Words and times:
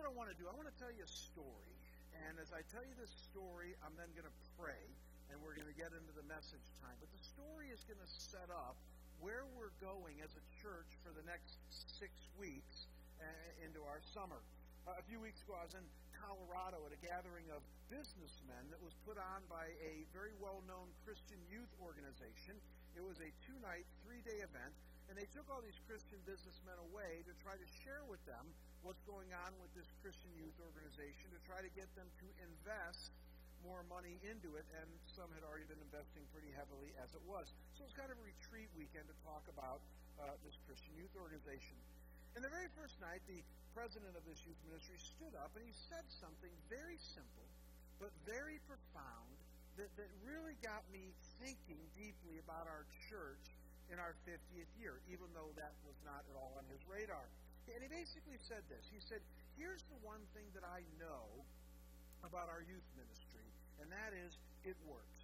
what 0.00 0.08
I 0.08 0.16
want 0.16 0.32
to 0.32 0.38
do. 0.40 0.48
I 0.48 0.56
want 0.56 0.64
to 0.64 0.78
tell 0.80 0.88
you 0.88 1.04
a 1.04 1.12
story. 1.12 1.76
And 2.24 2.40
as 2.40 2.48
I 2.56 2.64
tell 2.72 2.80
you 2.80 2.96
this 2.96 3.12
story, 3.28 3.76
I'm 3.84 3.92
then 4.00 4.08
going 4.16 4.24
to 4.24 4.38
pray, 4.56 4.80
and 5.28 5.36
we're 5.44 5.52
going 5.52 5.68
to 5.68 5.76
get 5.76 5.92
into 5.92 6.16
the 6.16 6.24
message 6.24 6.64
time. 6.80 6.96
But 7.04 7.12
the 7.12 7.20
story 7.20 7.68
is 7.68 7.84
going 7.84 8.00
to 8.00 8.08
set 8.08 8.48
up 8.48 8.80
where 9.20 9.44
we're 9.60 9.76
going 9.84 10.24
as 10.24 10.32
a 10.32 10.44
church 10.64 10.88
for 11.04 11.12
the 11.12 11.20
next 11.28 11.60
six 12.00 12.16
weeks 12.40 12.88
uh, 13.20 13.28
into 13.60 13.84
our 13.84 14.00
summer. 14.16 14.40
Uh, 14.88 14.96
a 14.96 15.04
few 15.04 15.20
weeks 15.20 15.44
ago, 15.44 15.52
I 15.60 15.68
was 15.68 15.76
in 15.76 15.84
Colorado 16.16 16.80
at 16.88 16.96
a 16.96 17.00
gathering 17.04 17.52
of 17.52 17.60
businessmen 17.92 18.72
that 18.72 18.80
was 18.80 18.96
put 19.04 19.20
on 19.20 19.44
by 19.52 19.68
a 19.84 20.08
very 20.16 20.32
well 20.40 20.64
known 20.64 20.88
Christian 21.04 21.36
youth 21.52 21.68
organization. 21.76 22.56
It 22.96 23.04
was 23.04 23.20
a 23.20 23.28
two 23.44 23.56
night, 23.60 23.84
three 24.00 24.24
day 24.24 24.40
event, 24.40 24.72
and 25.12 25.20
they 25.20 25.28
took 25.36 25.44
all 25.52 25.60
these 25.60 25.76
Christian 25.84 26.24
businessmen 26.24 26.80
away 26.88 27.20
to 27.28 27.36
try 27.44 27.52
to 27.52 27.68
share 27.84 28.00
with 28.08 28.24
them 28.24 28.48
what's 28.82 29.02
going 29.04 29.28
on 29.46 29.52
with 29.60 29.72
this 29.76 29.88
Christian 30.00 30.32
youth 30.36 30.56
organization, 30.60 31.28
to 31.32 31.40
try 31.44 31.60
to 31.60 31.70
get 31.76 31.88
them 31.96 32.08
to 32.20 32.26
invest 32.40 33.12
more 33.60 33.84
money 33.92 34.16
into 34.24 34.56
it, 34.56 34.64
and 34.80 34.88
some 35.04 35.28
had 35.36 35.44
already 35.44 35.68
been 35.68 35.80
investing 35.84 36.24
pretty 36.32 36.48
heavily 36.56 36.96
as 36.96 37.12
it 37.12 37.20
was. 37.28 37.52
So 37.76 37.84
it 37.84 37.92
was 37.92 37.96
kind 37.96 38.08
of 38.08 38.16
a 38.16 38.24
retreat 38.24 38.72
weekend 38.72 39.04
to 39.12 39.16
talk 39.20 39.44
about 39.52 39.84
uh, 40.16 40.32
this 40.44 40.56
Christian 40.64 40.96
youth 40.96 41.12
organization. 41.16 41.76
And 42.36 42.40
the 42.40 42.52
very 42.52 42.72
first 42.72 42.96
night, 43.04 43.20
the 43.28 43.44
president 43.76 44.16
of 44.16 44.24
this 44.24 44.40
youth 44.48 44.58
ministry 44.64 44.96
stood 44.96 45.34
up 45.36 45.52
and 45.54 45.62
he 45.62 45.74
said 45.92 46.06
something 46.08 46.52
very 46.72 46.96
simple, 46.98 47.46
but 48.00 48.10
very 48.24 48.58
profound, 48.64 49.28
that, 49.78 49.90
that 49.96 50.10
really 50.26 50.58
got 50.60 50.82
me 50.90 51.14
thinking 51.38 51.80
deeply 51.96 52.42
about 52.42 52.66
our 52.66 52.84
church 53.08 53.44
in 53.88 53.98
our 53.98 54.14
50th 54.28 54.70
year, 54.78 54.98
even 55.08 55.26
though 55.32 55.50
that 55.56 55.72
was 55.86 55.96
not 56.06 56.22
at 56.30 56.36
all 56.36 56.54
on 56.58 56.66
his 56.70 56.82
radar. 56.86 57.26
And 57.68 57.82
he 57.84 57.88
basically 57.90 58.40
said 58.48 58.64
this. 58.72 58.84
He 58.88 59.00
said, 59.00 59.20
Here's 59.60 59.84
the 59.92 60.00
one 60.00 60.24
thing 60.32 60.48
that 60.56 60.64
I 60.64 60.80
know 60.96 61.28
about 62.24 62.48
our 62.48 62.64
youth 62.64 62.84
ministry, 62.96 63.44
and 63.80 63.92
that 63.92 64.16
is 64.16 64.32
it 64.64 64.76
works. 64.88 65.20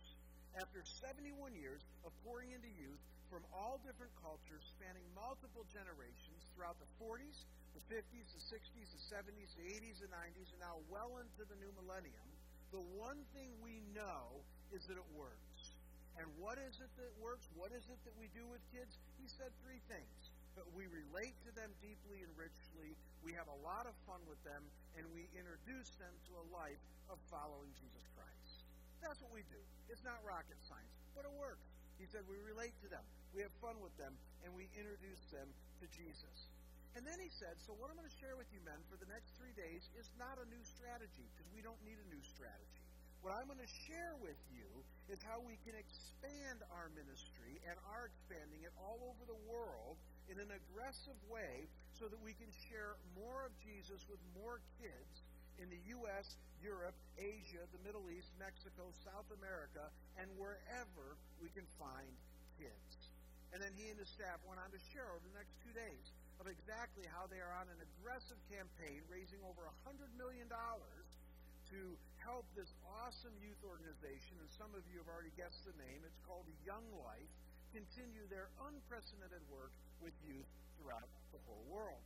After 0.57 0.81
71 0.85 1.57
years 1.57 1.85
of 2.05 2.13
pouring 2.25 2.53
into 2.53 2.69
youth 2.77 3.01
from 3.29 3.45
all 3.53 3.77
different 3.85 4.13
cultures, 4.25 4.65
spanning 4.77 5.05
multiple 5.13 5.65
generations 5.69 6.41
throughout 6.53 6.77
the 6.81 6.89
40s, 6.97 7.45
the 7.77 7.85
50s, 7.93 8.29
the 8.33 8.45
60s, 8.49 8.89
the 8.89 9.05
70s, 9.13 9.53
the 9.61 9.69
80s, 9.69 10.01
the 10.01 10.09
90s, 10.09 10.49
and 10.57 10.61
now 10.65 10.81
well 10.89 11.21
into 11.21 11.45
the 11.45 11.57
new 11.61 11.69
millennium, 11.77 12.29
the 12.73 12.81
one 12.97 13.21
thing 13.37 13.53
we 13.61 13.85
know 13.93 14.41
is 14.73 14.89
that 14.89 14.97
it 14.97 15.09
works. 15.13 15.77
And 16.17 16.25
what 16.41 16.57
is 16.57 16.81
it 16.81 16.89
that 16.97 17.13
works? 17.21 17.45
What 17.53 17.77
is 17.77 17.85
it 17.93 18.01
that 18.09 18.17
we 18.17 18.33
do 18.33 18.49
with 18.49 18.65
kids? 18.73 18.97
He 19.21 19.29
said 19.29 19.53
three 19.61 19.85
things. 19.93 20.33
But 20.57 20.65
we 20.73 20.89
relate 20.89 21.37
to 21.45 21.53
them 21.53 21.69
deeply 21.85 22.25
and 22.25 22.33
richly. 22.35 22.97
We 23.21 23.37
have 23.37 23.47
a 23.53 23.59
lot 23.61 23.85
of 23.85 23.93
fun 24.09 24.25
with 24.25 24.41
them, 24.43 24.65
and 24.97 25.05
we 25.13 25.29
introduce 25.37 25.93
them 26.01 26.11
to 26.33 26.33
a 26.41 26.45
life 26.49 26.81
of 27.13 27.21
following 27.29 27.69
Jesus 27.77 28.09
Christ. 28.17 28.65
That's 29.05 29.21
what 29.21 29.31
we 29.37 29.45
do. 29.53 29.61
It's 29.93 30.03
not 30.03 30.19
rocket 30.25 30.57
science, 30.65 30.97
but 31.13 31.29
it 31.29 31.35
works. 31.37 31.69
He 32.01 32.09
said 32.09 32.25
we 32.25 32.41
relate 32.41 32.73
to 32.85 32.89
them, 32.89 33.05
we 33.37 33.45
have 33.45 33.53
fun 33.61 33.77
with 33.85 33.93
them, 34.01 34.17
and 34.45 34.53
we 34.57 34.69
introduce 34.77 35.21
them 35.29 35.49
to 35.81 35.87
Jesus. 35.93 36.49
And 36.97 37.05
then 37.05 37.21
he 37.21 37.29
said, 37.29 37.61
So, 37.61 37.77
what 37.77 37.93
I'm 37.93 38.01
going 38.01 38.09
to 38.09 38.21
share 38.25 38.41
with 38.41 38.49
you, 38.57 38.61
men, 38.65 38.81
for 38.89 38.97
the 38.97 39.09
next 39.13 39.37
three 39.37 39.53
days 39.53 39.85
is 40.01 40.09
not 40.17 40.41
a 40.41 40.49
new 40.49 40.65
strategy, 40.65 41.29
because 41.37 41.49
we 41.53 41.61
don't 41.61 41.77
need 41.85 42.01
a 42.01 42.09
new 42.09 42.25
strategy. 42.25 42.81
What 43.21 43.37
I'm 43.37 43.49
going 43.53 43.61
to 43.61 43.75
share 43.85 44.17
with 44.25 44.41
you 44.49 44.65
is 45.13 45.21
how 45.21 45.45
we 45.45 45.61
can 45.69 45.77
expand 45.77 46.65
our 46.73 46.89
ministry 46.97 47.61
and 47.69 47.77
are 47.93 48.09
expanding 48.09 48.65
it 48.65 48.73
all 48.81 48.97
over 49.13 49.29
the 49.29 49.41
world 49.45 50.01
in 50.29 50.39
an 50.43 50.51
aggressive 50.51 51.19
way 51.31 51.71
so 51.97 52.11
that 52.11 52.21
we 52.21 52.37
can 52.37 52.51
share 52.69 52.99
more 53.17 53.47
of 53.49 53.53
Jesus 53.63 54.05
with 54.11 54.21
more 54.37 54.61
kids 54.77 55.25
in 55.57 55.73
the 55.73 55.81
U.S., 56.01 56.37
Europe, 56.61 56.97
Asia, 57.17 57.65
the 57.73 57.83
Middle 57.85 58.05
East, 58.13 58.29
Mexico, 58.37 58.93
South 59.07 59.29
America, 59.41 59.89
and 60.21 60.29
wherever 60.37 61.17
we 61.41 61.49
can 61.57 61.65
find 61.81 62.13
kids. 62.61 62.93
And 63.55 63.63
then 63.63 63.73
he 63.79 63.89
and 63.89 63.97
his 63.97 64.11
staff 64.13 64.43
went 64.45 64.61
on 64.61 64.69
to 64.75 64.81
share 64.93 65.09
over 65.09 65.25
the 65.25 65.37
next 65.39 65.57
two 65.65 65.73
days 65.73 66.13
of 66.37 66.51
exactly 66.51 67.09
how 67.09 67.25
they 67.33 67.41
are 67.41 67.55
on 67.57 67.69
an 67.73 67.81
aggressive 67.81 68.37
campaign 68.53 69.01
raising 69.09 69.41
over 69.49 69.65
$100 69.89 70.13
million 70.21 70.51
to 70.51 71.81
help 72.21 72.45
this 72.53 72.69
awesome 72.85 73.33
youth 73.41 73.59
organization, 73.65 74.37
and 74.39 74.51
some 74.55 74.71
of 74.77 74.85
you 74.93 75.01
have 75.01 75.09
already 75.09 75.33
guessed 75.35 75.65
the 75.65 75.75
name, 75.81 76.05
it's 76.05 76.21
called 76.29 76.45
Young 76.63 76.85
Life, 77.01 77.33
continue 77.77 78.25
their 78.33 78.49
unprecedented 78.65 79.45
work 79.53 79.71
with 80.01 80.17
youth 80.25 80.49
throughout 80.81 81.05
the 81.37 81.41
whole 81.45 81.61
world. 81.69 82.01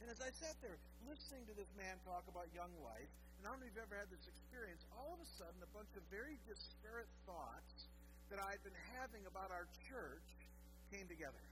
And 0.00 0.08
as 0.08 0.24
I 0.24 0.32
sat 0.32 0.56
there 0.64 0.80
listening 1.04 1.44
to 1.52 1.54
this 1.54 1.68
man 1.76 2.00
talk 2.08 2.24
about 2.24 2.48
Young 2.56 2.72
Life, 2.80 3.12
and 3.36 3.44
I 3.44 3.52
don't 3.52 3.60
know 3.60 3.68
if 3.68 3.76
you've 3.76 3.84
ever 3.84 4.00
had 4.00 4.08
this 4.08 4.24
experience, 4.24 4.80
all 4.96 5.12
of 5.12 5.20
a 5.20 5.28
sudden 5.36 5.60
a 5.60 5.70
bunch 5.76 5.92
of 6.00 6.02
very 6.08 6.40
disparate 6.48 7.12
thoughts 7.28 7.84
that 8.32 8.40
I'd 8.40 8.64
been 8.64 8.80
having 8.96 9.28
about 9.28 9.52
our 9.52 9.68
church 9.84 10.24
came 10.88 11.04
together 11.04 11.44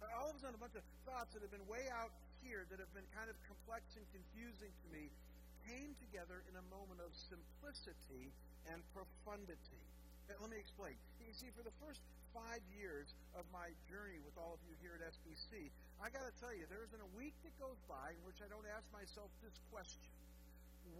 uh, 0.00 0.08
all 0.16 0.32
of 0.32 0.36
a 0.36 0.40
sudden 0.40 0.56
a 0.56 0.62
bunch 0.62 0.76
of 0.76 0.84
thoughts 1.04 1.32
that 1.36 1.44
have 1.44 1.52
been 1.52 1.64
way 1.68 1.84
out 1.92 2.12
here 2.40 2.64
that 2.72 2.80
have 2.80 2.92
been 2.96 3.06
kind 3.12 3.28
of 3.28 3.36
complex 3.44 3.84
and 4.00 4.04
confusing 4.16 4.72
to 4.72 4.86
me 4.88 5.12
came 5.68 5.92
together 6.00 6.40
in 6.48 6.56
a 6.56 6.64
moment 6.72 6.98
of 7.04 7.12
simplicity 7.12 8.32
and 8.72 8.80
profundity. 8.96 9.80
Let 10.30 10.48
me 10.48 10.56
explain. 10.56 10.96
You 11.20 11.34
see, 11.36 11.52
for 11.52 11.60
the 11.66 11.74
first 11.82 12.00
five 12.34 12.62
years 12.74 13.10
of 13.34 13.46
my 13.50 13.70
journey 13.90 14.18
with 14.22 14.34
all 14.38 14.54
of 14.54 14.62
you 14.66 14.74
here 14.82 14.94
at 14.98 15.02
SBC, 15.02 15.70
I 16.00 16.08
got 16.10 16.24
to 16.24 16.34
tell 16.38 16.54
you, 16.54 16.64
there 16.70 16.82
isn't 16.86 17.02
a 17.02 17.12
week 17.18 17.34
that 17.42 17.54
goes 17.60 17.78
by 17.90 18.14
in 18.14 18.22
which 18.24 18.38
I 18.40 18.48
don't 18.48 18.66
ask 18.70 18.86
myself 18.94 19.28
this 19.42 19.56
question 19.68 20.10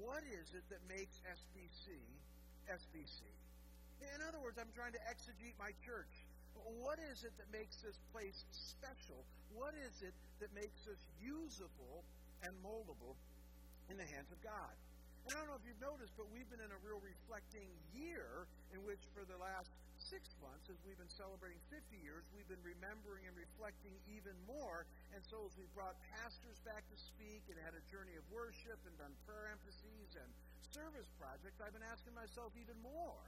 What 0.03 0.23
is 0.27 0.53
it 0.53 0.65
that 0.69 0.83
makes 0.91 1.15
SBC 1.25 1.99
SBC? 2.69 3.27
In 4.01 4.21
other 4.25 4.41
words, 4.41 4.57
I'm 4.57 4.73
trying 4.73 4.97
to 4.97 5.03
exegete 5.05 5.57
my 5.61 5.77
church. 5.85 6.25
What 6.81 7.01
is 7.13 7.25
it 7.25 7.33
that 7.37 7.49
makes 7.53 7.81
this 7.85 7.97
place 8.13 8.45
special? 8.53 9.25
What 9.53 9.77
is 9.77 10.01
it 10.01 10.17
that 10.41 10.53
makes 10.57 10.89
us 10.89 11.01
usable 11.21 12.05
and 12.45 12.53
moldable 12.65 13.17
in 13.93 13.97
the 13.97 14.09
hands 14.09 14.29
of 14.33 14.41
God? 14.41 14.73
And 15.29 15.37
I 15.37 15.41
don't 15.41 15.53
know 15.53 15.61
if 15.61 15.67
you've 15.69 15.85
noticed, 15.85 16.17
but 16.17 16.33
we've 16.33 16.49
been 16.49 16.65
in 16.65 16.73
a 16.73 16.81
real 16.81 17.01
reflecting 17.05 17.69
year 17.93 18.49
in 18.73 18.81
which, 18.89 19.05
for 19.13 19.25
the 19.29 19.37
last 19.37 19.69
six 20.11 20.35
months, 20.43 20.67
as 20.67 20.75
we've 20.83 20.99
been 20.99 21.15
celebrating 21.15 21.63
50 21.71 21.95
years, 22.03 22.27
we've 22.35 22.51
been 22.51 22.67
remembering 22.67 23.31
and 23.31 23.35
reflecting 23.39 23.95
even 24.11 24.35
more. 24.43 24.83
And 25.15 25.23
so, 25.23 25.47
as 25.47 25.55
we 25.55 25.71
brought 25.71 25.95
pastors 26.19 26.59
back 26.67 26.83
to 26.91 26.99
speak 26.99 27.47
and 27.47 27.55
had 27.63 27.79
a 27.79 27.85
journey 27.87 28.19
of 28.19 28.27
worship 28.35 28.83
and 28.91 28.95
done 28.99 29.15
prayer 29.23 29.55
emphases 29.55 30.19
and 30.19 30.27
service 30.75 31.07
projects, 31.15 31.63
I've 31.63 31.71
been 31.71 31.87
asking 31.87 32.19
myself 32.19 32.51
even 32.59 32.75
more 32.83 33.23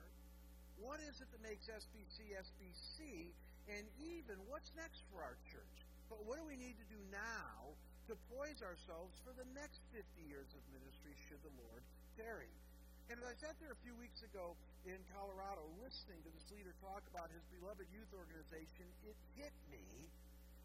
what 0.83 0.99
is 1.07 1.23
it 1.23 1.31
that 1.31 1.43
makes 1.47 1.71
SBC 1.71 2.35
SBC? 2.35 3.31
And 3.71 3.87
even 4.03 4.35
what's 4.51 4.75
next 4.75 5.07
for 5.15 5.23
our 5.23 5.39
church? 5.47 5.79
But 6.11 6.27
what 6.27 6.35
do 6.35 6.43
we 6.43 6.59
need 6.59 6.75
to 6.83 6.89
do 6.91 6.99
now 7.15 7.71
to 8.11 8.19
poise 8.35 8.59
ourselves 8.59 9.15
for 9.23 9.31
the 9.39 9.47
next 9.55 9.79
50 9.95 10.03
years 10.27 10.51
of 10.59 10.63
ministry 10.75 11.15
should 11.31 11.39
the 11.47 11.55
Lord 11.55 11.87
tarry? 12.19 12.51
And 13.13 13.21
as 13.21 13.29
I 13.29 13.37
sat 13.45 13.61
there 13.61 13.69
a 13.69 13.83
few 13.85 13.93
weeks 14.01 14.25
ago 14.25 14.57
in 14.89 14.97
Colorado 15.13 15.61
listening 15.85 16.17
to 16.25 16.33
this 16.33 16.49
leader 16.49 16.73
talk 16.81 17.05
about 17.13 17.29
his 17.29 17.45
beloved 17.53 17.85
youth 17.93 18.09
organization, 18.17 18.89
it 19.05 19.13
hit 19.37 19.53
me 19.69 19.85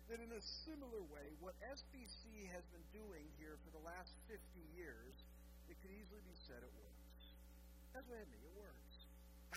that 0.08 0.24
in 0.24 0.32
a 0.32 0.40
similar 0.64 1.04
way, 1.12 1.28
what 1.44 1.60
SBC 1.76 2.48
has 2.56 2.64
been 2.72 2.88
doing 2.96 3.28
here 3.36 3.60
for 3.68 3.76
the 3.76 3.84
last 3.84 4.16
50 4.32 4.40
years, 4.80 5.12
it 5.68 5.76
could 5.84 5.92
easily 5.92 6.24
be 6.24 6.40
said 6.48 6.64
it 6.64 6.72
works. 6.80 7.20
That's 7.92 8.08
what 8.08 8.16
it 8.16 8.32
me. 8.32 8.40
It 8.40 8.56
works. 8.56 8.96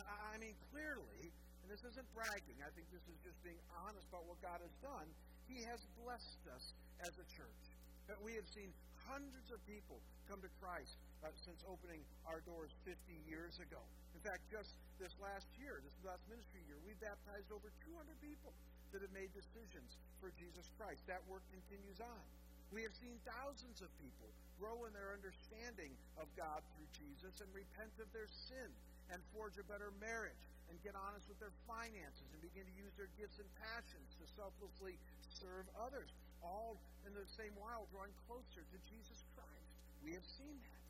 I 0.02 0.34
mean, 0.42 0.58
clearly, 0.74 1.30
and 1.62 1.70
this 1.70 1.86
isn't 1.94 2.08
bragging, 2.10 2.58
I 2.58 2.74
think 2.74 2.90
this 2.90 3.06
is 3.06 3.22
just 3.22 3.38
being 3.46 3.62
honest 3.86 4.10
about 4.10 4.26
what 4.26 4.42
God 4.42 4.58
has 4.66 4.74
done. 4.82 5.06
He 5.46 5.62
has 5.62 5.78
blessed 6.02 6.42
us 6.50 6.74
as 7.06 7.14
a 7.22 7.26
church. 7.38 7.62
That 8.10 8.18
we 8.18 8.34
have 8.34 8.50
seen 8.50 8.74
hundreds 9.08 9.48
of 9.52 9.60
people 9.64 10.00
come 10.28 10.40
to 10.42 10.50
Christ 10.60 10.96
uh, 11.22 11.32
since 11.44 11.60
opening 11.68 12.00
our 12.28 12.40
doors 12.44 12.72
50 12.84 12.96
years 13.28 13.56
ago. 13.60 13.80
In 14.16 14.22
fact, 14.24 14.44
just 14.50 14.76
this 15.00 15.14
last 15.20 15.48
year, 15.56 15.80
this 15.80 15.96
last 16.04 16.20
ministry 16.28 16.60
year, 16.68 16.76
we 16.84 16.92
baptized 17.00 17.48
over 17.52 17.72
200 17.86 18.04
people 18.20 18.52
that 18.92 19.00
have 19.00 19.14
made 19.14 19.30
decisions 19.32 19.96
for 20.18 20.34
Jesus 20.36 20.66
Christ. 20.76 21.00
That 21.06 21.22
work 21.30 21.44
continues 21.54 22.02
on. 22.02 22.22
We 22.70 22.86
have 22.86 22.94
seen 23.02 23.18
thousands 23.26 23.82
of 23.82 23.90
people 23.98 24.30
grow 24.60 24.86
in 24.86 24.94
their 24.94 25.10
understanding 25.16 25.90
of 26.20 26.30
God 26.38 26.62
through 26.76 26.90
Jesus 26.94 27.34
and 27.42 27.50
repent 27.50 27.90
of 27.98 28.06
their 28.14 28.28
sin 28.28 28.70
and 29.10 29.18
forge 29.34 29.58
a 29.58 29.66
better 29.66 29.90
marriage 29.98 30.38
and 30.70 30.78
get 30.86 30.94
honest 30.94 31.26
with 31.26 31.40
their 31.42 31.54
finances 31.66 32.30
and 32.30 32.38
begin 32.38 32.62
to 32.62 32.74
use 32.78 32.94
their 32.94 33.10
gifts 33.18 33.42
and 33.42 33.48
passions 33.58 34.10
to 34.22 34.24
selflessly 34.38 34.94
serve 35.34 35.66
others, 35.82 36.14
all 36.44 36.76
in 37.06 37.12
the 37.12 37.26
same 37.36 37.52
while 37.56 37.88
drawing 37.92 38.12
closer 38.28 38.62
to 38.62 38.76
Jesus 38.88 39.20
Christ. 39.36 39.70
We 40.04 40.16
have 40.16 40.26
seen 40.36 40.56
that. 40.64 40.80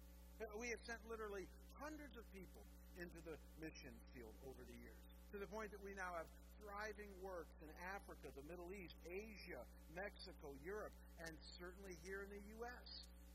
Uh, 0.41 0.57
we 0.57 0.73
have 0.73 0.81
sent 0.89 1.01
literally 1.11 1.45
hundreds 1.77 2.17
of 2.17 2.25
people 2.33 2.65
into 2.97 3.21
the 3.29 3.37
mission 3.61 3.93
field 4.17 4.33
over 4.49 4.61
the 4.65 4.77
years 4.81 5.01
to 5.33 5.39
the 5.39 5.49
point 5.49 5.71
that 5.71 5.83
we 5.85 5.95
now 5.95 6.11
have 6.17 6.27
thriving 6.61 7.09
works 7.25 7.55
in 7.65 7.71
Africa, 7.97 8.29
the 8.37 8.45
Middle 8.51 8.69
East, 8.77 8.93
Asia, 9.09 9.63
Mexico, 9.97 10.53
Europe, 10.61 10.93
and 11.25 11.33
certainly 11.57 11.97
here 12.05 12.21
in 12.21 12.31
the 12.31 12.43
U.S. 12.61 12.89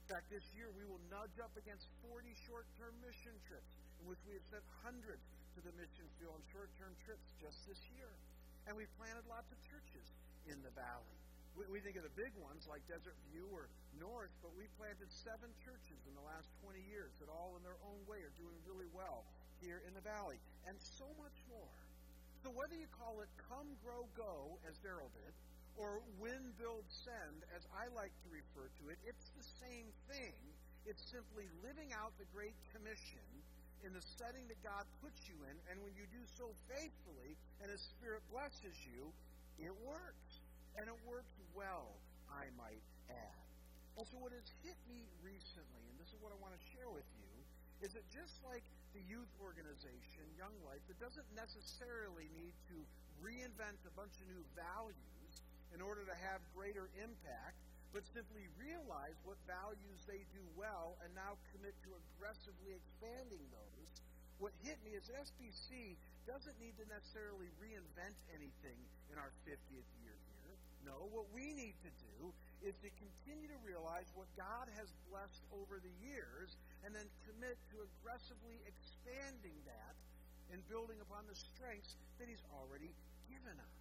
In 0.05 0.13
fact, 0.13 0.29
this 0.29 0.45
year 0.53 0.69
we 0.77 0.85
will 0.85 1.01
nudge 1.09 1.33
up 1.41 1.49
against 1.57 1.89
40 2.05 2.29
short 2.45 2.69
term 2.77 2.93
mission 3.01 3.33
trips, 3.49 3.73
in 4.01 4.05
which 4.05 4.21
we 4.29 4.37
have 4.37 4.45
sent 4.53 4.65
hundreds 4.85 5.25
to 5.57 5.59
the 5.65 5.73
mission 5.79 6.05
field 6.21 6.37
on 6.37 6.41
short 6.53 6.69
term 6.77 6.93
trips 7.07 7.25
just 7.41 7.57
this 7.65 7.81
year. 7.97 8.11
And 8.69 8.77
we've 8.77 8.91
planted 9.01 9.25
lots 9.25 9.49
of 9.49 9.57
churches 9.65 10.05
in 10.45 10.61
the 10.61 10.73
valley. 10.77 11.17
We, 11.55 11.79
we 11.79 11.79
think 11.79 11.95
of 11.95 12.03
the 12.03 12.15
big 12.19 12.35
ones 12.43 12.67
like 12.67 12.83
Desert 12.91 13.15
View 13.31 13.47
or 13.55 13.71
North, 13.95 14.31
but 14.43 14.51
we 14.59 14.67
planted 14.75 15.07
seven 15.07 15.47
churches 15.63 15.99
in 16.03 16.13
the 16.13 16.25
last 16.27 16.51
20 16.67 16.83
years 16.91 17.15
that 17.23 17.31
all 17.31 17.55
in 17.55 17.63
their 17.63 17.79
own 17.87 17.99
way 18.11 18.19
are 18.19 18.35
doing 18.35 18.59
really 18.67 18.91
well 18.91 19.23
here 19.63 19.79
in 19.87 19.95
the 19.95 20.03
valley, 20.03 20.35
and 20.67 20.75
so 20.99 21.07
much 21.15 21.35
more. 21.47 21.75
So 22.43 22.51
whether 22.51 22.75
you 22.75 22.91
call 22.91 23.23
it 23.23 23.31
come, 23.47 23.71
grow, 23.81 24.05
go, 24.19 24.59
as 24.67 24.75
Daryl 24.83 25.09
did, 25.15 25.33
or 25.79 26.03
win, 26.19 26.51
build, 26.59 26.83
send, 26.91 27.43
as 27.55 27.63
I 27.71 27.87
like 27.95 28.11
to 28.23 28.27
refer 28.31 28.67
to 28.67 28.83
it, 28.91 28.99
it's 29.07 29.31
the 29.35 29.47
same 29.63 29.87
thing. 30.11 30.35
It's 30.85 31.01
simply 31.09 31.47
living 31.63 31.91
out 31.95 32.13
the 32.19 32.29
Great 32.35 32.55
Commission 32.75 33.25
in 33.83 33.91
the 33.95 34.03
setting 34.17 34.45
that 34.51 34.59
God 34.61 34.85
puts 35.01 35.23
you 35.25 35.35
in, 35.47 35.55
and 35.71 35.81
when 35.81 35.93
you 35.95 36.05
do 36.11 36.23
so 36.37 36.51
faithfully 36.69 37.37
and 37.61 37.71
His 37.71 37.81
Spirit 37.95 38.21
blesses 38.29 38.75
you, 38.85 39.09
it 39.61 39.73
works. 39.85 40.24
And 40.75 40.91
it 40.91 40.99
works 41.07 41.35
well, 41.55 41.95
I 42.27 42.51
might 42.59 42.83
add. 43.07 43.45
And 43.95 44.03
so, 44.03 44.19
what 44.19 44.35
has 44.35 44.43
hit 44.59 44.75
me 44.91 45.07
recently, 45.23 45.83
and 45.87 45.95
this 45.95 46.11
is 46.11 46.19
what 46.19 46.35
I 46.35 46.37
want 46.43 46.51
to 46.51 46.63
share 46.75 46.91
with 46.91 47.07
you, 47.15 47.31
is 47.79 47.95
that 47.95 48.03
just 48.11 48.43
like 48.43 48.63
the 48.91 49.03
youth 49.07 49.31
organization, 49.39 50.23
Young 50.35 50.55
Life, 50.67 50.83
that 50.91 50.99
doesn't 50.99 51.27
necessarily 51.35 52.27
need 52.35 52.55
to 52.71 52.77
reinvent 53.23 53.79
a 53.87 53.93
bunch 53.95 54.15
of 54.19 54.27
new 54.31 54.43
values 54.55 55.31
in 55.71 55.79
order 55.79 56.03
to 56.07 56.15
have 56.27 56.39
greater 56.55 56.91
impact, 56.99 57.59
but 57.95 58.03
simply 58.11 58.47
realize 58.59 59.15
what 59.23 59.39
values 59.47 59.99
they 60.07 60.23
do 60.35 60.43
well 60.59 60.99
and 61.03 61.11
now 61.15 61.39
commit 61.55 61.75
to 61.87 61.95
aggressively 61.95 62.75
expanding 62.75 63.43
those. 63.51 63.89
What 64.43 64.51
hit 64.67 64.75
me 64.83 64.99
is 64.99 65.07
SBC 65.07 65.95
doesn't 66.27 66.55
need 66.59 66.75
to 66.79 66.85
necessarily 66.91 67.47
reinvent 67.63 68.19
anything 68.35 68.79
in 69.11 69.15
our 69.15 69.31
50th 69.47 69.91
year. 70.03 70.19
No, 70.85 71.09
what 71.09 71.25
we 71.33 71.51
need 71.57 71.73
to 71.81 71.91
do 71.97 72.29
is 72.61 72.77
to 72.85 72.89
continue 73.01 73.49
to 73.49 73.59
realize 73.65 74.05
what 74.13 74.29
God 74.37 74.69
has 74.77 74.93
blessed 75.09 75.41
over 75.49 75.81
the 75.81 75.91
years 75.97 76.53
and 76.85 76.93
then 76.93 77.09
commit 77.25 77.57
to 77.73 77.81
aggressively 77.81 78.61
expanding 78.69 79.57
that 79.65 79.93
and 80.53 80.61
building 80.69 81.01
upon 81.01 81.25
the 81.25 81.33
strengths 81.33 81.97
that 82.21 82.29
He's 82.29 82.45
already 82.53 82.93
given 83.25 83.57
us. 83.57 83.75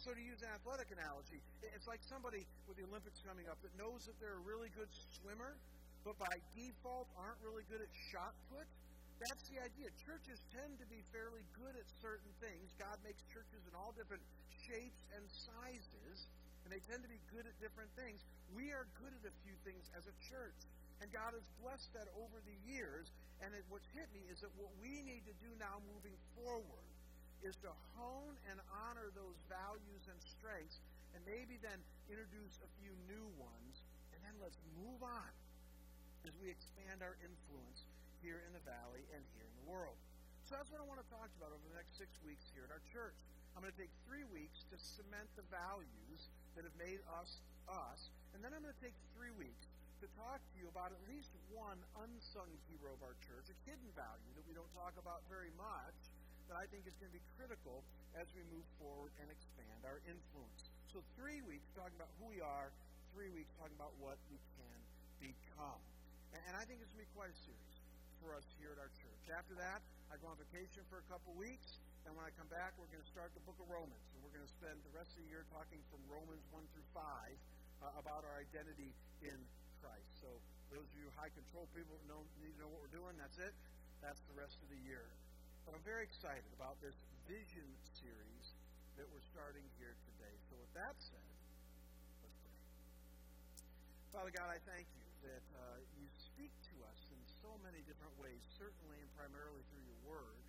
So, 0.00 0.12
to 0.12 0.20
use 0.20 0.40
an 0.44 0.52
athletic 0.56 0.92
analogy, 0.92 1.40
it's 1.60 1.88
like 1.88 2.04
somebody 2.04 2.44
with 2.68 2.76
the 2.76 2.84
Olympics 2.84 3.20
coming 3.24 3.48
up 3.48 3.60
that 3.64 3.72
knows 3.80 4.04
that 4.08 4.16
they're 4.20 4.36
a 4.36 4.44
really 4.44 4.68
good 4.76 4.88
swimmer, 5.20 5.56
but 6.04 6.16
by 6.20 6.32
default 6.52 7.08
aren't 7.16 7.40
really 7.40 7.64
good 7.68 7.80
at 7.80 7.92
shot 8.12 8.36
put. 8.52 8.68
That's 9.20 9.44
the 9.52 9.60
idea. 9.60 9.92
Churches 10.00 10.40
tend 10.48 10.80
to 10.80 10.88
be 10.88 11.04
fairly 11.12 11.44
good 11.52 11.76
at 11.76 11.84
certain 12.00 12.32
things. 12.40 12.72
God 12.80 12.96
makes 13.04 13.20
churches 13.28 13.60
in 13.68 13.76
all 13.76 13.92
different 13.92 14.24
shapes 14.64 15.04
and 15.12 15.20
sizes, 15.28 16.24
and 16.64 16.72
they 16.72 16.80
tend 16.88 17.04
to 17.04 17.10
be 17.12 17.20
good 17.28 17.44
at 17.44 17.52
different 17.60 17.92
things. 18.00 18.24
We 18.56 18.72
are 18.72 18.88
good 18.96 19.12
at 19.12 19.28
a 19.28 19.34
few 19.44 19.52
things 19.60 19.84
as 19.92 20.08
a 20.08 20.16
church. 20.24 20.56
And 21.04 21.12
God 21.12 21.36
has 21.36 21.44
blessed 21.60 21.92
that 21.92 22.08
over 22.16 22.40
the 22.48 22.56
years. 22.64 23.12
And 23.44 23.52
it, 23.52 23.64
what's 23.68 23.88
hit 23.92 24.08
me 24.16 24.24
is 24.32 24.40
that 24.40 24.52
what 24.56 24.72
we 24.80 25.04
need 25.04 25.28
to 25.28 25.36
do 25.40 25.52
now 25.60 25.84
moving 25.84 26.16
forward 26.40 26.88
is 27.44 27.56
to 27.64 27.72
hone 27.96 28.36
and 28.48 28.56
honor 28.72 29.12
those 29.12 29.36
values 29.48 30.04
and 30.08 30.16
strengths 30.20 30.80
and 31.16 31.20
maybe 31.24 31.60
then 31.60 31.80
introduce 32.08 32.56
a 32.60 32.68
few 32.80 32.92
new 33.08 33.26
ones. 33.36 33.84
And 34.16 34.20
then 34.24 34.36
let's 34.40 34.60
move 34.76 35.00
on 35.00 35.32
as 36.28 36.32
we 36.40 36.52
expand 36.52 37.00
our 37.00 37.16
influence 37.24 37.80
here 38.20 38.40
in 38.44 38.52
the 38.52 38.64
valley 38.68 39.04
and 39.16 39.20
here 39.36 39.44
in 39.44 39.54
the 39.64 39.66
world. 39.68 39.96
So 40.44 40.56
that's 40.56 40.68
what 40.68 40.80
I 40.82 40.86
want 40.86 41.00
to 41.00 41.08
talk 41.08 41.28
about 41.40 41.54
over 41.54 41.64
the 41.70 41.76
next 41.76 41.96
six 41.96 42.10
weeks 42.26 42.44
here 42.52 42.66
at 42.66 42.72
our 42.72 42.84
church. 42.92 43.16
I'm 43.54 43.62
going 43.64 43.74
to 43.74 43.80
take 43.80 43.92
three 44.06 44.26
weeks 44.30 44.62
to 44.70 44.76
cement 44.78 45.26
the 45.34 45.46
values 45.50 46.20
that 46.54 46.66
have 46.66 46.76
made 46.78 47.02
us 47.18 47.40
us, 47.70 48.10
and 48.34 48.42
then 48.42 48.50
I'm 48.50 48.62
going 48.66 48.74
to 48.74 48.82
take 48.82 48.96
three 49.14 49.30
weeks 49.38 49.70
to 50.02 50.10
talk 50.18 50.42
to 50.42 50.54
you 50.58 50.66
about 50.66 50.90
at 50.90 51.02
least 51.06 51.30
one 51.54 51.78
unsung 52.02 52.50
hero 52.66 52.90
of 52.96 53.00
our 53.04 53.14
church, 53.30 53.46
a 53.46 53.56
hidden 53.68 53.90
value 53.94 54.32
that 54.34 54.42
we 54.48 54.56
don't 54.56 54.70
talk 54.74 54.96
about 54.98 55.22
very 55.30 55.52
much, 55.54 55.94
that 56.50 56.58
I 56.58 56.66
think 56.72 56.88
is 56.88 56.96
going 56.98 57.14
to 57.14 57.18
be 57.20 57.22
critical 57.38 57.86
as 58.18 58.26
we 58.34 58.42
move 58.50 58.66
forward 58.82 59.14
and 59.22 59.30
expand 59.30 59.86
our 59.86 60.02
influence. 60.08 60.66
So, 60.90 60.98
three 61.14 61.46
weeks 61.46 61.68
talking 61.78 61.94
about 61.94 62.10
who 62.18 62.26
we 62.26 62.42
are, 62.42 62.74
three 63.14 63.30
weeks 63.30 63.54
talking 63.60 63.76
about 63.78 63.94
what 64.02 64.18
we 64.32 64.40
can 64.58 64.78
become. 65.22 65.78
And, 66.34 66.42
and 66.50 66.54
I 66.58 66.66
think 66.66 66.82
it's 66.82 66.90
going 66.90 67.06
to 67.06 67.10
be 67.12 67.14
quite 67.14 67.30
a 67.30 67.38
series 67.46 67.79
for 68.20 68.36
us 68.36 68.44
here 68.60 68.76
at 68.76 68.80
our 68.80 68.92
church. 69.00 69.24
After 69.32 69.56
that, 69.56 69.80
I 70.12 70.20
go 70.20 70.28
on 70.28 70.36
vacation 70.36 70.84
for 70.92 71.00
a 71.00 71.06
couple 71.08 71.32
weeks. 71.36 71.80
And 72.04 72.16
when 72.16 72.24
I 72.24 72.32
come 72.36 72.48
back, 72.48 72.76
we're 72.80 72.88
going 72.88 73.04
to 73.04 73.12
start 73.12 73.32
the 73.36 73.44
book 73.44 73.56
of 73.60 73.68
Romans. 73.68 74.04
And 74.16 74.20
we're 74.24 74.32
going 74.32 74.44
to 74.44 74.54
spend 74.60 74.76
the 74.84 74.94
rest 74.96 75.12
of 75.16 75.24
the 75.24 75.28
year 75.28 75.44
talking 75.52 75.80
from 75.92 76.00
Romans 76.08 76.44
1 76.52 76.64
through 76.72 76.88
5 76.96 77.00
uh, 77.00 78.00
about 78.00 78.24
our 78.24 78.36
identity 78.40 78.92
in 79.24 79.36
Christ. 79.80 80.10
So 80.20 80.28
those 80.72 80.84
of 80.84 80.96
you 81.00 81.08
high 81.16 81.32
control 81.32 81.64
people 81.72 81.96
know, 82.08 82.20
need 82.40 82.52
to 82.56 82.60
know 82.64 82.70
what 82.72 82.84
we're 82.84 82.96
doing, 82.96 83.16
that's 83.16 83.40
it. 83.40 83.52
That's 84.04 84.20
the 84.28 84.36
rest 84.36 84.56
of 84.60 84.68
the 84.72 84.80
year. 84.84 85.04
But 85.64 85.76
I'm 85.76 85.84
very 85.84 86.08
excited 86.08 86.48
about 86.56 86.80
this 86.80 86.96
vision 87.28 87.68
series 87.96 88.44
that 88.96 89.06
we're 89.12 89.24
starting 89.32 89.64
here 89.80 89.92
today. 90.08 90.34
So 90.48 90.56
with 90.56 90.72
that 90.76 90.96
said, 91.00 91.24
let's 92.24 92.36
pray. 92.40 92.60
Father 94.12 94.32
God, 94.32 94.48
I 94.52 94.60
thank 94.68 94.88
you 94.88 95.04
that 95.28 95.44
uh, 95.52 95.78
you 96.00 96.08
so 97.40 97.56
many 97.64 97.80
different 97.88 98.12
ways, 98.20 98.40
certainly 98.60 99.00
and 99.00 99.10
primarily 99.16 99.64
through 99.72 99.84
your 99.88 100.00
word. 100.04 100.40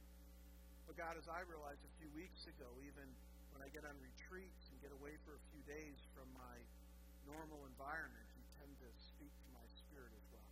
But 0.83 0.99
God, 0.99 1.15
as 1.15 1.27
I 1.31 1.39
realized 1.47 1.79
a 1.87 1.93
few 2.03 2.11
weeks 2.11 2.43
ago, 2.51 2.67
even 2.83 3.07
when 3.55 3.63
I 3.63 3.71
get 3.71 3.87
on 3.87 3.95
retreats 4.03 4.67
and 4.71 4.75
get 4.83 4.91
away 4.91 5.15
for 5.23 5.39
a 5.39 5.43
few 5.55 5.63
days 5.63 5.95
from 6.11 6.27
my 6.35 6.55
normal 7.23 7.63
environment, 7.71 8.27
you 8.35 8.43
tend 8.59 8.73
to 8.83 8.89
speak 8.99 9.31
to 9.31 9.49
my 9.55 9.63
spirit 9.71 10.11
as 10.11 10.25
well. 10.35 10.51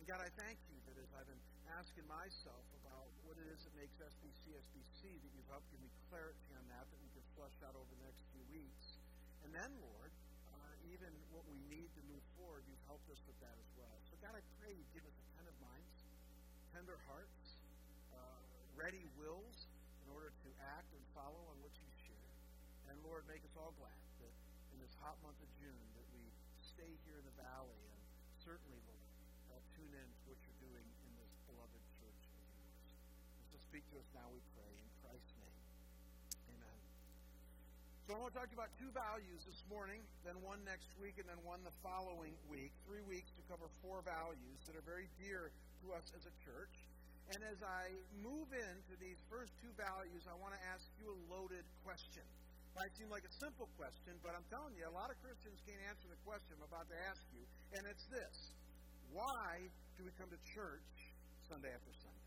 And 0.00 0.04
God, 0.08 0.20
I 0.24 0.30
thank 0.40 0.56
you 0.72 0.80
that 0.88 0.96
as 0.96 1.10
I've 1.12 1.28
been 1.28 1.44
asking 1.76 2.08
myself 2.08 2.64
about 2.80 3.08
what 3.28 3.36
it 3.36 3.44
is 3.52 3.60
that 3.68 3.74
makes 3.76 3.92
SBC 4.00 4.56
SBC, 4.56 5.12
that 5.12 5.30
you've 5.36 5.50
helped 5.52 5.68
give 5.68 5.82
me 5.84 5.92
clarity 6.08 6.50
on 6.56 6.64
that, 6.72 6.88
that 6.88 7.00
we 7.04 7.10
can 7.12 7.24
flush 7.36 7.56
out 7.68 7.76
over 7.76 7.90
the 8.00 8.02
next 8.08 8.24
few 8.32 8.44
weeks. 8.48 8.96
And 9.44 9.52
then, 9.52 9.70
Lord, 9.84 10.12
uh, 10.56 10.72
even 10.88 11.12
what 11.36 11.44
we 11.44 11.60
need 11.68 11.92
to 12.00 12.02
move 12.08 12.24
forward, 12.40 12.64
you've 12.64 12.86
helped 12.88 13.12
us 13.12 13.20
with 13.28 13.36
that 13.44 13.56
as 13.60 13.70
well. 13.76 13.96
So, 14.08 14.16
God, 14.24 14.32
I 14.32 14.42
pray 14.56 14.72
you 14.72 14.84
give 14.96 15.04
us 15.04 15.16
minds, 15.20 15.29
tender 16.80 16.96
hearts, 17.12 17.60
uh, 18.16 18.40
ready 18.72 19.04
wills 19.20 19.68
in 20.00 20.08
order 20.16 20.32
to 20.32 20.48
act 20.72 20.88
and 20.96 21.04
follow 21.12 21.36
on 21.52 21.56
what 21.60 21.68
you 21.76 21.84
share. 22.08 22.32
And, 22.88 22.96
Lord, 23.04 23.28
make 23.28 23.44
us 23.44 23.52
all 23.52 23.76
glad 23.76 24.00
that 24.24 24.32
in 24.72 24.80
this 24.80 24.96
hot 25.04 25.20
month 25.20 25.36
of 25.44 25.50
June 25.60 25.76
that 25.92 26.08
we 26.16 26.24
stay 26.64 26.88
here 27.04 27.20
in 27.20 27.26
the 27.28 27.36
valley 27.36 27.76
and 27.84 28.00
certainly, 28.40 28.80
Lord, 29.52 29.60
tune 29.76 29.92
in 29.92 30.08
to 30.08 30.22
what 30.24 30.40
you're 30.40 30.56
doing 30.64 30.88
in 31.04 31.12
this 31.20 31.28
beloved 31.52 31.84
church 32.00 32.24
of 32.32 32.48
yours. 32.48 32.88
So 33.52 33.60
speak 33.60 33.84
to 33.92 34.00
us 34.00 34.08
now, 34.16 34.32
we 34.32 34.40
pray, 34.56 34.72
in 34.72 34.88
Christ's 35.04 35.36
name. 35.36 35.60
Amen. 36.48 36.80
So 38.10 38.18
I 38.18 38.26
want 38.26 38.34
to 38.34 38.42
talk 38.42 38.50
about 38.50 38.74
two 38.74 38.90
values 38.90 39.46
this 39.46 39.62
morning, 39.70 40.02
then 40.26 40.34
one 40.42 40.58
next 40.66 40.90
week, 40.98 41.14
and 41.22 41.30
then 41.30 41.38
one 41.46 41.62
the 41.62 41.70
following 41.78 42.34
week. 42.50 42.74
Three 42.82 43.06
weeks 43.06 43.30
to 43.38 43.42
cover 43.46 43.70
four 43.86 44.02
values 44.02 44.58
that 44.66 44.74
are 44.74 44.82
very 44.82 45.06
dear 45.22 45.54
to 45.54 45.94
us 45.94 46.02
as 46.18 46.26
a 46.26 46.34
church. 46.42 46.74
And 47.30 47.38
as 47.46 47.62
I 47.62 47.86
move 48.18 48.50
into 48.50 48.98
these 48.98 49.14
first 49.30 49.54
two 49.62 49.70
values, 49.78 50.26
I 50.26 50.34
want 50.42 50.58
to 50.58 50.62
ask 50.74 50.82
you 50.98 51.06
a 51.06 51.18
loaded 51.30 51.62
question. 51.86 52.26
It 52.26 52.74
Might 52.74 52.90
seem 52.98 53.14
like 53.14 53.22
a 53.22 53.34
simple 53.38 53.70
question, 53.78 54.18
but 54.26 54.34
I'm 54.34 54.46
telling 54.50 54.74
you, 54.74 54.90
a 54.90 54.96
lot 54.98 55.14
of 55.14 55.16
Christians 55.22 55.62
can't 55.62 55.78
answer 55.86 56.10
the 56.10 56.18
question 56.26 56.58
I'm 56.58 56.66
about 56.66 56.90
to 56.90 56.98
ask 57.14 57.22
you, 57.30 57.46
and 57.78 57.86
it's 57.86 58.10
this 58.10 58.36
why 59.14 59.62
do 59.94 60.02
we 60.02 60.10
come 60.18 60.34
to 60.34 60.40
church 60.50 61.14
Sunday 61.46 61.70
after 61.70 61.94
Sunday? 62.02 62.26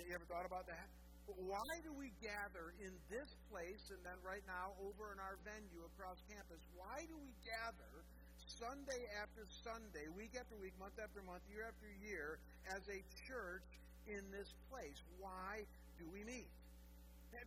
Have 0.00 0.08
you 0.08 0.16
ever 0.16 0.24
thought 0.32 0.48
about 0.48 0.64
that? 0.64 0.88
Why 1.24 1.80
do 1.80 1.92
we 1.96 2.12
gather 2.20 2.76
in 2.84 2.92
this 3.08 3.32
place 3.48 3.88
and 3.88 4.00
then 4.04 4.18
right 4.20 4.44
now 4.44 4.76
over 4.84 5.08
in 5.16 5.18
our 5.18 5.40
venue 5.40 5.80
across 5.96 6.20
campus? 6.28 6.60
Why 6.76 7.08
do 7.08 7.16
we 7.16 7.32
gather 7.48 8.04
Sunday 8.44 9.08
after 9.24 9.48
Sunday, 9.64 10.04
week 10.12 10.36
after 10.36 10.52
week, 10.60 10.76
month 10.76 11.00
after 11.00 11.24
month, 11.24 11.40
year 11.48 11.64
after 11.64 11.88
year 12.04 12.36
as 12.68 12.84
a 12.92 13.00
church 13.24 13.64
in 14.04 14.20
this 14.28 14.52
place? 14.68 15.00
Why 15.16 15.64
do 15.96 16.04
we 16.12 16.28
meet? 16.28 16.50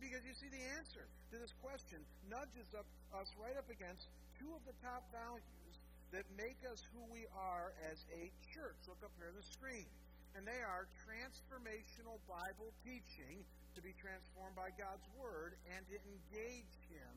Because 0.02 0.20
you 0.26 0.36
see, 0.36 0.50
the 0.52 0.66
answer 0.76 1.08
to 1.32 1.40
this 1.40 1.54
question 1.64 2.02
nudges 2.28 2.68
up, 2.76 2.84
us 3.16 3.30
right 3.40 3.56
up 3.56 3.70
against 3.72 4.10
two 4.36 4.50
of 4.52 4.60
the 4.68 4.76
top 4.84 5.06
values 5.14 5.74
that 6.12 6.28
make 6.36 6.60
us 6.68 6.84
who 6.92 7.00
we 7.08 7.24
are 7.32 7.72
as 7.88 8.04
a 8.12 8.28
church. 8.52 8.76
Look 8.84 9.00
up 9.00 9.12
here 9.16 9.32
on 9.32 9.38
the 9.38 9.48
screen. 9.48 9.88
And 10.36 10.44
they 10.44 10.60
are 10.60 10.84
transformational 11.08 12.20
Bible 12.28 12.68
teaching 12.84 13.42
to 13.78 13.86
be 13.86 13.94
transformed 14.02 14.58
by 14.58 14.74
God's 14.74 15.06
Word 15.14 15.54
and 15.70 15.86
to 15.86 15.96
engage 16.02 16.74
Him 16.90 17.14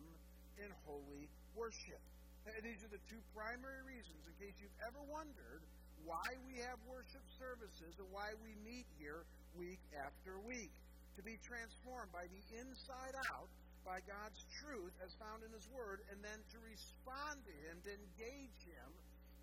in 0.62 0.70
holy 0.86 1.26
worship. 1.58 1.98
And 2.46 2.62
these 2.62 2.86
are 2.86 2.94
the 2.94 3.02
two 3.10 3.18
primary 3.34 3.82
reasons, 3.82 4.22
in 4.30 4.34
case 4.38 4.54
you've 4.62 4.82
ever 4.86 5.02
wondered 5.10 5.66
why 6.06 6.26
we 6.46 6.62
have 6.62 6.78
worship 6.86 7.26
services 7.42 7.98
and 7.98 8.06
why 8.14 8.38
we 8.46 8.54
meet 8.62 8.86
here 9.02 9.26
week 9.58 9.82
after 10.06 10.38
week. 10.46 10.70
To 11.18 11.26
be 11.26 11.42
transformed 11.42 12.14
by 12.14 12.30
the 12.30 12.42
inside 12.62 13.18
out 13.34 13.50
by 13.82 13.98
God's 14.06 14.38
truth 14.62 14.94
as 15.02 15.10
found 15.18 15.42
in 15.42 15.50
His 15.58 15.66
Word, 15.74 16.06
and 16.14 16.22
then 16.22 16.38
to 16.54 16.58
respond 16.62 17.42
to 17.42 17.54
Him, 17.66 17.82
to 17.90 17.92
engage 17.98 18.62
Him 18.70 18.90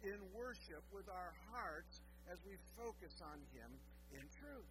in 0.07 0.19
worship 0.39 0.87
with 0.95 1.11
our 1.11 1.35
hearts 1.51 1.99
as 2.31 2.39
we 2.47 2.55
focus 2.79 3.19
on 3.27 3.43
Him 3.51 3.71
in 4.15 4.23
truth. 4.39 4.71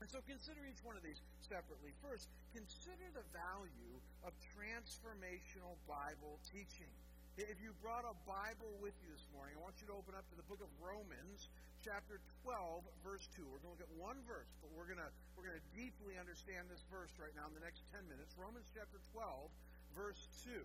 And 0.00 0.06
so 0.12 0.20
consider 0.28 0.60
each 0.68 0.84
one 0.84 0.94
of 0.94 1.02
these 1.02 1.24
separately. 1.48 1.96
First, 2.04 2.28
consider 2.52 3.08
the 3.16 3.24
value 3.32 3.96
of 4.24 4.36
transformational 4.52 5.80
Bible 5.88 6.36
teaching. 6.44 6.92
If 7.36 7.60
you 7.60 7.76
brought 7.84 8.08
a 8.08 8.16
Bible 8.24 8.72
with 8.80 8.96
you 9.04 9.12
this 9.12 9.28
morning, 9.36 9.56
I 9.56 9.60
want 9.60 9.76
you 9.84 9.88
to 9.92 9.96
open 9.96 10.16
up 10.16 10.24
to 10.32 10.36
the 10.40 10.46
book 10.48 10.60
of 10.64 10.72
Romans, 10.80 11.52
chapter 11.84 12.16
12, 12.48 12.80
verse 13.04 13.28
2. 13.36 13.44
We're 13.44 13.60
going 13.60 13.76
to 13.76 13.84
look 13.84 13.84
at 13.84 13.92
one 14.00 14.16
verse, 14.24 14.48
but 14.64 14.72
we're 14.72 14.88
going 14.88 15.00
to 15.00 15.12
we're 15.36 15.44
going 15.44 15.60
to 15.60 15.68
deeply 15.76 16.16
understand 16.16 16.64
this 16.72 16.80
verse 16.88 17.12
right 17.20 17.32
now 17.36 17.44
in 17.44 17.52
the 17.52 17.60
next 17.60 17.84
10 17.92 18.08
minutes. 18.08 18.32
Romans 18.40 18.72
chapter 18.72 18.96
12, 19.12 19.52
verse 19.92 20.28
2. 20.48 20.56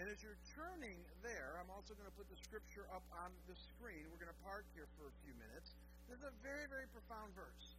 And 0.00 0.08
as 0.08 0.20
you're 0.24 0.40
turning 0.52 1.00
there, 1.20 1.60
I'm 1.60 1.68
also 1.72 1.96
going 1.96 2.08
to 2.08 2.16
put 2.16 2.28
the 2.28 2.40
scripture 2.40 2.88
up 2.92 3.04
on 3.16 3.32
the 3.48 3.56
screen. 3.56 4.08
We're 4.08 4.20
going 4.20 4.32
to 4.32 4.42
park 4.44 4.64
here 4.76 4.88
for 4.96 5.08
a 5.08 5.14
few 5.24 5.32
minutes. 5.36 5.76
This 6.08 6.20
is 6.20 6.28
a 6.28 6.34
very, 6.44 6.68
very 6.68 6.88
profound 6.92 7.32
verse. 7.32 7.76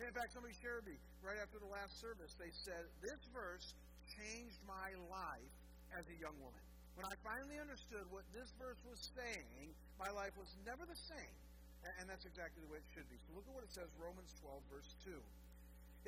In 0.00 0.16
fact, 0.16 0.32
somebody 0.32 0.56
shared 0.64 0.88
me 0.88 0.96
right 1.20 1.36
after 1.36 1.60
the 1.60 1.68
last 1.68 2.00
service. 2.00 2.32
They 2.40 2.48
said, 2.64 2.88
This 3.04 3.20
verse 3.36 3.76
changed 4.16 4.56
my 4.64 4.96
life 5.12 5.54
as 5.92 6.08
a 6.08 6.16
young 6.16 6.34
woman. 6.40 6.64
When 6.96 7.04
I 7.04 7.14
finally 7.20 7.60
understood 7.60 8.08
what 8.08 8.24
this 8.32 8.48
verse 8.56 8.80
was 8.88 8.96
saying, 9.12 9.76
my 10.00 10.08
life 10.08 10.32
was 10.40 10.48
never 10.64 10.88
the 10.88 10.96
same. 10.96 11.36
And 12.00 12.08
that's 12.08 12.24
exactly 12.24 12.60
the 12.64 12.68
way 12.72 12.80
it 12.80 12.88
should 12.92 13.08
be. 13.12 13.16
So 13.24 13.36
look 13.36 13.44
at 13.48 13.54
what 13.56 13.64
it 13.64 13.72
says, 13.72 13.88
Romans 13.96 14.32
12, 14.40 14.60
verse 14.72 14.90
2. 15.04 15.16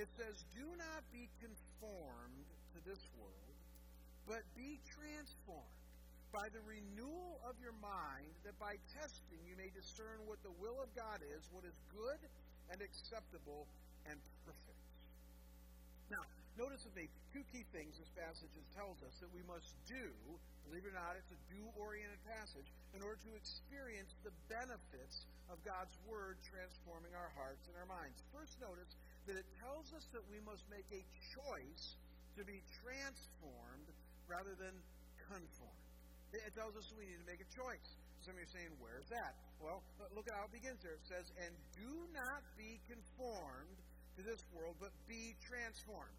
It 0.00 0.08
says, 0.16 0.40
Do 0.56 0.64
not 0.76 1.04
be 1.12 1.28
conformed 1.40 2.48
to 2.76 2.78
this 2.88 3.00
world, 3.20 3.56
but 4.24 4.40
be 4.56 4.80
transformed 4.88 5.80
by 6.32 6.48
the 6.48 6.64
renewal 6.64 7.40
of 7.44 7.60
your 7.60 7.76
mind, 7.80 8.32
that 8.48 8.56
by 8.56 8.80
testing 8.96 9.40
you 9.44 9.52
may 9.60 9.68
discern 9.76 10.24
what 10.24 10.40
the 10.40 10.52
will 10.60 10.80
of 10.80 10.88
God 10.96 11.20
is, 11.36 11.44
what 11.52 11.68
is 11.68 11.76
good 11.92 12.20
and 12.72 12.80
acceptable 12.80 13.68
and 14.08 14.16
perfect. 14.48 14.80
Now, 16.08 16.24
notice 16.56 16.80
with 16.88 16.96
me 16.96 17.12
two 17.36 17.44
key 17.52 17.68
things 17.70 18.00
this 18.00 18.08
passage 18.16 18.52
tells 18.72 18.96
us 19.04 19.12
that 19.20 19.28
we 19.36 19.44
must 19.44 19.76
do. 19.84 20.08
Believe 20.64 20.88
it 20.88 20.92
or 20.92 20.96
not, 20.96 21.20
it's 21.20 21.28
a 21.28 21.40
do 21.52 21.60
oriented 21.76 22.20
passage 22.24 22.68
in 22.96 23.04
order 23.04 23.20
to 23.28 23.32
experience 23.36 24.16
the 24.24 24.32
benefits 24.48 25.28
of 25.52 25.60
God's 25.68 25.92
Word 26.08 26.40
transforming 26.48 27.12
our 27.12 27.28
hearts 27.36 27.68
and 27.68 27.76
our 27.76 27.88
minds. 27.88 28.24
First, 28.32 28.56
notice 28.56 28.96
that 29.28 29.36
it 29.36 29.44
tells 29.60 29.92
us 29.92 30.08
that 30.16 30.24
we 30.32 30.40
must 30.48 30.64
make 30.72 30.88
a 30.88 31.04
choice 31.36 32.00
to 32.40 32.42
be 32.48 32.64
transformed 32.80 33.88
rather 34.24 34.56
than 34.56 34.72
conformed. 35.28 35.84
It 36.32 36.56
tells 36.56 36.72
us 36.80 36.88
we 36.96 37.04
need 37.04 37.20
to 37.20 37.28
make 37.28 37.44
a 37.44 37.50
choice. 37.52 38.00
Some 38.22 38.38
of 38.38 38.40
you 38.40 38.46
are 38.46 38.54
saying, 38.54 38.70
where's 38.78 39.10
that? 39.10 39.34
Well, 39.58 39.82
look 40.14 40.30
at 40.30 40.34
how 40.38 40.46
it 40.46 40.54
begins 40.54 40.78
there. 40.78 40.94
It 40.94 41.06
says, 41.10 41.26
and 41.42 41.50
do 41.74 41.90
not 42.14 42.46
be 42.54 42.78
conformed 42.86 43.78
to 44.14 44.22
this 44.22 44.46
world, 44.54 44.78
but 44.78 44.94
be 45.10 45.34
transformed. 45.42 46.14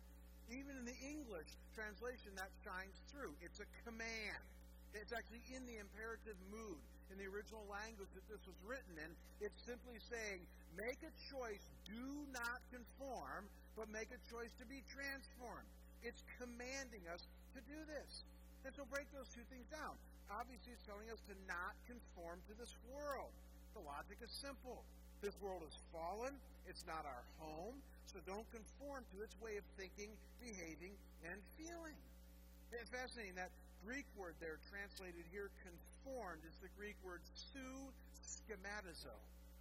Even 0.51 0.75
in 0.75 0.83
the 0.83 0.99
English 0.99 1.47
translation, 1.71 2.35
that 2.35 2.51
shines 2.59 2.99
through. 3.07 3.31
It's 3.39 3.63
a 3.63 3.67
command. 3.87 4.43
It's 4.91 5.15
actually 5.15 5.47
in 5.55 5.63
the 5.63 5.79
imperative 5.79 6.35
mood. 6.51 6.83
In 7.07 7.15
the 7.15 7.27
original 7.31 7.63
language 7.71 8.11
that 8.19 8.27
this 8.27 8.43
was 8.43 8.57
written 8.67 8.99
in, 8.99 9.11
it's 9.39 9.63
simply 9.63 9.95
saying, 10.11 10.43
make 10.75 10.99
a 11.07 11.13
choice, 11.31 11.63
do 11.87 12.27
not 12.35 12.59
conform, 12.67 13.47
but 13.79 13.87
make 13.95 14.11
a 14.11 14.19
choice 14.27 14.51
to 14.59 14.65
be 14.67 14.83
transformed. 14.91 15.69
It's 16.03 16.19
commanding 16.35 17.07
us 17.07 17.23
to 17.55 17.63
do 17.63 17.79
this. 17.87 18.27
And 18.67 18.75
so 18.75 18.83
break 18.91 19.07
those 19.15 19.31
two 19.31 19.45
things 19.47 19.67
down. 19.71 19.95
Obviously, 20.31 20.75
it's 20.75 20.85
telling 20.87 21.09
us 21.11 21.19
to 21.27 21.35
not 21.47 21.75
conform 21.87 22.39
to 22.47 22.53
this 22.55 22.71
world. 22.91 23.31
The 23.73 23.83
logic 23.83 24.21
is 24.21 24.31
simple. 24.31 24.83
This 25.23 25.35
world 25.39 25.63
is 25.65 25.75
fallen. 25.89 26.35
It's 26.67 26.85
not 26.85 27.07
our 27.07 27.25
home. 27.39 27.79
So 28.11 28.19
don't 28.27 28.45
conform 28.51 29.07
to 29.15 29.23
its 29.23 29.33
way 29.39 29.57
of 29.57 29.65
thinking, 29.79 30.11
behaving, 30.43 30.93
and 31.25 31.39
feeling. 31.55 31.95
It's 32.75 32.91
fascinating 32.91 33.39
that 33.39 33.53
Greek 33.85 34.07
word 34.15 34.35
there 34.39 34.59
translated 34.71 35.27
here, 35.31 35.51
conformed, 35.63 36.43
is 36.47 36.55
the 36.63 36.71
Greek 36.79 36.95
word 37.03 37.19
su 37.35 37.91
schematizo, 38.23 39.15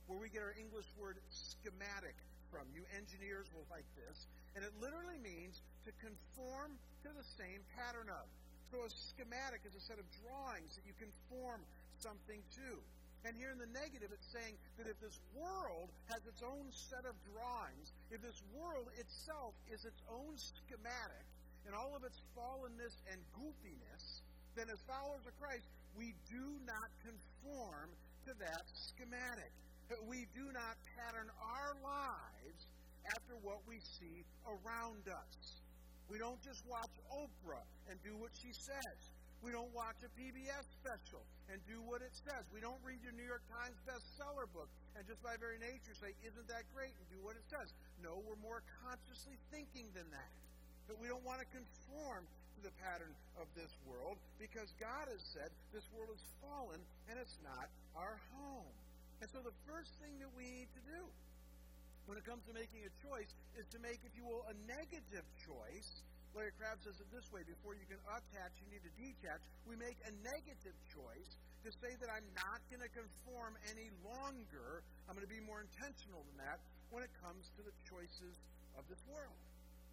where 0.06 0.18
we 0.18 0.30
get 0.30 0.42
our 0.42 0.54
English 0.54 0.86
word 0.98 1.18
schematic 1.30 2.14
from. 2.50 2.68
You 2.74 2.84
engineers 2.94 3.48
will 3.54 3.66
like 3.70 3.86
this. 3.96 4.26
And 4.54 4.62
it 4.62 4.72
literally 4.78 5.18
means 5.22 5.62
to 5.88 5.90
conform 5.98 6.76
to 7.02 7.10
the 7.10 7.26
same 7.38 7.64
pattern 7.74 8.12
of. 8.12 8.26
So 8.72 8.80
a 8.80 8.88
schematic 8.88 9.68
is 9.68 9.76
a 9.76 9.84
set 9.84 10.00
of 10.00 10.08
drawings 10.24 10.80
that 10.80 10.88
you 10.88 10.96
can 10.96 11.12
form 11.28 11.60
something 12.00 12.40
to. 12.56 12.70
And 13.28 13.36
here 13.36 13.52
in 13.52 13.60
the 13.60 13.68
negative, 13.68 14.08
it's 14.08 14.32
saying 14.32 14.56
that 14.80 14.88
if 14.88 14.96
this 14.96 15.20
world 15.36 15.92
has 16.08 16.24
its 16.24 16.40
own 16.40 16.72
set 16.72 17.04
of 17.04 17.12
drawings, 17.36 17.92
if 18.08 18.24
this 18.24 18.40
world 18.56 18.88
itself 18.96 19.52
is 19.68 19.84
its 19.84 20.00
own 20.08 20.40
schematic, 20.40 21.28
in 21.68 21.76
all 21.76 21.92
of 21.92 22.02
its 22.02 22.18
fallenness 22.32 22.96
and 23.12 23.20
goofiness, 23.36 24.24
then 24.56 24.72
as 24.72 24.80
followers 24.88 25.22
of 25.28 25.36
Christ, 25.36 25.68
we 25.92 26.16
do 26.32 26.56
not 26.64 26.88
conform 27.04 27.92
to 28.24 28.32
that 28.40 28.64
schematic. 28.72 29.52
We 30.08 30.24
do 30.32 30.48
not 30.48 30.80
pattern 30.96 31.28
our 31.44 31.76
lives 31.84 32.72
after 33.12 33.36
what 33.44 33.60
we 33.68 33.84
see 33.84 34.24
around 34.48 35.06
us. 35.12 35.61
We 36.12 36.20
don't 36.20 36.36
just 36.44 36.60
watch 36.68 36.92
Oprah 37.08 37.64
and 37.88 37.96
do 38.04 38.12
what 38.20 38.36
she 38.36 38.52
says. 38.52 39.00
We 39.40 39.48
don't 39.48 39.72
watch 39.72 39.96
a 40.04 40.12
PBS 40.12 40.68
special 40.76 41.24
and 41.48 41.56
do 41.64 41.80
what 41.88 42.04
it 42.04 42.12
says. 42.12 42.44
We 42.52 42.60
don't 42.60 42.76
read 42.84 43.00
your 43.00 43.16
New 43.16 43.24
York 43.24 43.40
Times 43.48 43.80
bestseller 43.88 44.44
book 44.52 44.68
and 44.92 45.08
just 45.08 45.24
by 45.24 45.40
very 45.40 45.56
nature 45.56 45.96
say, 45.96 46.12
Isn't 46.20 46.44
that 46.52 46.68
great? 46.76 46.92
and 47.00 47.06
do 47.08 47.16
what 47.24 47.40
it 47.40 47.48
says. 47.48 47.72
No, 48.04 48.20
we're 48.28 48.38
more 48.44 48.60
consciously 48.84 49.40
thinking 49.48 49.88
than 49.96 50.04
that. 50.12 50.30
But 50.84 51.00
we 51.00 51.08
don't 51.08 51.24
want 51.24 51.40
to 51.40 51.48
conform 51.48 52.28
to 52.28 52.60
the 52.60 52.76
pattern 52.84 53.16
of 53.40 53.48
this 53.56 53.72
world 53.88 54.20
because 54.36 54.68
God 54.76 55.08
has 55.08 55.24
said 55.32 55.48
this 55.72 55.88
world 55.96 56.12
is 56.12 56.20
fallen 56.44 56.84
and 57.08 57.16
it's 57.16 57.40
not 57.40 57.72
our 57.96 58.20
home. 58.36 58.68
And 59.24 59.32
so 59.32 59.40
the 59.40 59.56
first 59.64 59.96
thing 59.96 60.20
that 60.20 60.28
we 60.36 60.44
need 60.44 60.68
to 60.76 60.82
do 60.92 61.00
when 62.06 62.18
it 62.18 62.24
comes 62.26 62.42
to 62.50 62.52
making 62.54 62.82
a 62.82 62.92
choice 62.98 63.30
is 63.54 63.66
to 63.70 63.78
make, 63.78 64.02
if 64.02 64.12
you 64.18 64.26
will, 64.26 64.42
a 64.50 64.56
negative 64.66 65.26
choice. 65.38 65.90
Larry 66.32 66.50
Crabb 66.56 66.80
says 66.80 66.96
it 66.96 67.08
this 67.12 67.28
way 67.28 67.44
before 67.44 67.76
you 67.76 67.84
can 67.84 68.00
attach, 68.08 68.52
you 68.58 68.68
need 68.72 68.82
to 68.82 68.94
detach. 68.96 69.42
We 69.68 69.76
make 69.76 70.00
a 70.08 70.12
negative 70.24 70.76
choice 70.88 71.30
to 71.62 71.70
say 71.78 71.92
that 72.00 72.08
I'm 72.10 72.26
not 72.34 72.60
going 72.72 72.82
to 72.82 72.90
conform 72.90 73.54
any 73.68 73.92
longer. 74.00 74.82
I'm 75.06 75.14
going 75.14 75.28
to 75.28 75.30
be 75.30 75.44
more 75.44 75.60
intentional 75.60 76.24
than 76.32 76.42
that 76.42 76.58
when 76.90 77.04
it 77.04 77.12
comes 77.20 77.52
to 77.54 77.62
the 77.62 77.74
choices 77.86 78.34
of 78.80 78.88
this 78.88 79.00
world. 79.06 79.36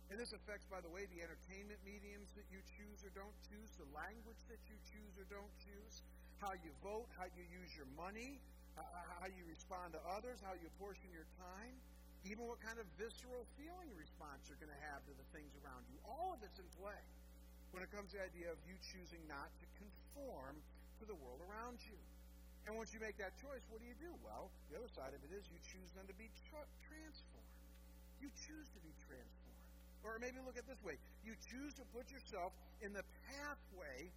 And 0.09 0.17
this 0.17 0.33
affects, 0.33 0.65
by 0.65 0.81
the 0.81 0.89
way, 0.89 1.05
the 1.13 1.21
entertainment 1.21 1.77
mediums 1.85 2.33
that 2.33 2.47
you 2.49 2.57
choose 2.65 3.05
or 3.05 3.13
don't 3.13 3.35
choose, 3.45 3.69
the 3.77 3.85
language 3.93 4.41
that 4.49 4.57
you 4.65 4.73
choose 4.89 5.13
or 5.21 5.27
don't 5.29 5.53
choose, 5.61 6.01
how 6.41 6.49
you 6.65 6.73
vote, 6.81 7.05
how 7.13 7.29
you 7.37 7.45
use 7.45 7.69
your 7.77 7.85
money, 7.93 8.41
how 8.73 9.29
you 9.29 9.43
respond 9.45 9.93
to 9.93 10.01
others, 10.09 10.41
how 10.41 10.55
you 10.57 10.71
portion 10.81 11.11
your 11.13 11.27
time 11.37 11.77
even 12.27 12.43
what 12.47 12.59
kind 12.59 12.75
of 12.79 12.85
visceral 12.99 13.47
feeling 13.55 13.89
response 13.95 14.43
you're 14.51 14.59
going 14.59 14.73
to 14.73 14.83
have 14.91 14.99
to 15.07 15.13
the 15.15 15.27
things 15.31 15.51
around 15.63 15.87
you. 15.87 15.97
All 16.03 16.35
of 16.35 16.39
it's 16.43 16.59
in 16.59 16.67
play 16.75 16.99
when 17.71 17.85
it 17.85 17.89
comes 17.93 18.11
to 18.11 18.19
the 18.19 18.25
idea 18.25 18.51
of 18.51 18.59
you 18.67 18.75
choosing 18.91 19.21
not 19.29 19.47
to 19.61 19.65
conform 19.79 20.59
to 20.99 21.03
the 21.07 21.15
world 21.15 21.39
around 21.47 21.79
you. 21.87 21.95
And 22.67 22.75
once 22.75 22.91
you 22.91 22.99
make 22.99 23.15
that 23.17 23.33
choice, 23.39 23.63
what 23.71 23.79
do 23.79 23.87
you 23.87 23.95
do? 23.97 24.11
Well, 24.21 24.51
the 24.69 24.77
other 24.77 24.91
side 24.91 25.15
of 25.15 25.21
it 25.23 25.31
is 25.31 25.47
you 25.47 25.57
choose 25.63 25.89
then 25.95 26.05
to 26.11 26.17
be 26.19 26.27
tr- 26.51 26.69
transformed. 26.85 27.55
You 28.19 28.27
choose 28.35 28.67
to 28.75 28.81
be 28.83 28.91
transformed. 29.07 29.63
Or 30.03 30.19
maybe 30.19 30.39
look 30.43 30.55
at 30.55 30.67
this 30.67 30.79
way 30.83 30.95
you 31.27 31.35
choose 31.51 31.75
to 31.75 31.85
put 31.91 32.07
yourself 32.11 32.55
in 32.79 32.95
the 32.95 33.03
pathway. 33.27 34.11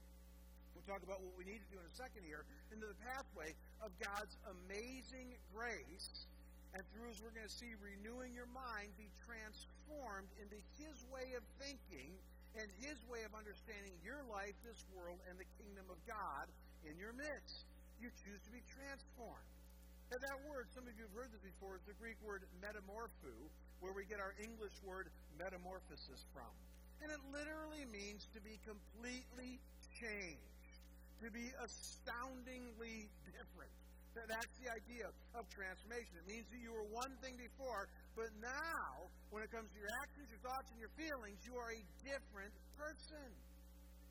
We'll 0.75 0.87
talk 0.87 1.03
about 1.03 1.23
what 1.23 1.35
we 1.35 1.45
need 1.45 1.59
to 1.59 1.71
do 1.71 1.79
in 1.79 1.87
a 1.87 1.97
second 1.99 2.23
here. 2.27 2.47
Into 2.71 2.87
the 2.87 2.99
pathway 3.03 3.55
of 3.83 3.91
God's 3.99 4.35
amazing 4.47 5.35
grace 5.55 6.27
and 6.73 6.81
through, 6.93 7.13
as 7.13 7.21
we're 7.21 7.37
going 7.37 7.49
to 7.49 7.53
see, 7.53 7.77
renewing 7.85 8.33
your 8.33 8.49
mind, 8.49 8.97
be 8.97 9.13
transformed 9.29 10.33
into 10.41 10.57
His 10.81 10.97
way 11.13 11.37
of 11.37 11.45
thinking 11.61 12.17
and 12.57 12.69
His 12.81 12.97
way 13.09 13.25
of 13.29 13.37
understanding 13.37 13.93
your 14.01 14.25
life, 14.29 14.57
this 14.65 14.81
world, 14.97 15.21
and 15.29 15.37
the 15.37 15.49
kingdom 15.61 15.85
of 15.93 16.01
God 16.09 16.49
in 16.89 16.97
your 16.97 17.13
midst. 17.13 17.69
You 18.01 18.09
choose 18.25 18.41
to 18.49 18.53
be 18.53 18.65
transformed. 18.73 19.53
Now, 20.09 20.21
that 20.21 20.41
word, 20.49 20.69
some 20.73 20.85
of 20.85 20.93
you 20.97 21.09
have 21.09 21.17
heard 21.17 21.33
this 21.33 21.45
before, 21.45 21.77
is 21.77 21.85
the 21.89 21.97
Greek 21.97 22.21
word 22.21 22.45
metamorpho, 22.61 23.33
where 23.81 23.97
we 23.97 24.05
get 24.05 24.21
our 24.21 24.37
English 24.41 24.77
word 24.85 25.09
metamorphosis 25.41 26.25
from. 26.33 26.53
And 27.01 27.09
it 27.09 27.21
literally 27.33 27.89
means 27.89 28.29
to 28.37 28.41
be 28.41 28.61
completely 28.65 29.61
changed, 29.97 30.73
to 31.25 31.29
be 31.33 31.53
astoundingly. 31.61 33.09
That's 34.13 34.57
the 34.61 34.69
idea 34.69 35.09
of 35.33 35.49
transformation. 35.49 36.13
It 36.21 36.29
means 36.29 36.45
that 36.53 36.61
you 36.61 36.73
were 36.73 36.85
one 36.93 37.17
thing 37.25 37.41
before, 37.41 37.89
but 38.13 38.29
now, 38.45 39.09
when 39.33 39.41
it 39.41 39.49
comes 39.49 39.73
to 39.73 39.79
your 39.81 39.93
actions, 40.05 40.29
your 40.29 40.43
thoughts, 40.45 40.69
and 40.69 40.77
your 40.77 40.93
feelings, 41.01 41.41
you 41.49 41.57
are 41.57 41.73
a 41.73 41.83
different 42.05 42.53
person. 42.77 43.29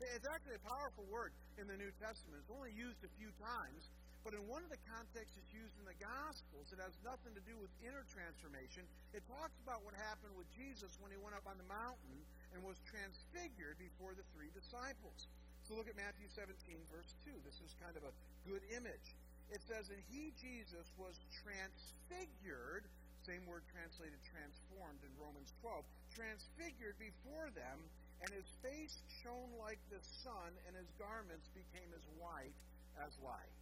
It's 0.02 0.26
actually 0.26 0.58
a 0.58 0.64
powerful 0.66 1.06
word 1.06 1.30
in 1.62 1.70
the 1.70 1.78
New 1.78 1.94
Testament. 2.02 2.42
It's 2.42 2.50
only 2.50 2.74
used 2.74 2.98
a 3.06 3.12
few 3.14 3.30
times, 3.38 3.86
but 4.26 4.34
in 4.34 4.42
one 4.50 4.66
of 4.66 4.70
the 4.74 4.82
contexts 4.90 5.38
it's 5.38 5.54
used 5.54 5.78
in 5.78 5.86
the 5.86 5.94
Gospels, 6.02 6.74
it 6.74 6.82
has 6.82 6.98
nothing 7.06 7.30
to 7.38 7.42
do 7.46 7.54
with 7.62 7.70
inner 7.86 8.02
transformation. 8.10 8.82
It 9.14 9.22
talks 9.30 9.54
about 9.62 9.86
what 9.86 9.94
happened 9.94 10.34
with 10.34 10.50
Jesus 10.58 10.98
when 10.98 11.14
he 11.14 11.18
went 11.22 11.38
up 11.38 11.46
on 11.46 11.54
the 11.54 11.68
mountain 11.70 12.18
and 12.50 12.66
was 12.66 12.82
transfigured 12.82 13.78
before 13.78 14.18
the 14.18 14.26
three 14.34 14.50
disciples. 14.50 15.30
So 15.62 15.78
look 15.78 15.86
at 15.86 15.94
Matthew 15.94 16.26
17, 16.34 16.50
verse 16.90 17.14
2. 17.22 17.30
This 17.46 17.62
is 17.62 17.70
kind 17.78 17.94
of 17.94 18.02
a 18.02 18.12
good 18.42 18.66
image. 18.74 19.14
It 19.52 19.60
says, 19.68 19.92
And 19.92 20.00
he, 20.08 20.32
Jesus, 20.40 20.88
was 20.96 21.20
transfigured, 21.44 22.88
same 23.28 23.44
word 23.44 23.62
translated 23.68 24.18
transformed 24.24 25.04
in 25.04 25.12
Romans 25.20 25.52
12, 25.60 25.84
transfigured 26.16 26.96
before 26.96 27.52
them 27.52 27.78
and 28.24 28.30
his 28.32 28.48
face 28.62 29.02
shone 29.20 29.50
like 29.58 29.82
the 29.90 29.98
sun, 30.22 30.54
and 30.64 30.78
his 30.78 30.88
garments 30.94 31.50
became 31.52 31.90
as 31.90 32.02
white 32.16 32.54
as 33.02 33.10
light. 33.18 33.56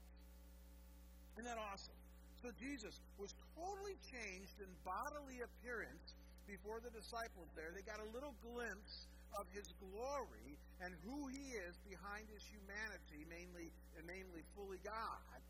Isn't 1.35 1.49
that 1.49 1.56
awesome? 1.56 1.97
So 2.44 2.52
Jesus 2.61 3.00
was 3.16 3.32
totally 3.56 3.97
changed 4.04 4.61
in 4.61 4.68
bodily 4.85 5.40
appearance 5.40 6.16
before 6.44 6.80
the 6.85 6.92
disciples 6.92 7.49
there. 7.56 7.73
They 7.73 7.85
got 7.85 8.00
a 8.00 8.09
little 8.12 8.37
glimpse 8.44 9.09
of 9.37 9.49
his 9.52 9.73
glory 9.80 10.61
and 10.85 10.92
who 11.09 11.28
he 11.28 11.56
is 11.56 11.76
behind 11.88 12.28
his 12.28 12.44
humanity, 12.44 13.25
mainly 13.28 13.73
and 13.97 14.04
mainly 14.04 14.44
fully 14.56 14.80
God. 14.85 15.40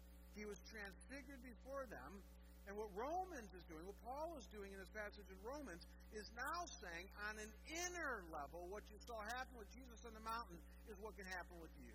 He 0.40 0.48
was 0.48 0.56
transfigured 0.72 1.44
before 1.44 1.84
them, 1.92 2.16
and 2.64 2.72
what 2.72 2.88
Romans 2.96 3.52
is 3.52 3.60
doing, 3.68 3.84
what 3.84 4.00
Paul 4.00 4.32
is 4.40 4.48
doing 4.48 4.72
in 4.72 4.80
this 4.80 4.88
passage 4.96 5.28
in 5.28 5.36
Romans, 5.44 5.84
is 6.16 6.32
now 6.32 6.64
saying 6.80 7.12
on 7.28 7.36
an 7.36 7.52
inner 7.68 8.24
level, 8.32 8.64
what 8.72 8.80
you 8.88 8.96
saw 9.04 9.20
happen 9.36 9.52
with 9.60 9.68
Jesus 9.76 10.00
on 10.08 10.16
the 10.16 10.24
mountain 10.24 10.56
is 10.88 10.96
what 11.04 11.12
can 11.20 11.28
happen 11.28 11.60
with 11.60 11.76
you. 11.76 11.92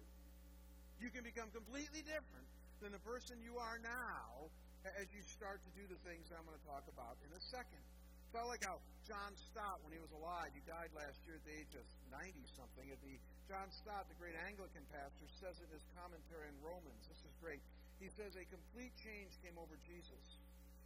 You 1.02 1.10
can 1.10 1.26
become 1.26 1.50
completely 1.58 2.06
different 2.06 2.46
than 2.86 2.94
the 2.94 3.02
person 3.02 3.42
you 3.42 3.58
are 3.58 3.82
now 3.82 4.46
as 4.94 5.10
you 5.10 5.26
start 5.26 5.58
to 5.66 5.72
do 5.74 5.90
the 5.90 5.98
things 6.06 6.30
I'm 6.30 6.46
going 6.46 6.62
to 6.62 6.68
talk 6.70 6.86
about 6.86 7.18
in 7.26 7.34
a 7.34 7.42
second. 7.50 7.82
So 8.30 8.46
I 8.46 8.46
like 8.46 8.62
how 8.62 8.78
John 9.10 9.34
Stott, 9.50 9.82
when 9.82 9.90
he 9.90 9.98
was 9.98 10.14
alive, 10.14 10.54
he 10.54 10.62
died 10.70 10.94
last 10.94 11.18
year 11.26 11.42
at 11.42 11.46
the 11.50 11.56
age 11.66 11.74
of 11.74 11.86
90 12.14 12.30
something. 12.54 12.86
The 12.94 13.18
John 13.50 13.74
Stott, 13.74 14.06
the 14.06 14.18
great 14.22 14.38
Anglican 14.38 14.86
pastor, 14.94 15.26
says 15.42 15.58
in 15.66 15.70
his 15.74 15.82
commentary 15.98 16.46
on 16.46 16.58
Romans, 16.62 17.02
this 17.10 17.26
is 17.26 17.34
great. 17.42 17.66
He 18.06 18.14
says 18.14 18.38
a 18.38 18.46
complete 18.54 18.94
change 19.02 19.34
came 19.42 19.58
over 19.58 19.74
Jesus. 19.82 20.38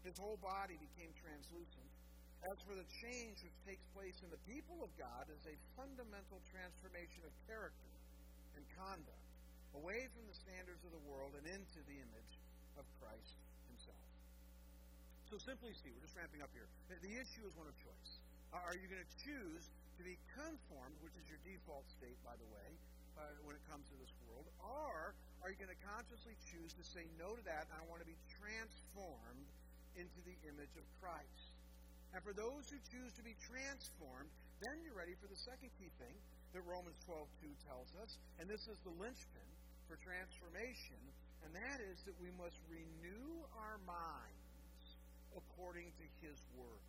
His 0.07 0.15
whole 0.15 0.39
body 0.39 0.79
became 0.79 1.11
translucent. 1.19 1.91
As 2.47 2.55
for 2.63 2.79
the 2.79 2.87
change 3.03 3.43
which 3.43 3.59
takes 3.67 3.83
place 3.91 4.15
in 4.23 4.31
the 4.31 4.39
people 4.47 4.79
of 4.79 4.87
God 4.95 5.27
is 5.27 5.43
a 5.43 5.59
fundamental 5.75 6.39
transformation 6.47 7.19
of 7.27 7.35
character 7.43 7.91
and 8.55 8.63
conduct 8.79 9.27
away 9.75 10.07
from 10.15 10.31
the 10.31 10.37
standards 10.47 10.79
of 10.87 10.95
the 10.95 11.03
world 11.11 11.35
and 11.35 11.43
into 11.43 11.83
the 11.91 11.99
image 11.99 12.33
of 12.79 12.87
Christ 13.03 13.35
himself. 13.67 13.99
So 15.27 15.35
simply 15.43 15.75
see, 15.75 15.91
we're 15.91 16.07
just 16.07 16.15
ramping 16.15 16.39
up 16.39 16.55
here. 16.55 16.71
The 16.87 17.19
issue 17.19 17.43
is 17.43 17.51
one 17.59 17.67
of 17.67 17.75
choice. 17.83 18.11
Are 18.55 18.79
you 18.79 18.87
going 18.87 19.03
to 19.03 19.11
choose 19.19 19.67
to 19.99 20.07
be 20.07 20.15
conformed, 20.39 20.95
which 21.03 21.19
is 21.19 21.27
your 21.27 21.43
default 21.43 21.83
state, 21.99 22.15
by 22.23 22.39
the 22.39 22.47
way, 22.47 22.79
uh, 23.19 23.35
when 23.43 23.55
it 23.59 23.63
comes 23.67 23.83
to 23.91 23.97
this 23.99 24.13
world, 24.23 24.47
or 24.63 25.11
are 25.43 25.49
you 25.51 25.59
going 25.59 25.71
to 25.71 25.83
consciously 25.83 26.35
choose 26.47 26.71
to 26.75 26.83
say 26.95 27.03
no 27.19 27.35
to 27.35 27.43
that 27.43 27.67
I 27.75 27.83
want 27.91 27.99
to 27.99 28.07
be 28.07 28.15
transformed 28.39 29.47
into 29.99 30.19
the 30.23 30.35
image 30.47 30.71
of 30.79 30.85
Christ? 31.03 31.51
And 32.15 32.23
for 32.23 32.33
those 32.33 32.65
who 32.71 32.79
choose 32.89 33.11
to 33.19 33.23
be 33.23 33.35
transformed, 33.43 34.31
then 34.63 34.81
you're 34.81 34.97
ready 34.97 35.13
for 35.19 35.27
the 35.27 35.39
second 35.45 35.69
key 35.77 35.91
thing 35.99 36.15
that 36.55 36.65
Romans 36.65 36.97
12:2 37.05 37.53
tells 37.67 37.89
us, 38.01 38.17
and 38.41 38.49
this 38.49 38.65
is 38.65 38.79
the 38.81 38.95
linchpin 38.97 39.49
for 39.85 39.95
transformation, 40.01 40.99
and 41.45 41.53
that 41.53 41.79
is 41.79 42.01
that 42.09 42.17
we 42.17 42.33
must 42.39 42.57
renew 42.67 43.45
our 43.53 43.77
minds 43.85 44.97
according 45.37 45.91
to 46.01 46.05
His 46.25 46.37
Word. 46.57 46.83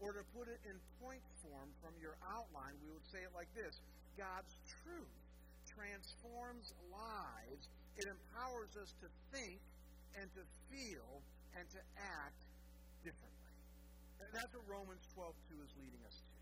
Or 0.00 0.14
to 0.14 0.22
put 0.34 0.46
it 0.48 0.60
in 0.66 0.76
point 1.02 1.22
form 1.42 1.70
from 1.82 1.94
your 1.98 2.14
outline, 2.22 2.74
we 2.82 2.90
would 2.94 3.06
say 3.10 3.22
it 3.22 3.34
like 3.34 3.50
this 3.54 3.74
God's 4.16 4.54
truth 4.82 5.23
transforms 5.74 6.72
lives, 6.90 7.64
it 7.98 8.06
empowers 8.06 8.72
us 8.78 8.90
to 9.02 9.08
think 9.30 9.60
and 10.18 10.26
to 10.34 10.42
feel 10.70 11.22
and 11.54 11.66
to 11.70 11.80
act 11.98 12.42
differently. 13.02 13.54
And 14.22 14.30
that's 14.34 14.52
what 14.54 14.66
Romans 14.66 15.04
12:2 15.14 15.62
is 15.62 15.70
leading 15.78 16.02
us 16.06 16.16
to. 16.18 16.34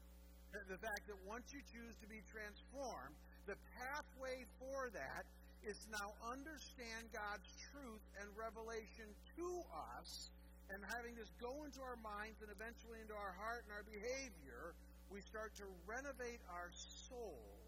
The 0.68 0.78
fact 0.78 1.08
that 1.08 1.18
once 1.24 1.48
you 1.52 1.60
choose 1.72 1.96
to 2.04 2.08
be 2.08 2.20
transformed, 2.28 3.16
the 3.46 3.56
pathway 3.76 4.44
for 4.60 4.90
that 4.92 5.24
is 5.64 5.78
now 5.88 6.12
understand 6.28 7.08
God's 7.12 7.48
truth 7.72 8.04
and 8.20 8.28
revelation 8.36 9.08
to 9.36 9.48
us, 9.96 10.30
and 10.68 10.84
having 10.92 11.14
this 11.14 11.30
go 11.40 11.64
into 11.64 11.80
our 11.80 11.96
minds 11.96 12.42
and 12.42 12.50
eventually 12.50 13.00
into 13.00 13.14
our 13.14 13.32
heart 13.32 13.64
and 13.64 13.72
our 13.72 13.84
behavior, 13.84 14.74
we 15.10 15.20
start 15.22 15.54
to 15.56 15.66
renovate 15.86 16.40
our 16.48 16.70
soul 17.08 17.61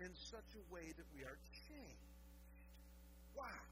in 0.00 0.12
such 0.12 0.50
a 0.56 0.62
way 0.72 0.92
that 0.96 1.08
we 1.16 1.24
are 1.24 1.38
changed. 1.68 2.12
Wow. 3.36 3.64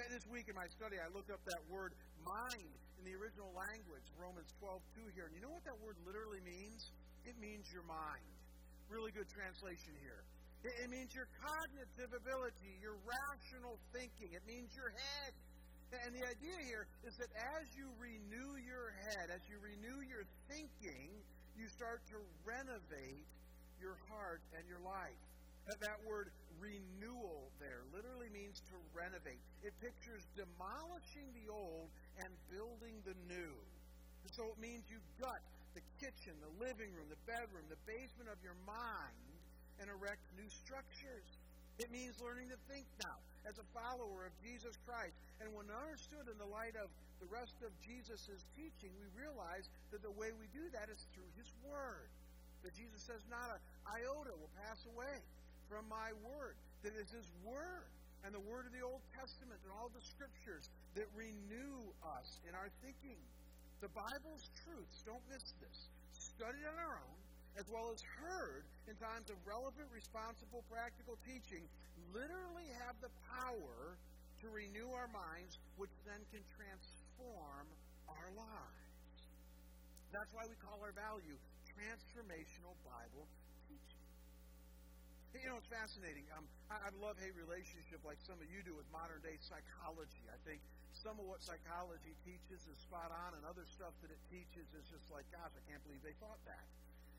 And 0.00 0.08
this 0.08 0.24
week 0.32 0.48
in 0.48 0.56
my 0.56 0.68
study, 0.72 0.96
I 0.96 1.08
looked 1.12 1.28
up 1.28 1.40
that 1.44 1.62
word 1.68 1.92
mind 2.24 2.72
in 2.96 3.02
the 3.04 3.14
original 3.18 3.52
language, 3.52 4.06
Romans 4.16 4.48
12, 4.60 4.80
2 4.96 5.16
here. 5.16 5.28
And 5.28 5.34
you 5.36 5.42
know 5.44 5.52
what 5.52 5.64
that 5.68 5.76
word 5.84 6.00
literally 6.08 6.40
means? 6.40 6.92
It 7.28 7.36
means 7.36 7.68
your 7.68 7.84
mind. 7.84 8.24
Really 8.88 9.12
good 9.12 9.28
translation 9.28 9.92
here. 10.00 10.24
It, 10.64 10.86
it 10.86 10.88
means 10.88 11.12
your 11.12 11.28
cognitive 11.42 12.12
ability, 12.14 12.72
your 12.80 12.96
rational 13.04 13.76
thinking. 13.92 14.32
It 14.32 14.44
means 14.48 14.72
your 14.72 14.90
head. 14.96 15.32
And 15.92 16.16
the 16.16 16.24
idea 16.24 16.56
here 16.64 16.88
is 17.04 17.20
that 17.20 17.28
as 17.60 17.68
you 17.76 17.84
renew 18.00 18.56
your 18.64 18.96
head, 19.04 19.28
as 19.28 19.44
you 19.44 19.60
renew 19.60 20.00
your 20.08 20.24
thinking, 20.48 21.12
you 21.52 21.68
start 21.68 22.00
to 22.08 22.18
renovate 22.48 23.28
your 23.82 23.98
heart 24.06 24.40
and 24.54 24.62
your 24.70 24.80
life. 24.86 25.18
That 25.66 25.98
word 26.06 26.30
renewal 26.62 27.50
there 27.58 27.82
literally 27.90 28.30
means 28.30 28.62
to 28.70 28.76
renovate. 28.94 29.42
It 29.66 29.74
pictures 29.82 30.22
demolishing 30.38 31.26
the 31.34 31.50
old 31.50 31.90
and 32.22 32.30
building 32.50 32.94
the 33.02 33.18
new. 33.26 33.54
So 34.30 34.46
it 34.54 34.58
means 34.62 34.86
you 34.86 35.02
gut 35.18 35.42
the 35.74 35.82
kitchen, 35.98 36.36
the 36.38 36.54
living 36.62 36.92
room, 36.94 37.08
the 37.10 37.20
bedroom, 37.26 37.64
the 37.66 37.80
basement 37.88 38.30
of 38.30 38.38
your 38.44 38.56
mind 38.68 39.34
and 39.80 39.88
erect 39.88 40.22
new 40.38 40.46
structures. 40.46 41.26
It 41.80 41.88
means 41.90 42.20
learning 42.20 42.52
to 42.52 42.60
think 42.68 42.84
now 43.00 43.18
as 43.48 43.58
a 43.58 43.66
follower 43.72 44.28
of 44.28 44.34
Jesus 44.44 44.76
Christ. 44.84 45.16
And 45.40 45.50
when 45.56 45.66
understood 45.72 46.28
in 46.28 46.36
the 46.38 46.46
light 46.46 46.76
of 46.76 46.92
the 47.18 47.26
rest 47.32 47.58
of 47.64 47.72
Jesus' 47.82 48.44
teaching, 48.54 48.92
we 49.00 49.08
realize 49.16 49.66
that 49.90 50.04
the 50.04 50.12
way 50.14 50.30
we 50.36 50.46
do 50.52 50.62
that 50.76 50.92
is 50.92 51.00
through 51.16 51.26
His 51.34 51.48
Word. 51.64 52.06
That 52.62 52.74
Jesus 52.78 53.02
says, 53.02 53.22
not 53.26 53.58
an 53.58 53.60
iota 53.90 54.34
will 54.38 54.54
pass 54.62 54.78
away 54.94 55.18
from 55.66 55.86
my 55.90 56.14
word. 56.22 56.54
That 56.86 56.94
is 56.94 57.10
his 57.10 57.26
word 57.42 57.90
and 58.22 58.30
the 58.30 58.42
word 58.46 58.70
of 58.70 58.72
the 58.74 58.86
Old 58.86 59.02
Testament 59.18 59.58
and 59.66 59.74
all 59.74 59.90
the 59.90 60.02
scriptures 60.02 60.70
that 60.94 61.10
renew 61.18 61.90
us 62.06 62.38
in 62.46 62.54
our 62.54 62.70
thinking. 62.86 63.18
The 63.82 63.90
Bible's 63.90 64.46
truths, 64.62 65.02
don't 65.02 65.22
miss 65.26 65.42
this, 65.58 65.78
studied 66.14 66.62
on 66.70 66.78
our 66.78 67.02
own, 67.02 67.18
as 67.58 67.66
well 67.66 67.90
as 67.90 67.98
heard 68.22 68.62
in 68.86 68.94
times 69.02 69.26
of 69.26 69.34
relevant, 69.42 69.90
responsible, 69.90 70.62
practical 70.70 71.18
teaching, 71.26 71.66
literally 72.14 72.70
have 72.86 72.94
the 73.02 73.10
power 73.26 73.98
to 74.42 74.46
renew 74.54 74.86
our 74.94 75.10
minds, 75.10 75.58
which 75.82 75.90
then 76.06 76.22
can 76.30 76.42
transform 76.54 77.66
our 78.06 78.30
lives. 78.38 79.18
That's 80.14 80.30
why 80.30 80.46
we 80.46 80.54
call 80.62 80.78
our 80.78 80.94
value 80.94 81.38
transformational 81.82 82.78
Bible 82.86 83.26
teaching. 83.66 84.06
you 85.34 85.50
know, 85.50 85.58
it's 85.58 85.66
fascinating. 85.66 86.22
Um, 86.38 86.46
I, 86.70 86.86
I 86.86 86.90
love-hate 87.02 87.34
relationship 87.34 87.98
like 88.06 88.22
some 88.22 88.38
of 88.38 88.46
you 88.46 88.62
do 88.62 88.78
with 88.78 88.86
modern-day 88.94 89.42
psychology. 89.42 90.22
I 90.30 90.38
think 90.46 90.62
some 90.94 91.18
of 91.18 91.26
what 91.26 91.42
psychology 91.42 92.14
teaches 92.22 92.62
is 92.70 92.78
spot 92.86 93.10
on, 93.10 93.34
and 93.34 93.42
other 93.42 93.66
stuff 93.66 93.90
that 94.06 94.14
it 94.14 94.22
teaches 94.30 94.70
is 94.78 94.86
just 94.94 95.10
like, 95.10 95.26
gosh, 95.34 95.50
I 95.50 95.62
can't 95.66 95.82
believe 95.82 96.04
they 96.06 96.14
thought 96.22 96.38
that. 96.46 96.66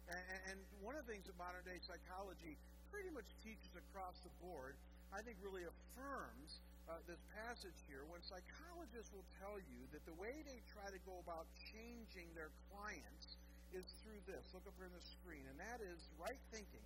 And, 0.08 0.56
and 0.56 0.58
one 0.80 0.96
of 0.96 1.04
the 1.04 1.12
things 1.12 1.28
that 1.28 1.36
modern-day 1.36 1.84
psychology 1.84 2.56
pretty 2.88 3.12
much 3.12 3.28
teaches 3.44 3.74
across 3.76 4.16
the 4.24 4.32
board, 4.40 4.80
I 5.12 5.20
think 5.28 5.36
really 5.44 5.68
affirms 5.68 6.64
uh, 6.88 7.04
this 7.04 7.20
passage 7.36 7.76
here 7.92 8.08
when 8.08 8.24
psychologists 8.24 9.12
will 9.12 9.28
tell 9.44 9.60
you 9.60 9.84
that 9.92 10.04
the 10.08 10.16
way 10.16 10.44
they 10.48 10.60
try 10.72 10.88
to 10.88 11.02
go 11.04 11.20
about 11.20 11.50
changing 11.74 12.32
their 12.38 12.54
clients 12.72 13.33
is 13.74 13.90
through 14.06 14.22
this. 14.30 14.46
Look 14.54 14.66
up 14.70 14.78
here 14.78 14.88
on 14.88 14.96
the 14.96 15.08
screen, 15.20 15.44
and 15.50 15.58
that 15.58 15.82
is 15.82 16.00
right 16.22 16.40
thinking 16.54 16.86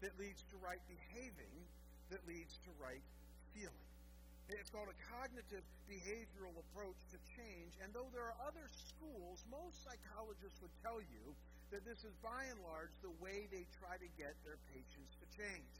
that 0.00 0.12
leads 0.20 0.44
to 0.52 0.56
right 0.60 0.80
behaving, 0.88 1.56
that 2.12 2.20
leads 2.28 2.60
to 2.64 2.70
right 2.80 3.04
feeling. 3.56 3.86
It's 4.46 4.70
called 4.70 4.86
a 4.86 4.98
cognitive 5.10 5.64
behavioral 5.90 6.54
approach 6.54 6.98
to 7.10 7.18
change. 7.34 7.74
And 7.82 7.90
though 7.90 8.06
there 8.14 8.22
are 8.22 8.38
other 8.46 8.70
schools, 8.70 9.42
most 9.50 9.82
psychologists 9.82 10.62
would 10.62 10.72
tell 10.86 11.02
you 11.02 11.24
that 11.74 11.82
this 11.82 12.06
is 12.06 12.14
by 12.22 12.46
and 12.46 12.60
large 12.62 12.94
the 13.02 13.10
way 13.18 13.50
they 13.50 13.66
try 13.82 13.98
to 13.98 14.08
get 14.14 14.38
their 14.46 14.60
patients 14.70 15.18
to 15.18 15.26
change. 15.34 15.72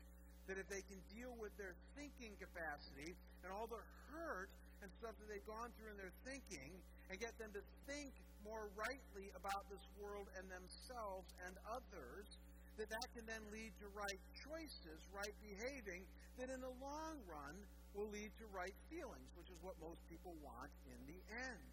That 0.51 0.59
if 0.59 0.67
they 0.67 0.83
can 0.91 0.99
deal 1.15 1.31
with 1.39 1.55
their 1.55 1.79
thinking 1.95 2.35
capacity 2.43 3.15
and 3.47 3.55
all 3.55 3.71
the 3.71 3.83
hurt 4.11 4.51
and 4.83 4.91
stuff 4.99 5.15
that 5.23 5.31
they've 5.31 5.47
gone 5.47 5.71
through 5.79 5.95
in 5.95 5.99
their 5.99 6.15
thinking 6.27 6.75
and 7.07 7.23
get 7.23 7.39
them 7.39 7.55
to 7.55 7.63
think 7.87 8.11
more 8.47 8.71
rightly 8.79 9.35
about 9.35 9.67
this 9.67 9.83
world 9.99 10.31
and 10.39 10.47
themselves 10.47 11.27
and 11.43 11.59
others, 11.67 12.39
that 12.79 12.87
that 12.87 13.09
can 13.13 13.27
then 13.27 13.43
lead 13.51 13.75
to 13.83 13.91
right 13.91 14.23
choices, 14.47 15.03
right 15.11 15.35
behaving, 15.43 16.07
that 16.39 16.49
in 16.49 16.63
the 16.63 16.75
long 16.79 17.19
run 17.27 17.59
will 17.99 18.07
lead 18.15 18.31
to 18.39 18.47
right 18.55 18.77
feelings, 18.87 19.29
which 19.35 19.51
is 19.51 19.59
what 19.67 19.75
most 19.83 19.99
people 20.07 20.37
want 20.45 20.71
in 20.87 21.01
the 21.11 21.19
end. 21.35 21.67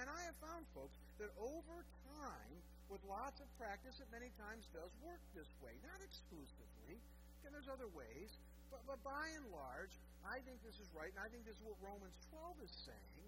And 0.00 0.06
I 0.10 0.20
have 0.26 0.38
found, 0.42 0.66
folks, 0.74 0.96
that 1.22 1.30
over 1.38 1.76
time, 2.18 2.54
with 2.90 3.02
lots 3.06 3.38
of 3.38 3.48
practice, 3.60 3.98
it 4.02 4.08
many 4.10 4.32
times 4.40 4.66
does 4.74 4.90
work 5.04 5.20
this 5.36 5.48
way. 5.62 5.74
Not 5.86 6.00
exclusively, 6.02 6.98
and 7.44 7.52
there's 7.54 7.70
other 7.70 7.90
ways, 7.92 8.30
but, 8.72 8.80
but 8.88 8.98
by 9.04 9.26
and 9.36 9.46
large, 9.52 9.92
I 10.24 10.40
think 10.48 10.62
this 10.64 10.78
is 10.80 10.88
right, 10.96 11.12
and 11.12 11.20
I 11.20 11.28
think 11.28 11.44
this 11.44 11.58
is 11.58 11.64
what 11.66 11.76
Romans 11.82 12.14
12 12.30 12.64
is 12.64 12.72
saying 12.88 13.21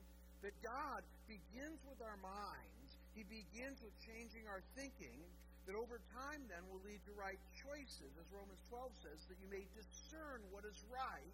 that 0.44 0.54
God 0.61 1.00
begins 1.24 1.80
with 1.88 2.04
our 2.04 2.20
minds, 2.20 2.90
He 3.16 3.24
begins 3.24 3.80
with 3.80 3.96
changing 4.04 4.44
our 4.46 4.61
thinking, 4.76 5.24
that 5.64 5.72
over 5.72 5.96
time 6.12 6.44
then 6.52 6.61
will 6.68 6.85
lead 6.85 7.00
to 7.09 7.12
right 7.16 7.40
choices, 7.57 8.12
as 8.20 8.26
Romans 8.28 8.61
12 8.68 8.92
says, 9.00 9.24
that 9.33 9.40
you 9.40 9.48
may 9.48 9.64
discern 9.72 10.44
what 10.52 10.68
is 10.68 10.76
right 10.92 11.33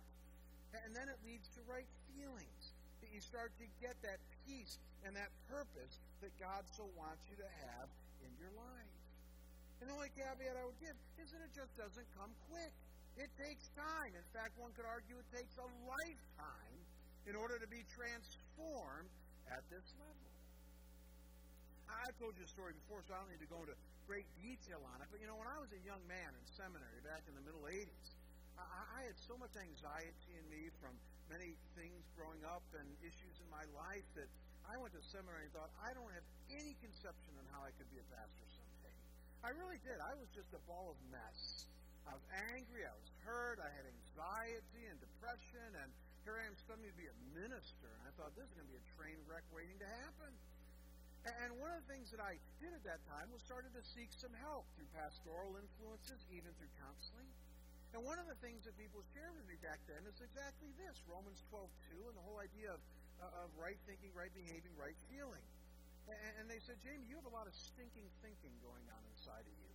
and 0.79 0.95
then 0.95 1.11
it 1.11 1.19
leads 1.27 1.51
to 1.59 1.61
right 1.67 1.89
feelings. 2.15 2.63
That 3.03 3.11
you 3.11 3.19
start 3.19 3.51
to 3.59 3.67
get 3.81 3.97
that 4.05 4.21
peace 4.45 4.79
and 5.03 5.17
that 5.17 5.33
purpose 5.49 5.99
that 6.21 6.31
God 6.37 6.63
so 6.77 6.87
wants 6.95 7.25
you 7.33 7.37
to 7.41 7.49
have 7.67 7.89
in 8.23 8.31
your 8.39 8.53
life. 8.55 8.95
And 9.81 9.89
the 9.89 9.97
only 9.97 10.13
caveat 10.13 10.55
I 10.55 10.65
would 10.69 10.79
give 10.79 10.95
is 11.17 11.33
that 11.33 11.41
it 11.41 11.53
just 11.57 11.73
doesn't 11.81 12.07
come 12.15 12.31
quick. 12.53 12.71
It 13.17 13.33
takes 13.41 13.73
time. 13.73 14.13
In 14.13 14.27
fact, 14.37 14.53
one 14.61 14.71
could 14.77 14.85
argue 14.85 15.17
it 15.17 15.31
takes 15.33 15.57
a 15.57 15.67
lifetime 15.89 16.81
in 17.29 17.37
order 17.37 17.61
to 17.61 17.69
be 17.69 17.85
transformed 17.93 19.13
at 19.51 19.67
this 19.69 19.85
level. 19.99 20.31
I've 21.91 22.17
told 22.23 22.39
you 22.39 22.47
a 22.47 22.53
story 22.53 22.73
before, 22.87 23.03
so 23.05 23.13
I 23.13 23.21
don't 23.21 23.31
need 23.35 23.43
to 23.43 23.51
go 23.51 23.61
into 23.67 23.77
great 24.07 24.27
detail 24.41 24.81
on 24.95 25.03
it. 25.03 25.09
But 25.11 25.19
you 25.21 25.27
know, 25.27 25.37
when 25.37 25.51
I 25.51 25.59
was 25.59 25.71
a 25.75 25.83
young 25.83 26.01
man 26.07 26.31
in 26.31 26.45
seminary 26.55 27.03
back 27.03 27.27
in 27.27 27.35
the 27.35 27.45
middle 27.45 27.67
80s, 27.67 28.09
I, 28.57 28.65
I 28.65 29.01
had 29.11 29.19
so 29.27 29.35
much 29.37 29.53
anxiety 29.59 30.33
in 30.39 30.45
me 30.49 30.71
from 30.79 30.95
many 31.31 31.55
things 31.79 32.03
growing 32.19 32.43
up 32.47 32.65
and 32.75 32.87
issues 33.03 33.37
in 33.39 33.49
my 33.51 33.63
life 33.75 34.07
that 34.19 34.27
I 34.67 34.79
went 34.79 34.95
to 34.95 35.03
seminary 35.03 35.51
and 35.51 35.55
thought, 35.55 35.71
I 35.83 35.91
don't 35.95 36.11
have 36.15 36.27
any 36.51 36.75
conception 36.79 37.33
on 37.39 37.47
how 37.51 37.67
I 37.67 37.75
could 37.75 37.91
be 37.91 37.99
a 37.99 38.07
pastor 38.11 38.47
someday. 38.55 38.95
I 39.43 39.51
really 39.55 39.79
did. 39.83 39.99
I 39.99 40.15
was 40.15 40.31
just 40.31 40.51
a 40.55 40.63
ball 40.67 40.95
of 40.95 40.99
mess. 41.11 41.67
I 42.07 42.15
was 42.17 42.27
angry, 42.55 42.83
I 42.83 42.95
was 42.97 43.11
hurt, 43.23 43.63
I 43.63 43.71
had 43.71 43.87
anxiety 43.87 44.85
and 44.89 44.99
depression, 44.99 45.69
and 45.79 45.91
here 46.31 46.39
I 46.39 46.47
am 46.47 46.55
studying 46.63 46.87
to 46.87 46.95
be 46.95 47.11
a 47.11 47.19
minister. 47.35 47.91
And 47.91 48.07
I 48.07 48.15
thought, 48.15 48.31
this 48.39 48.47
is 48.47 48.55
going 48.55 48.71
to 48.71 48.71
be 48.71 48.79
a 48.79 48.87
train 48.95 49.19
wreck 49.27 49.43
waiting 49.51 49.75
to 49.83 49.89
happen. 49.99 50.31
And 51.27 51.59
one 51.59 51.75
of 51.75 51.83
the 51.83 51.89
things 51.91 52.15
that 52.15 52.23
I 52.23 52.39
did 52.63 52.71
at 52.71 52.87
that 52.87 53.03
time 53.11 53.35
was 53.35 53.43
started 53.43 53.75
to 53.75 53.83
seek 53.83 54.15
some 54.15 54.31
help 54.39 54.63
through 54.79 54.87
pastoral 54.95 55.59
influences, 55.59 56.23
even 56.31 56.55
through 56.55 56.71
counseling. 56.79 57.27
And 57.91 58.07
one 58.07 58.23
of 58.23 58.31
the 58.31 58.39
things 58.39 58.63
that 58.63 58.79
people 58.79 59.03
shared 59.11 59.35
with 59.35 59.43
me 59.51 59.59
back 59.59 59.83
then 59.91 60.07
is 60.07 60.23
exactly 60.23 60.71
this 60.79 61.03
Romans 61.11 61.43
12 61.51 61.67
2, 61.99 62.07
and 62.07 62.15
the 62.15 62.23
whole 62.23 62.39
idea 62.39 62.79
of, 62.79 62.81
uh, 63.19 63.43
of 63.43 63.51
right 63.59 63.77
thinking, 63.91 64.15
right 64.15 64.31
behaving, 64.31 64.71
right 64.79 64.97
feeling. 65.11 65.43
And, 66.07 66.15
and 66.39 66.45
they 66.47 66.63
said, 66.63 66.79
Jamie, 66.87 67.11
you 67.11 67.19
have 67.19 67.27
a 67.27 67.35
lot 67.35 67.51
of 67.51 67.55
stinking 67.59 68.07
thinking 68.23 68.55
going 68.63 68.87
on 68.95 69.03
inside 69.19 69.43
of 69.43 69.55
you. 69.59 69.71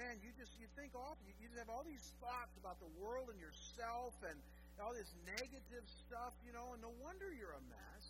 Man, 0.00 0.16
you 0.24 0.32
just 0.40 0.56
you 0.56 0.64
think 0.80 0.96
off. 0.96 1.20
You, 1.28 1.36
you 1.44 1.52
just 1.52 1.60
have 1.60 1.68
all 1.68 1.84
these 1.84 2.16
thoughts 2.24 2.56
about 2.56 2.80
the 2.80 2.88
world 2.96 3.28
and 3.28 3.36
yourself 3.36 4.16
and 4.24 4.40
all 4.80 4.96
this 4.96 5.12
negative 5.28 5.84
stuff, 6.08 6.32
you 6.40 6.56
know, 6.56 6.72
and 6.72 6.80
no 6.80 6.88
wonder 7.04 7.28
you're 7.36 7.52
a 7.52 7.64
mess. 7.68 8.06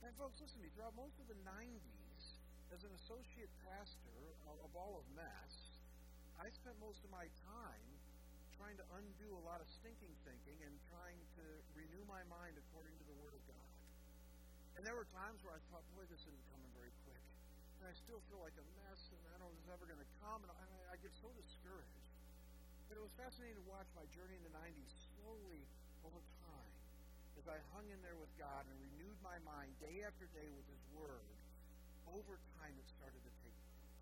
And 0.00 0.08
folks, 0.16 0.40
listen 0.40 0.56
to 0.56 0.64
me. 0.64 0.72
Throughout 0.72 0.96
most 0.96 1.12
of 1.20 1.28
the 1.28 1.36
90s, 1.44 2.24
as 2.72 2.80
an 2.88 2.92
associate 3.04 3.52
pastor 3.68 4.20
of 4.48 4.70
all 4.72 4.96
of 4.96 5.04
mess, 5.12 5.52
I 6.40 6.48
spent 6.56 6.80
most 6.80 7.04
of 7.04 7.12
my 7.12 7.28
time 7.44 7.88
trying 8.56 8.80
to 8.80 8.86
undo 8.96 9.28
a 9.36 9.42
lot 9.44 9.60
of 9.60 9.68
stinking 9.68 10.12
thinking 10.24 10.56
and 10.64 10.72
trying 10.88 11.20
to 11.36 11.44
renew 11.76 12.00
my 12.08 12.24
mind 12.32 12.56
according 12.56 12.96
to 12.96 13.04
the 13.04 13.16
Word 13.20 13.36
of 13.36 13.44
God. 13.44 13.70
And 14.80 14.82
there 14.88 14.96
were 14.96 15.06
times 15.12 15.44
where 15.44 15.52
I 15.52 15.60
thought, 15.68 15.84
boy, 15.92 16.08
this 16.08 16.24
isn't 16.24 16.44
coming 16.48 16.72
very 16.72 16.92
quick. 17.04 17.20
And 17.84 17.92
I 17.92 17.94
still 18.00 18.24
feel 18.32 18.40
like 18.40 18.56
a 18.56 18.66
mess, 18.80 19.00
and 19.12 19.20
I 19.30 19.36
don't 19.36 19.52
know 19.52 19.52
if 19.52 19.60
it's 19.60 19.72
ever 19.76 19.84
going 19.84 20.00
to 20.00 20.12
come, 20.24 20.40
and 20.48 20.50
I, 20.50 20.64
I 20.92 20.96
get 21.04 21.12
so 21.20 21.28
discouraged. 21.36 22.08
But 22.88 22.96
it 22.96 23.02
was 23.04 23.12
fascinating 23.20 23.60
to 23.60 23.66
watch 23.68 23.86
my 23.92 24.08
journey 24.16 24.40
in 24.40 24.44
the 24.48 24.54
90s 24.56 25.03
slowly 25.24 25.64
over 26.04 26.20
time 26.44 26.72
as 27.40 27.48
I 27.48 27.56
hung 27.72 27.88
in 27.88 27.96
there 28.04 28.16
with 28.20 28.28
God 28.36 28.68
and 28.68 28.76
renewed 28.92 29.16
my 29.24 29.40
mind 29.48 29.72
day 29.80 30.04
after 30.04 30.28
day 30.36 30.52
with 30.52 30.68
His 30.68 30.84
Word. 30.92 31.32
Over 32.12 32.36
time, 32.60 32.76
it 32.76 32.84
started 32.92 33.16
to 33.24 33.32
take 33.40 33.56
root. 33.72 33.96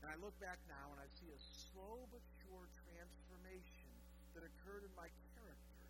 And 0.00 0.08
I 0.08 0.16
look 0.24 0.32
back 0.40 0.56
now 0.64 0.96
and 0.96 0.98
I 1.04 1.08
see 1.20 1.28
a 1.28 1.40
slow 1.68 2.08
but 2.08 2.24
sure 2.40 2.64
transformation 2.88 3.92
that 4.32 4.48
occurred 4.48 4.88
in 4.88 4.92
my 4.96 5.12
character, 5.36 5.84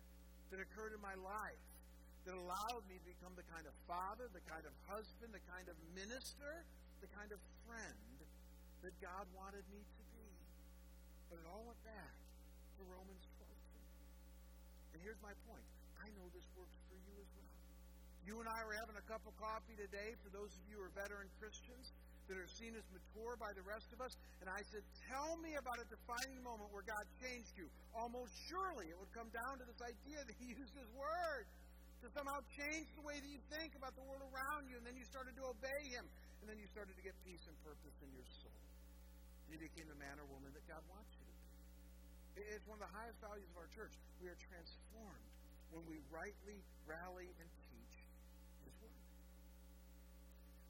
that 0.51 0.59
occurred 0.59 0.91
in 0.91 0.99
my 0.99 1.15
life, 1.15 1.63
that 2.27 2.35
allowed 2.35 2.83
me 2.91 2.99
to 2.99 3.07
become 3.07 3.31
the 3.39 3.47
kind 3.47 3.63
of 3.63 3.73
father, 3.87 4.27
the 4.35 4.43
kind 4.51 4.67
of 4.67 4.75
husband, 4.91 5.31
the 5.31 5.41
kind 5.47 5.71
of 5.71 5.79
minister, 5.95 6.67
the 6.99 7.07
kind 7.15 7.31
of 7.31 7.39
friend 7.63 8.19
that 8.83 8.91
God 8.99 9.31
wanted 9.31 9.63
me 9.71 9.79
to 9.79 10.03
be. 10.11 10.27
But 11.31 11.39
it 11.39 11.47
all 11.47 11.63
went 11.63 11.79
back 11.87 12.13
to 12.75 12.81
Romans 12.91 13.23
12. 13.23 13.30
And 13.30 13.30
here's 15.01 15.19
my 15.21 15.33
point. 15.49 15.65
I 15.97 16.09
know 16.17 16.25
this 16.33 16.45
works 16.57 16.77
for 16.89 16.97
you 16.97 17.15
as 17.17 17.29
well. 17.37 17.53
You 18.21 18.37
and 18.37 18.47
I 18.47 18.59
are 18.61 18.77
having 18.77 18.97
a 18.97 19.05
cup 19.09 19.25
of 19.25 19.33
coffee 19.41 19.77
today 19.77 20.13
for 20.21 20.29
those 20.29 20.53
of 20.53 20.61
you 20.69 20.77
who 20.77 20.85
are 20.85 20.93
veteran 20.93 21.25
Christians 21.41 21.89
that 22.29 22.37
are 22.37 22.47
seen 22.47 22.77
as 22.77 22.85
mature 22.93 23.35
by 23.35 23.49
the 23.57 23.65
rest 23.65 23.89
of 23.91 23.99
us. 23.99 24.13
And 24.39 24.47
I 24.47 24.61
said, 24.69 24.85
Tell 25.09 25.35
me 25.41 25.57
about 25.57 25.81
a 25.81 25.87
defining 25.89 26.39
moment 26.45 26.69
where 26.69 26.85
God 26.85 27.03
changed 27.19 27.57
you. 27.57 27.65
Almost 27.97 28.31
surely 28.47 28.87
it 28.87 28.95
would 28.95 29.11
come 29.11 29.27
down 29.33 29.57
to 29.57 29.65
this 29.65 29.81
idea 29.81 30.21
that 30.21 30.37
He 30.37 30.53
used 30.61 30.71
His 30.77 30.87
Word 30.93 31.49
to 32.05 32.07
somehow 32.13 32.39
change 32.55 32.87
the 32.93 33.03
way 33.03 33.17
that 33.17 33.29
you 33.29 33.41
think 33.51 33.73
about 33.75 33.97
the 33.97 34.05
world 34.05 34.21
around 34.31 34.69
you. 34.69 34.77
And 34.77 34.85
then 34.85 34.95
you 34.95 35.05
started 35.09 35.33
to 35.41 35.43
obey 35.49 35.81
Him. 35.91 36.05
And 36.41 36.49
then 36.49 36.57
you 36.57 36.65
started 36.71 36.93
to 36.97 37.03
get 37.03 37.13
peace 37.25 37.41
and 37.45 37.53
purpose 37.65 37.93
in 38.01 38.09
your 38.13 38.25
soul. 38.41 38.57
You 39.49 39.59
became 39.59 39.85
the 39.91 39.99
man 39.99 40.17
or 40.17 40.25
woman 40.31 40.49
that 40.55 40.65
God 40.69 40.81
wants 40.89 41.11
you 41.19 41.25
to. 41.27 41.30
It's 42.39 42.63
one 42.63 42.79
of 42.79 42.85
the 42.87 42.93
highest 42.95 43.19
values 43.19 43.47
of 43.51 43.57
our 43.59 43.67
church. 43.75 43.91
We 44.23 44.31
are 44.31 44.39
transformed 44.39 45.27
when 45.75 45.83
we 45.87 45.99
rightly 46.07 46.63
rally 46.87 47.27
and 47.35 47.47
teach 47.67 47.95
His 48.63 48.75
Word. 48.79 49.03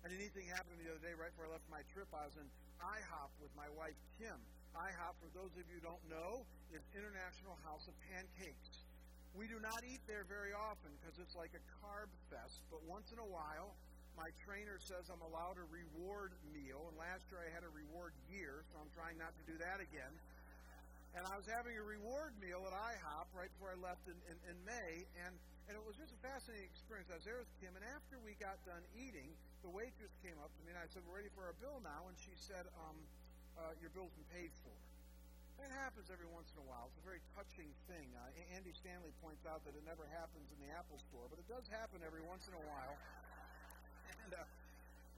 And 0.05 0.09
a 0.09 0.17
neat 0.17 0.33
happened 0.49 0.73
to 0.73 0.77
me 0.81 0.89
the 0.89 0.97
other 0.97 1.05
day, 1.05 1.13
right 1.13 1.29
before 1.29 1.49
I 1.49 1.53
left 1.53 1.67
my 1.69 1.85
trip. 1.93 2.09
I 2.09 2.25
was 2.25 2.37
in 2.37 2.47
IHOP 2.81 3.31
with 3.37 3.53
my 3.53 3.69
wife, 3.77 3.97
Kim. 4.17 4.37
IHOP, 4.73 5.13
for 5.21 5.29
those 5.37 5.53
of 5.53 5.61
you 5.69 5.77
who 5.77 5.83
don't 5.85 6.05
know, 6.09 6.41
is 6.73 6.81
International 6.97 7.53
House 7.61 7.85
of 7.85 7.93
Pancakes. 8.09 8.81
We 9.37 9.45
do 9.45 9.61
not 9.61 9.85
eat 9.85 10.01
there 10.09 10.25
very 10.25 10.51
often 10.51 10.91
because 10.99 11.21
it's 11.21 11.37
like 11.37 11.53
a 11.53 11.63
carb 11.79 12.09
fest, 12.33 12.57
but 12.73 12.81
once 12.89 13.13
in 13.13 13.19
a 13.21 13.29
while, 13.29 13.77
my 14.17 14.27
trainer 14.43 14.75
says 14.81 15.07
I'm 15.07 15.23
allowed 15.23 15.55
a 15.55 15.67
reward 15.71 16.35
meal, 16.51 16.91
and 16.91 16.95
last 16.99 17.23
year 17.31 17.39
I 17.39 17.49
had 17.53 17.63
a 17.63 17.71
reward 17.71 18.11
year, 18.27 18.67
so 18.71 18.81
I'm 18.81 18.91
trying 18.91 19.15
not 19.15 19.31
to 19.39 19.43
do 19.47 19.55
that 19.63 19.79
again. 19.79 20.11
And 21.11 21.27
I 21.27 21.35
was 21.35 21.43
having 21.43 21.75
a 21.75 21.83
reward 21.83 22.31
meal 22.39 22.63
at 22.63 22.71
IHOP 22.71 23.27
right 23.35 23.51
before 23.59 23.75
I 23.75 23.79
left 23.83 24.07
in, 24.07 24.15
in, 24.31 24.37
in 24.47 24.55
May, 24.63 25.03
and, 25.27 25.35
and 25.67 25.75
it 25.75 25.83
was 25.83 25.99
just 25.99 26.15
a 26.15 26.19
fascinating 26.23 26.71
experience. 26.71 27.11
I 27.11 27.19
was 27.19 27.27
there 27.27 27.43
with 27.43 27.51
Kim, 27.59 27.75
and 27.75 27.83
after 27.91 28.15
we 28.23 28.39
got 28.39 28.55
done 28.63 28.79
eating, 28.95 29.35
the 29.59 29.71
waitress 29.71 30.15
came 30.23 30.39
up 30.39 30.49
to 30.55 30.61
me 30.63 30.71
and 30.71 30.79
I 30.79 30.87
said, 30.89 31.03
We're 31.03 31.19
ready 31.19 31.29
for 31.35 31.45
our 31.45 31.57
bill 31.59 31.83
now. 31.83 32.07
And 32.07 32.15
she 32.15 32.33
said, 32.33 32.63
um, 32.79 32.97
uh, 33.59 33.75
Your 33.83 33.91
bill's 33.91 34.15
been 34.15 34.31
paid 34.31 34.55
for. 34.63 34.73
That 35.59 35.69
happens 35.77 36.09
every 36.09 36.25
once 36.31 36.49
in 36.57 36.63
a 36.63 36.65
while. 36.65 36.89
It's 36.89 36.97
a 36.97 37.05
very 37.05 37.21
touching 37.37 37.69
thing. 37.85 38.09
Uh, 38.17 38.55
Andy 38.57 38.73
Stanley 38.73 39.13
points 39.21 39.45
out 39.45 39.61
that 39.69 39.77
it 39.77 39.85
never 39.85 40.09
happens 40.09 40.49
in 40.49 40.57
the 40.63 40.73
Apple 40.73 40.97
store, 41.11 41.29
but 41.29 41.37
it 41.37 41.45
does 41.45 41.67
happen 41.69 42.01
every 42.01 42.25
once 42.25 42.49
in 42.49 42.57
a 42.57 42.63
while. 42.65 42.97
and 44.25 44.33
uh, 44.33 44.60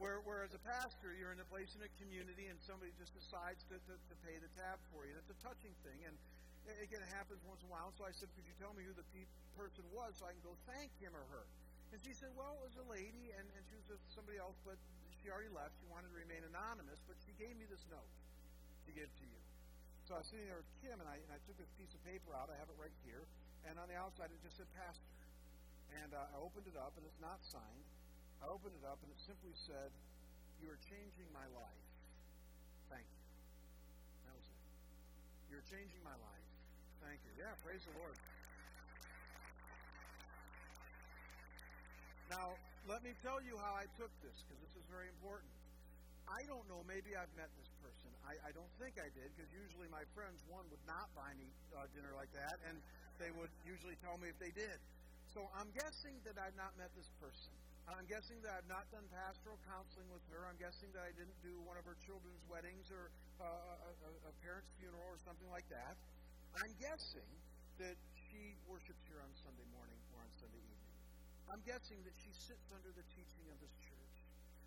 where, 0.04 0.20
where 0.28 0.44
as 0.44 0.52
a 0.52 0.60
pastor, 0.68 1.16
you're 1.16 1.32
in 1.32 1.39
a 1.39 1.48
place 1.48 1.72
in 1.80 1.82
a 1.88 1.92
community 1.96 2.52
and 2.52 2.60
somebody 2.68 2.92
just 3.00 3.16
decides 3.16 3.63
to, 3.72 3.80
to, 3.88 3.96
to 3.96 4.16
pay 4.28 4.36
the 4.36 4.52
tab 4.60 4.76
for 4.92 5.08
you. 5.08 5.16
And 5.16 5.24
it's 5.24 5.32
a 5.32 5.39
touching 5.39 5.72
thing. 5.88 5.96
And 6.04 6.12
again, 6.84 7.00
it 7.00 7.08
happens 7.16 7.39
once 7.48 7.63
in 7.63 7.72
a 7.72 7.74
while. 7.74 7.88
And 7.88 7.96
So 7.96 8.04
I 8.04 8.12
said, 8.12 8.28
Could 8.36 8.44
you 8.44 8.52
tell 8.60 8.76
me 8.76 8.84
who 8.84 8.92
the 8.92 9.08
pe- 9.16 9.32
person 9.56 9.88
was 9.96 10.12
so 10.20 10.28
I 10.28 10.36
can 10.36 10.44
go 10.44 10.60
thank 10.68 10.92
him 11.00 11.16
or 11.16 11.24
her? 11.32 11.48
And 11.96 12.04
she 12.04 12.12
said, 12.18 12.34
well, 12.34 12.58
it 12.58 12.74
was 12.74 12.78
a 12.82 12.88
lady, 12.89 13.30
and, 13.38 13.46
and 13.54 13.62
she 13.70 13.78
was 13.78 13.86
with 13.86 14.02
somebody 14.18 14.42
else, 14.42 14.58
but 14.66 14.82
she 15.22 15.30
already 15.30 15.54
left. 15.54 15.78
She 15.78 15.86
wanted 15.94 16.10
to 16.10 16.18
remain 16.18 16.42
anonymous, 16.42 16.98
but 17.06 17.13
she 17.22 17.38
gave 17.38 17.54
me 17.54 17.70
this 17.70 17.86
note 17.94 18.10
to 18.89 18.92
give 18.98 19.06
to 19.08 19.26
you. 19.30 19.39
So 20.10 20.18
I 20.18 20.26
was 20.26 20.28
sitting 20.34 20.50
there 20.50 20.58
with 20.58 20.74
Kim, 20.82 20.98
and 20.98 21.06
I, 21.06 21.22
and 21.22 21.30
I 21.30 21.38
took 21.46 21.54
this 21.62 21.70
piece 21.78 21.94
of 21.94 22.02
paper 22.02 22.34
out. 22.34 22.50
I 22.50 22.58
have 22.58 22.66
it 22.66 22.76
right 22.82 22.98
here. 23.06 23.24
And 23.70 23.78
on 23.78 23.86
the 23.86 23.96
outside, 23.96 24.34
it 24.34 24.42
just 24.42 24.58
said 24.58 24.66
pastor. 24.74 25.06
And 26.02 26.18
uh, 26.18 26.34
I 26.34 26.42
opened 26.42 26.66
it 26.66 26.74
up, 26.74 26.98
and 26.98 27.06
it's 27.06 27.22
not 27.22 27.38
signed. 27.46 27.86
I 28.43 28.51
opened 28.51 28.75
it 28.75 28.84
up, 28.84 28.99
and 28.99 29.08
it 29.08 29.21
simply 29.23 29.56
said, 29.56 29.88
You 30.60 30.67
are 30.67 30.82
changing 30.91 31.32
my 31.32 31.47
life. 31.56 31.84
Thank 32.91 33.08
you. 33.08 33.23
That 34.27 34.36
was 34.36 34.47
it. 34.51 34.60
You're 35.47 35.67
changing 35.71 36.03
my 36.03 36.17
life. 36.19 36.47
Thank 36.99 37.23
you. 37.23 37.32
Yeah, 37.39 37.56
praise 37.63 37.79
the 37.88 37.95
Lord. 37.95 38.19
Now, 42.27 42.60
let 42.84 42.99
me 42.99 43.15
tell 43.23 43.39
you 43.47 43.56
how 43.63 43.79
I 43.79 43.88
took 43.95 44.12
this, 44.19 44.36
because 44.43 44.60
this 44.60 44.75
is 44.75 44.86
very 44.91 45.08
important. 45.08 45.47
I 46.27 46.43
don't 46.43 46.67
know, 46.67 46.84
maybe 46.84 47.15
I've 47.15 47.32
met 47.39 47.47
this 47.56 47.71
person. 47.79 48.12
I, 48.27 48.36
I 48.43 48.51
don't 48.51 48.71
think 48.75 48.99
I 48.99 49.08
did, 49.15 49.32
because 49.39 49.47
usually 49.56 49.88
my 49.88 50.03
friends, 50.12 50.43
one, 50.51 50.67
would 50.67 50.84
not 50.84 51.08
buy 51.15 51.32
me 51.39 51.47
uh, 51.79 51.88
dinner 51.95 52.12
like 52.12 52.32
that, 52.36 52.60
and 52.67 52.75
they 53.23 53.32
would 53.39 53.51
usually 53.63 53.95
tell 54.03 54.19
me 54.19 54.27
if 54.27 54.36
they 54.36 54.51
did. 54.51 54.75
So 55.32 55.47
I'm 55.56 55.71
guessing 55.71 56.19
that 56.27 56.36
I've 56.36 56.56
not 56.60 56.75
met 56.75 56.91
this 56.99 57.08
person. 57.23 57.56
I'm 57.91 58.08
guessing 58.08 58.39
that 58.48 58.56
I've 58.56 58.72
not 58.72 58.88
done 58.96 59.04
pastoral 59.12 59.60
counseling 59.67 60.08
with 60.08 60.24
her. 60.32 60.48
I'm 60.48 60.56
guessing 60.56 60.88
that 60.96 61.04
I 61.04 61.12
didn't 61.19 61.36
do 61.43 61.60
one 61.67 61.76
of 61.76 61.84
her 61.84 62.00
children's 62.04 62.39
weddings 62.48 62.88
or 62.88 63.12
uh, 63.43 63.43
a, 63.43 63.91
a, 64.08 64.12
a 64.28 64.34
parent's 64.39 64.72
funeral 64.80 65.04
or 65.12 65.19
something 65.28 65.48
like 65.52 65.67
that. 65.67 66.00
I'm 66.56 66.72
guessing 66.80 67.28
that 67.84 67.98
she 68.15 68.56
worships 68.72 69.04
here 69.12 69.19
on 69.19 69.32
Sunday 69.36 69.67
morning 69.76 70.00
or 70.15 70.24
on 70.24 70.32
Sunday 70.32 70.63
evening. 70.63 70.96
I'm 71.52 71.63
guessing 71.67 72.00
that 72.08 72.15
she 72.15 72.32
sits 72.32 72.72
under 72.72 72.91
the 72.96 73.04
teaching 73.12 73.46
of 73.52 73.58
this 73.60 73.76
church. 73.84 74.15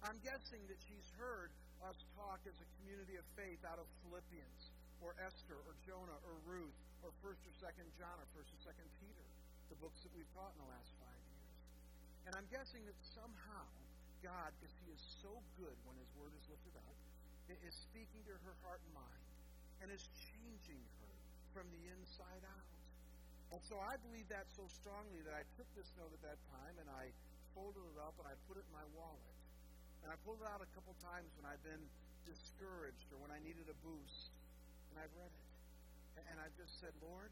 I'm 0.05 0.21
guessing 0.21 0.61
that 0.69 0.77
she's 0.85 1.09
heard 1.17 1.49
us 1.89 1.97
talk 2.21 2.45
as 2.45 2.57
a 2.61 2.69
community 2.81 3.17
of 3.17 3.25
faith 3.33 3.61
out 3.65 3.81
of 3.81 3.89
Philippians 4.05 4.61
or 5.01 5.17
Esther 5.25 5.57
or 5.65 5.73
Jonah 5.89 6.21
or 6.29 6.37
Ruth 6.45 6.77
or 7.01 7.13
1st 7.25 7.41
or 7.49 7.55
2nd 7.65 7.89
John 7.97 8.17
or 8.21 8.29
1st 8.37 8.51
or 8.53 8.61
2nd 8.77 8.89
Peter, 9.01 9.27
the 9.73 9.79
books 9.81 10.05
that 10.05 10.13
we've 10.13 10.29
taught 10.37 10.53
in 10.57 10.61
the 10.61 10.71
last 10.73 10.93
five. 11.01 11.16
And 12.27 12.35
I'm 12.35 12.49
guessing 12.51 12.83
that 12.85 12.99
somehow 13.15 13.67
God, 14.23 14.51
because 14.59 14.75
He 14.83 14.91
is 14.91 15.03
so 15.23 15.31
good 15.57 15.77
when 15.87 15.95
His 15.97 16.11
Word 16.19 16.35
is 16.35 16.45
lifted 16.51 16.75
up, 16.83 16.97
is 17.67 17.75
speaking 17.91 18.23
to 18.27 18.35
her 18.47 18.55
heart 18.67 18.83
and 18.83 18.95
mind 18.95 19.27
and 19.83 19.91
is 19.91 20.03
changing 20.35 20.83
her 21.03 21.13
from 21.55 21.67
the 21.71 21.83
inside 21.95 22.43
out. 22.43 22.71
And 23.55 23.63
so 23.63 23.79
I 23.79 23.95
believe 24.03 24.27
that 24.31 24.51
so 24.51 24.67
strongly 24.83 25.23
that 25.23 25.35
I 25.35 25.47
took 25.55 25.67
this 25.79 25.87
note 25.95 26.11
at 26.11 26.23
that 26.27 26.39
time 26.51 26.75
and 26.83 26.91
I 26.91 27.11
folded 27.55 27.83
it 27.83 27.99
up 28.03 28.19
and 28.19 28.27
I 28.27 28.35
put 28.51 28.59
it 28.59 28.67
in 28.67 28.75
my 28.75 28.87
wallet. 28.99 29.35
And 30.03 30.11
I 30.11 30.17
pulled 30.23 30.43
it 30.43 30.49
out 30.51 30.63
a 30.63 30.71
couple 30.75 30.95
times 31.03 31.31
when 31.39 31.47
I've 31.47 31.63
been 31.63 31.83
discouraged 32.27 33.07
or 33.15 33.19
when 33.23 33.31
I 33.31 33.39
needed 33.43 33.67
a 33.71 33.77
boost. 33.83 34.31
And 34.91 34.99
I've 34.99 35.15
read 35.15 35.31
it. 35.31 35.47
And 36.31 36.39
I've 36.43 36.55
just 36.59 36.79
said, 36.83 36.95
Lord, 37.03 37.31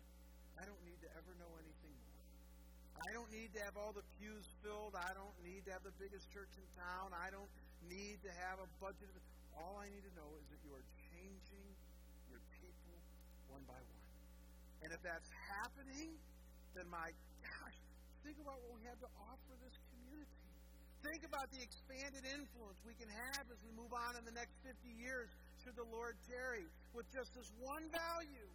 I 0.58 0.66
don't 0.66 0.82
need 0.86 0.98
to 1.02 1.10
ever 1.18 1.32
know 1.38 1.50
anything 1.58 1.94
more. 1.98 2.03
I 3.02 3.10
don't 3.10 3.30
need 3.34 3.50
to 3.58 3.60
have 3.66 3.74
all 3.74 3.90
the 3.90 4.06
pews 4.18 4.46
filled. 4.62 4.94
I 4.94 5.10
don't 5.14 5.34
need 5.42 5.66
to 5.66 5.70
have 5.74 5.82
the 5.82 5.94
biggest 5.98 6.30
church 6.30 6.50
in 6.54 6.66
town. 6.78 7.10
I 7.10 7.30
don't 7.34 7.50
need 7.90 8.22
to 8.22 8.30
have 8.46 8.62
a 8.62 8.68
budget. 8.78 9.10
All 9.58 9.78
I 9.78 9.90
need 9.90 10.02
to 10.06 10.14
know 10.14 10.30
is 10.38 10.46
that 10.50 10.60
you 10.62 10.70
are 10.74 10.86
changing 11.10 11.68
your 12.30 12.42
people 12.58 12.96
one 13.50 13.62
by 13.66 13.78
one. 13.78 14.04
And 14.86 14.90
if 14.94 15.00
that's 15.02 15.30
happening, 15.50 16.14
then 16.74 16.86
my 16.90 17.10
gosh, 17.42 17.78
think 18.26 18.38
about 18.42 18.58
what 18.66 18.74
we 18.78 18.82
have 18.86 18.98
to 19.02 19.10
offer 19.30 19.52
this 19.62 19.76
community. 19.94 20.42
Think 21.06 21.22
about 21.28 21.52
the 21.52 21.60
expanded 21.60 22.24
influence 22.24 22.80
we 22.88 22.96
can 22.96 23.12
have 23.12 23.44
as 23.52 23.60
we 23.60 23.70
move 23.76 23.92
on 23.92 24.16
in 24.16 24.24
the 24.24 24.32
next 24.32 24.56
50 24.64 24.74
years, 24.96 25.28
should 25.60 25.76
the 25.76 25.86
Lord 25.92 26.16
tarry, 26.24 26.64
with 26.96 27.04
just 27.12 27.30
this 27.36 27.52
one 27.60 27.84
value 27.92 28.48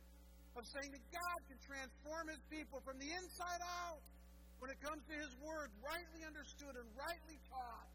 of 0.57 0.65
saying 0.65 0.89
that 0.89 1.05
God 1.13 1.39
can 1.45 1.61
transform 1.61 2.33
His 2.33 2.41
people 2.49 2.81
from 2.81 2.97
the 2.97 3.09
inside 3.13 3.61
out 3.85 4.01
when 4.59 4.67
it 4.67 4.79
comes 4.83 4.99
to 5.07 5.15
His 5.15 5.31
Word, 5.39 5.71
rightly 5.79 6.27
understood 6.27 6.75
and 6.75 6.87
rightly 6.99 7.39
taught. 7.47 7.89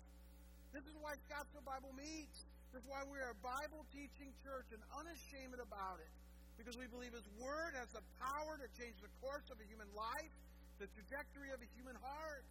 This 0.72 0.84
is 0.88 0.96
why 0.98 1.14
Scottsdale 1.28 1.64
Bible 1.64 1.92
meets. 1.94 2.48
This 2.72 2.82
is 2.82 2.88
why 2.90 3.06
we're 3.06 3.30
a 3.30 3.38
Bible 3.44 3.86
teaching 3.94 4.32
church 4.42 4.66
and 4.74 4.82
unashamed 4.96 5.60
about 5.60 6.02
it 6.02 6.10
because 6.58 6.74
we 6.74 6.88
believe 6.90 7.12
His 7.14 7.28
Word 7.38 7.76
has 7.78 7.92
the 7.92 8.02
power 8.18 8.56
to 8.58 8.66
change 8.80 8.96
the 8.98 9.12
course 9.22 9.46
of 9.52 9.60
a 9.60 9.66
human 9.68 9.86
life, 9.92 10.32
the 10.80 10.88
trajectory 10.96 11.52
of 11.52 11.60
a 11.60 11.68
human 11.76 11.94
heart. 12.00 12.42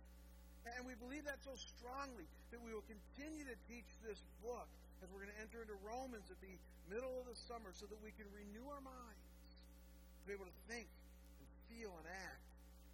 And 0.63 0.87
we 0.87 0.95
believe 0.95 1.27
that 1.27 1.43
so 1.43 1.51
strongly 1.59 2.23
that 2.55 2.61
we 2.63 2.71
will 2.71 2.87
continue 2.87 3.43
to 3.43 3.57
teach 3.67 3.89
this 3.99 4.21
book 4.39 4.69
as 5.03 5.11
we're 5.11 5.27
going 5.27 5.35
to 5.35 5.41
enter 5.43 5.59
into 5.59 5.75
Romans 5.83 6.23
at 6.31 6.39
the 6.39 6.55
middle 6.87 7.19
of 7.19 7.27
the 7.27 7.35
summer 7.51 7.75
so 7.75 7.83
that 7.91 7.99
we 7.99 8.15
can 8.15 8.23
renew 8.31 8.63
our 8.71 8.79
minds, 8.79 9.27
to 9.59 10.21
be 10.23 10.31
able 10.31 10.47
to 10.47 10.59
think 10.71 10.87
and 10.87 11.47
feel 11.67 11.91
and 11.99 12.07
act 12.07 12.42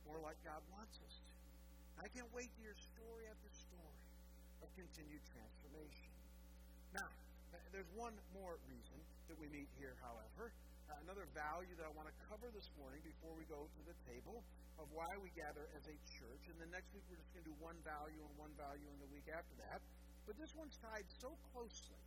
more 0.09 0.17
like 0.25 0.41
God 0.41 0.65
wants 0.73 0.97
us 1.05 1.15
to. 1.21 1.33
I 2.01 2.09
can't 2.09 2.29
wait 2.33 2.49
to 2.49 2.59
hear 2.65 2.73
story 2.73 3.29
after 3.29 3.49
story 3.53 4.01
of 4.65 4.67
continued 4.73 5.21
transformation. 5.29 6.09
Now, 6.97 7.09
there's 7.69 7.89
one 7.93 8.17
more 8.33 8.57
reason 8.65 8.97
that 9.29 9.37
we 9.37 9.45
meet 9.53 9.69
here, 9.77 9.93
however, 10.01 10.49
uh, 10.89 10.97
another 11.05 11.29
value 11.37 11.69
that 11.77 11.85
I 11.85 11.93
want 11.93 12.09
to 12.09 12.15
cover 12.25 12.49
this 12.49 12.65
morning 12.81 12.97
before 13.05 13.37
we 13.37 13.45
go 13.45 13.61
to 13.61 13.81
the 13.85 13.93
table 14.09 14.41
of 14.81 14.89
why 14.89 15.11
we 15.21 15.29
gather 15.37 15.69
as 15.77 15.85
a 15.85 15.97
church. 16.17 16.43
And 16.49 16.57
then 16.57 16.73
next 16.73 16.89
week 16.97 17.05
we're 17.05 17.21
just 17.21 17.29
going 17.37 17.45
to 17.45 17.49
do 17.53 17.57
one 17.61 17.77
value 17.85 18.25
and 18.25 18.33
one 18.41 18.53
value 18.57 18.89
in 18.89 18.97
the 18.97 19.09
week 19.13 19.29
after 19.29 19.53
that. 19.69 19.77
But 20.25 20.41
this 20.41 20.49
one's 20.57 20.77
tied 20.81 21.05
so 21.21 21.29
closely 21.53 22.01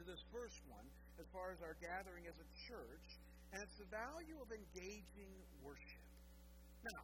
to 0.00 0.02
this 0.08 0.22
first 0.32 0.64
one 0.72 0.86
as 1.20 1.28
far 1.28 1.52
as 1.52 1.60
our 1.60 1.76
gathering 1.84 2.24
as 2.24 2.36
a 2.40 2.48
church, 2.72 3.06
and 3.52 3.60
it's 3.60 3.76
the 3.76 3.90
value 3.92 4.38
of 4.40 4.48
engaging 4.48 5.32
worship. 5.60 5.99
Now, 6.84 7.00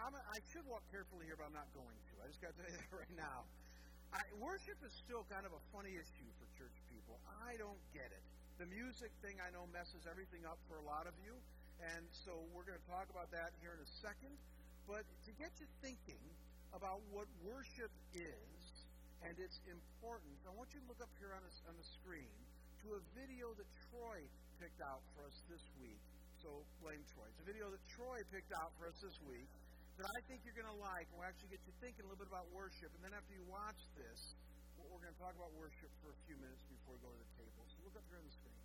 I'm 0.00 0.14
a, 0.16 0.22
i 0.32 0.40
should 0.50 0.64
walk 0.64 0.82
carefully 0.88 1.28
here, 1.28 1.36
but 1.36 1.46
I'm 1.46 1.56
not 1.56 1.68
going 1.76 1.92
to. 1.92 2.12
I 2.24 2.26
just 2.26 2.40
got 2.40 2.56
to 2.56 2.60
say 2.64 2.72
that 2.78 2.90
right 2.90 3.14
now. 3.14 3.44
I, 4.12 4.24
worship 4.40 4.76
is 4.84 4.92
still 4.92 5.24
kind 5.32 5.48
of 5.48 5.52
a 5.56 5.62
funny 5.72 5.96
issue 5.96 6.28
for 6.36 6.44
church 6.56 6.76
people. 6.92 7.16
I 7.48 7.56
don't 7.56 7.80
get 7.96 8.12
it. 8.12 8.24
The 8.60 8.68
music 8.68 9.08
thing 9.24 9.40
I 9.40 9.48
know 9.52 9.64
messes 9.72 10.04
everything 10.04 10.44
up 10.44 10.60
for 10.68 10.76
a 10.80 10.84
lot 10.84 11.08
of 11.08 11.16
you, 11.24 11.32
and 11.80 12.04
so 12.12 12.36
we're 12.52 12.68
going 12.68 12.76
to 12.76 12.88
talk 12.92 13.08
about 13.08 13.32
that 13.32 13.56
here 13.64 13.72
in 13.72 13.80
a 13.80 13.90
second. 14.04 14.36
But 14.84 15.08
to 15.24 15.30
get 15.40 15.52
you 15.56 15.68
thinking 15.80 16.20
about 16.76 17.00
what 17.08 17.28
worship 17.40 17.92
is 18.12 18.60
and 19.24 19.32
its 19.40 19.60
importance, 19.64 20.44
I 20.44 20.52
want 20.52 20.72
you 20.76 20.84
to 20.84 20.88
look 20.88 21.00
up 21.00 21.12
here 21.16 21.32
on, 21.32 21.40
a, 21.40 21.52
on 21.72 21.74
the 21.78 21.88
screen 22.00 22.36
to 22.84 22.98
a 22.98 23.00
video 23.16 23.54
that 23.56 23.68
Troy 23.88 24.20
picked 24.60 24.82
out 24.82 25.00
for 25.14 25.24
us 25.24 25.38
this 25.48 25.62
week. 25.80 26.02
So 26.42 26.50
blame 26.82 26.98
Troy. 27.14 27.22
It's 27.30 27.38
a 27.38 27.46
video 27.46 27.70
that 27.70 27.78
Troy 27.94 28.18
picked 28.34 28.50
out 28.50 28.74
for 28.74 28.90
us 28.90 28.98
this 28.98 29.14
week 29.30 29.46
that 29.94 30.10
I 30.10 30.18
think 30.26 30.42
you're 30.42 30.58
going 30.58 30.66
to 30.66 30.80
like 30.82 31.06
and 31.14 31.22
will 31.22 31.30
actually 31.30 31.54
get 31.54 31.62
you 31.62 31.70
thinking 31.78 32.02
a 32.02 32.10
little 32.10 32.18
bit 32.18 32.26
about 32.26 32.50
worship. 32.50 32.90
And 32.98 33.00
then 33.06 33.14
after 33.14 33.30
you 33.30 33.46
watch 33.46 33.78
this, 33.94 34.34
we're 34.74 34.98
going 34.98 35.14
to 35.14 35.22
talk 35.22 35.38
about 35.38 35.54
worship 35.54 35.86
for 36.02 36.10
a 36.10 36.18
few 36.26 36.34
minutes 36.42 36.66
before 36.66 36.98
we 36.98 37.00
go 37.06 37.14
to 37.14 37.20
the 37.22 37.30
table. 37.38 37.62
So 37.70 37.78
look 37.86 37.94
up 37.94 38.02
here 38.10 38.18
on 38.18 38.26
the 38.26 38.34
screen. 38.34 38.61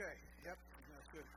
Okay. 0.00 0.16
Yep. 0.48 0.56
That's 0.56 1.10
good. 1.12 1.28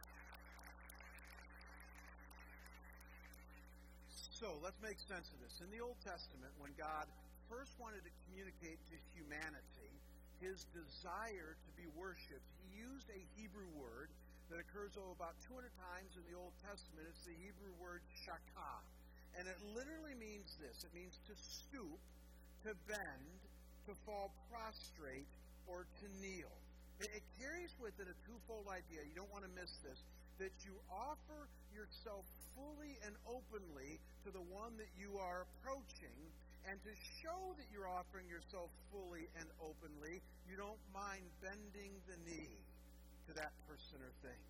So 4.39 4.56
let's 4.63 4.80
make 4.80 4.95
sense 5.04 5.28
of 5.36 5.38
this. 5.43 5.60
In 5.60 5.67
the 5.67 5.84
Old 5.84 5.99
Testament, 5.99 6.56
when 6.63 6.71
God 6.80 7.12
first 7.52 7.76
wanted 7.76 8.08
to 8.08 8.12
communicate 8.23 8.80
to 8.88 8.95
humanity 9.19 9.91
his 10.39 10.63
desire 10.71 11.60
to 11.60 11.71
be 11.76 11.91
worshipped, 11.91 12.47
he 12.63 12.80
used 12.80 13.12
a 13.12 13.19
Hebrew 13.36 13.67
word 13.76 14.08
that 14.47 14.63
occurs 14.63 14.95
oh, 14.95 15.12
about 15.12 15.36
200 15.43 15.67
times 15.76 16.15
in 16.15 16.23
the 16.32 16.39
Old 16.39 16.56
Testament. 16.63 17.04
It's 17.12 17.28
the 17.28 17.36
Hebrew 17.43 17.76
word 17.84 17.99
shakah. 18.23 18.80
And 19.36 19.43
it 19.43 19.60
literally 19.76 20.15
means 20.15 20.56
this 20.63 20.88
it 20.88 20.95
means 20.95 21.19
to 21.28 21.36
stoop, 21.36 21.99
to 22.63 22.71
bend, 22.88 23.28
to 23.91 23.93
fall 24.08 24.32
prostrate, 24.47 25.28
or 25.67 25.84
to 25.99 26.08
kneel. 26.23 26.62
It, 26.99 27.23
carries 27.41 27.73
with 27.82 27.95
it 27.99 28.08
a 28.08 28.17
twofold 28.27 28.69
idea. 28.69 29.01
You 29.03 29.15
don't 29.15 29.32
want 29.34 29.43
to 29.43 29.53
miss 29.58 29.71
this 29.82 29.99
that 30.41 30.53
you 30.65 30.73
offer 30.89 31.45
yourself 31.69 32.25
fully 32.58 32.97
and 33.06 33.13
openly 33.29 34.01
to 34.25 34.29
the 34.34 34.41
one 34.49 34.73
that 34.82 34.89
you 34.97 35.17
are 35.21 35.45
approaching, 35.45 36.17
and 36.65 36.79
to 36.82 36.93
show 37.21 37.53
that 37.60 37.67
you're 37.69 37.89
offering 37.89 38.25
yourself 38.25 38.71
fully 38.89 39.29
and 39.38 39.45
openly, 39.62 40.23
you 40.49 40.58
don't 40.58 40.79
mind 40.89 41.21
bending 41.43 41.93
the 42.10 42.17
knee 42.25 42.58
to 43.29 43.32
that 43.38 43.53
person 43.69 44.01
or 44.01 44.12
thing. 44.25 44.41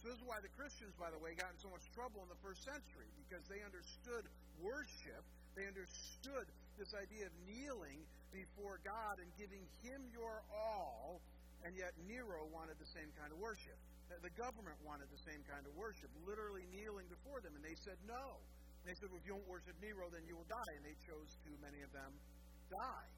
So 0.00 0.08
this 0.08 0.18
is 0.20 0.24
why 0.24 0.40
the 0.40 0.52
Christians, 0.56 0.94
by 0.96 1.12
the 1.12 1.20
way, 1.20 1.36
got 1.36 1.52
in 1.52 1.58
so 1.60 1.68
much 1.72 1.84
trouble 1.92 2.24
in 2.24 2.30
the 2.30 2.40
first 2.40 2.62
century, 2.64 3.08
because 3.26 3.44
they 3.50 3.60
understood 3.60 4.24
worship, 4.62 5.24
they 5.52 5.66
understood 5.68 6.46
this 6.80 6.92
idea 6.96 7.28
of 7.28 7.34
kneeling 7.44 8.00
before 8.32 8.80
God 8.84 9.20
and 9.20 9.28
giving 9.36 9.64
Him 9.82 10.00
your 10.12 10.44
all, 10.52 11.20
and 11.64 11.72
yet 11.76 11.94
Nero 12.04 12.44
wanted 12.52 12.76
the 12.76 12.90
same 12.92 13.08
kind 13.16 13.32
of 13.32 13.38
worship. 13.38 13.78
The 14.08 14.34
government 14.38 14.78
wanted 14.86 15.10
the 15.10 15.22
same 15.26 15.42
kind 15.50 15.66
of 15.66 15.72
worship, 15.74 16.10
literally 16.26 16.66
kneeling 16.70 17.10
before 17.10 17.42
them, 17.42 17.54
and 17.58 17.64
they 17.64 17.74
said 17.82 17.98
no. 18.06 18.38
They 18.86 18.94
said, 19.02 19.10
well, 19.10 19.18
if 19.18 19.26
you 19.26 19.34
don't 19.34 19.50
worship 19.50 19.74
Nero, 19.82 20.06
then 20.14 20.22
you 20.30 20.38
will 20.38 20.46
die. 20.46 20.72
And 20.78 20.86
they 20.86 20.94
chose 21.02 21.26
to, 21.42 21.50
many 21.58 21.82
of 21.82 21.90
them, 21.90 22.14
die. 22.70 23.08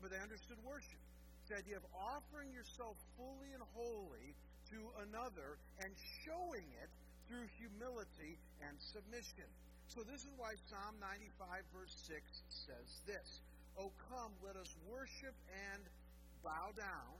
But 0.00 0.08
they 0.08 0.16
understood 0.16 0.56
worship. 0.64 0.96
It's 1.44 1.52
the 1.52 1.60
idea 1.60 1.76
of 1.76 1.84
offering 1.92 2.48
yourself 2.56 2.96
fully 3.20 3.52
and 3.52 3.60
wholly 3.76 4.32
to 4.72 4.78
another 5.04 5.60
and 5.84 5.92
showing 6.24 6.64
it 6.80 6.88
through 7.28 7.44
humility 7.60 8.40
and 8.64 8.72
submission. 8.80 9.46
So 9.92 10.00
this 10.08 10.24
is 10.24 10.32
why 10.40 10.56
Psalm 10.70 10.96
95, 11.02 11.68
verse 11.74 11.94
6 12.08 12.16
says 12.64 12.88
this 13.04 13.28
Oh, 13.76 13.92
come, 14.08 14.32
let 14.40 14.56
us 14.56 14.72
worship 14.88 15.36
and 15.50 15.82
bow 16.40 16.72
down. 16.74 17.12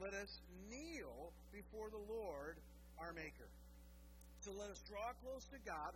Let 0.00 0.16
us 0.16 0.40
kneel 0.72 1.28
before 1.52 1.92
the 1.92 2.00
Lord, 2.08 2.56
our 2.96 3.12
Maker. 3.12 3.52
So 4.40 4.48
let 4.56 4.72
us 4.72 4.80
draw 4.88 5.12
close 5.20 5.44
to 5.52 5.60
God, 5.68 5.92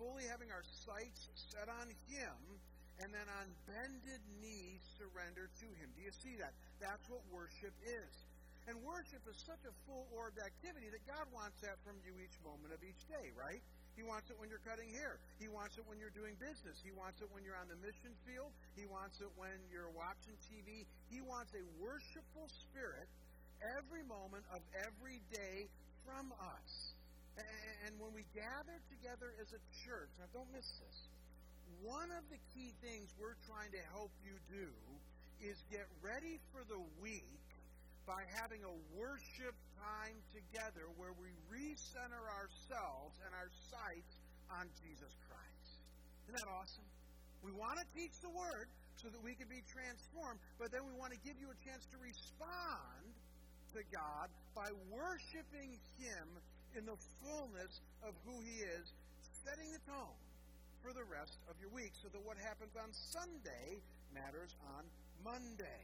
fully 0.00 0.24
having 0.24 0.48
our 0.48 0.64
sights 0.88 1.28
set 1.52 1.68
on 1.68 1.92
Him, 2.08 2.32
and 3.04 3.12
then 3.12 3.28
on 3.28 3.46
bended 3.68 4.24
knees 4.40 4.80
surrender 4.96 5.52
to 5.52 5.68
Him. 5.76 5.92
Do 5.92 6.00
you 6.00 6.16
see 6.24 6.40
that? 6.40 6.56
That's 6.80 7.04
what 7.12 7.20
worship 7.28 7.76
is. 7.84 8.12
And 8.72 8.80
worship 8.88 9.20
is 9.28 9.36
such 9.44 9.60
a 9.68 9.72
full 9.84 10.08
orbed 10.16 10.40
activity 10.40 10.88
that 10.88 11.04
God 11.04 11.28
wants 11.28 11.60
that 11.60 11.76
from 11.84 12.00
you 12.08 12.16
each 12.24 12.40
moment 12.40 12.72
of 12.72 12.80
each 12.80 13.04
day, 13.04 13.36
right? 13.36 13.60
He 13.92 14.00
wants 14.00 14.32
it 14.32 14.40
when 14.40 14.48
you're 14.48 14.64
cutting 14.64 14.88
hair. 14.96 15.20
He 15.36 15.52
wants 15.52 15.76
it 15.76 15.84
when 15.84 16.00
you're 16.00 16.14
doing 16.16 16.40
business. 16.40 16.80
He 16.80 16.94
wants 16.96 17.20
it 17.20 17.28
when 17.36 17.44
you're 17.44 17.58
on 17.60 17.68
the 17.68 17.76
mission 17.84 18.16
field. 18.24 18.48
He 18.72 18.88
wants 18.88 19.20
it 19.20 19.28
when 19.36 19.60
you're 19.68 19.92
watching 19.92 20.32
TV. 20.48 20.88
He 21.12 21.20
wants 21.20 21.52
a 21.52 21.60
worshipful 21.76 22.48
spirit 22.48 23.04
every 23.78 24.02
moment 24.04 24.44
of 24.54 24.60
every 24.74 25.22
day 25.30 25.70
from 26.04 26.32
us. 26.34 26.72
And 27.86 27.96
when 27.98 28.12
we 28.12 28.26
gather 28.36 28.76
together 28.92 29.32
as 29.40 29.48
a 29.56 29.62
church, 29.86 30.10
now 30.20 30.28
don't 30.36 30.50
miss 30.52 30.68
this, 30.78 30.98
one 31.80 32.12
of 32.14 32.22
the 32.28 32.38
key 32.52 32.70
things 32.84 33.10
we're 33.18 33.38
trying 33.48 33.72
to 33.72 33.82
help 33.90 34.12
you 34.22 34.36
do 34.52 34.68
is 35.42 35.58
get 35.72 35.88
ready 35.98 36.38
for 36.54 36.62
the 36.68 36.78
week 37.02 37.42
by 38.06 38.22
having 38.38 38.62
a 38.62 38.74
worship 38.94 39.54
time 39.78 40.18
together 40.34 40.86
where 40.94 41.14
we 41.18 41.30
recenter 41.50 42.22
ourselves 42.38 43.18
and 43.26 43.32
our 43.34 43.50
sights 43.70 44.14
on 44.50 44.66
Jesus 44.78 45.10
Christ. 45.26 45.70
Isn't 46.26 46.38
that 46.38 46.50
awesome? 46.50 46.86
We 47.42 47.50
want 47.50 47.78
to 47.82 47.86
teach 47.94 48.14
the 48.22 48.30
Word 48.30 48.70
so 49.02 49.10
that 49.10 49.18
we 49.18 49.34
can 49.34 49.50
be 49.50 49.62
transformed, 49.66 50.38
but 50.62 50.70
then 50.70 50.86
we 50.86 50.94
want 50.94 51.10
to 51.10 51.20
give 51.26 51.34
you 51.42 51.50
a 51.50 51.58
chance 51.66 51.82
to 51.90 51.98
respond 51.98 53.02
to 53.72 53.82
God 53.88 54.28
by 54.52 54.68
worshiping 54.92 55.80
Him 55.96 56.26
in 56.76 56.84
the 56.84 56.96
fullness 57.24 57.80
of 58.04 58.12
who 58.28 58.36
He 58.44 58.60
is, 58.64 58.92
setting 59.44 59.72
the 59.72 59.80
tone 59.88 60.20
for 60.84 60.92
the 60.92 61.04
rest 61.08 61.40
of 61.48 61.56
your 61.56 61.70
week 61.72 61.92
so 61.96 62.12
that 62.12 62.20
what 62.20 62.36
happens 62.36 62.76
on 62.76 62.90
Sunday 62.92 63.80
matters 64.12 64.52
on 64.76 64.84
Monday. 65.24 65.82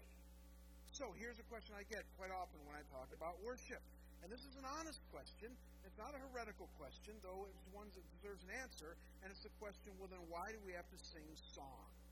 So 0.93 1.15
here's 1.17 1.39
a 1.39 1.47
question 1.49 1.77
I 1.79 1.87
get 1.89 2.05
quite 2.19 2.35
often 2.35 2.61
when 2.69 2.77
I 2.77 2.85
talk 2.93 3.09
about 3.15 3.41
worship. 3.41 3.81
And 4.21 4.29
this 4.29 4.43
is 4.43 4.59
an 4.59 4.67
honest 4.67 4.99
question. 5.15 5.55
It's 5.87 5.97
not 5.97 6.13
a 6.13 6.21
heretical 6.29 6.67
question, 6.77 7.15
though 7.23 7.47
it's 7.47 7.65
one 7.71 7.87
that 7.95 8.05
deserves 8.19 8.43
an 8.45 8.53
answer. 8.59 8.99
And 9.23 9.31
it's 9.31 9.47
the 9.47 9.55
question 9.63 9.95
well, 9.97 10.11
then 10.11 10.25
why 10.27 10.51
do 10.51 10.59
we 10.67 10.75
have 10.75 10.89
to 10.91 10.99
sing 10.99 11.25
songs? 11.55 12.08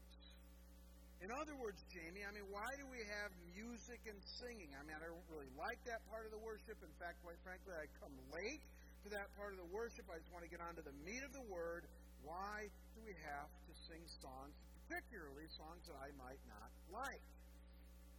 In 1.24 1.32
other 1.32 1.56
words, 1.56 1.80
Jamie, 1.88 2.22
I 2.28 2.30
mean, 2.36 2.44
why 2.52 2.68
do 2.76 2.84
we 2.92 3.00
have 3.00 3.32
music 3.56 4.04
and 4.04 4.20
singing? 4.36 4.68
I 4.76 4.84
mean, 4.84 4.92
I 5.00 5.08
don't 5.08 5.24
really 5.32 5.48
like 5.56 5.80
that 5.88 6.04
part 6.12 6.28
of 6.28 6.32
the 6.32 6.42
worship. 6.44 6.76
In 6.84 6.92
fact, 7.00 7.16
quite 7.24 7.40
frankly, 7.40 7.72
I 7.72 7.88
come 8.04 8.12
late 8.28 8.60
to 9.04 9.08
that 9.16 9.32
part 9.40 9.56
of 9.56 9.58
the 9.58 9.70
worship. 9.72 10.04
I 10.12 10.20
just 10.20 10.28
want 10.28 10.44
to 10.44 10.52
get 10.52 10.60
on 10.60 10.76
to 10.76 10.84
the 10.84 10.92
meat 11.08 11.24
of 11.24 11.32
the 11.32 11.46
word. 11.48 11.88
Why 12.20 12.68
do 12.92 13.00
we 13.00 13.16
have 13.32 13.48
to 13.48 13.72
sing 13.88 14.04
songs, 14.20 14.52
particularly 14.84 15.48
songs 15.56 15.88
that 15.88 15.96
I 15.96 16.12
might 16.20 16.42
not 16.52 16.68
like? 16.92 17.24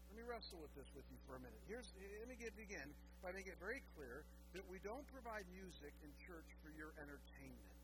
Let 0.09 0.15
me 0.17 0.25
wrestle 0.25 0.57
with 0.57 0.73
this 0.73 0.89
with 0.97 1.05
you 1.13 1.19
for 1.29 1.37
a 1.37 1.41
minute. 1.43 1.61
Here's, 1.69 1.85
let 2.01 2.25
me 2.25 2.39
get 2.39 2.57
begin 2.57 2.89
by 3.21 3.29
making 3.29 3.53
it 3.53 3.61
very 3.61 3.85
clear 3.93 4.25
that 4.57 4.65
we 4.65 4.81
don't 4.81 5.05
provide 5.13 5.45
music 5.53 5.93
in 6.01 6.09
church 6.25 6.49
for 6.65 6.73
your 6.73 6.97
entertainment. 6.97 7.76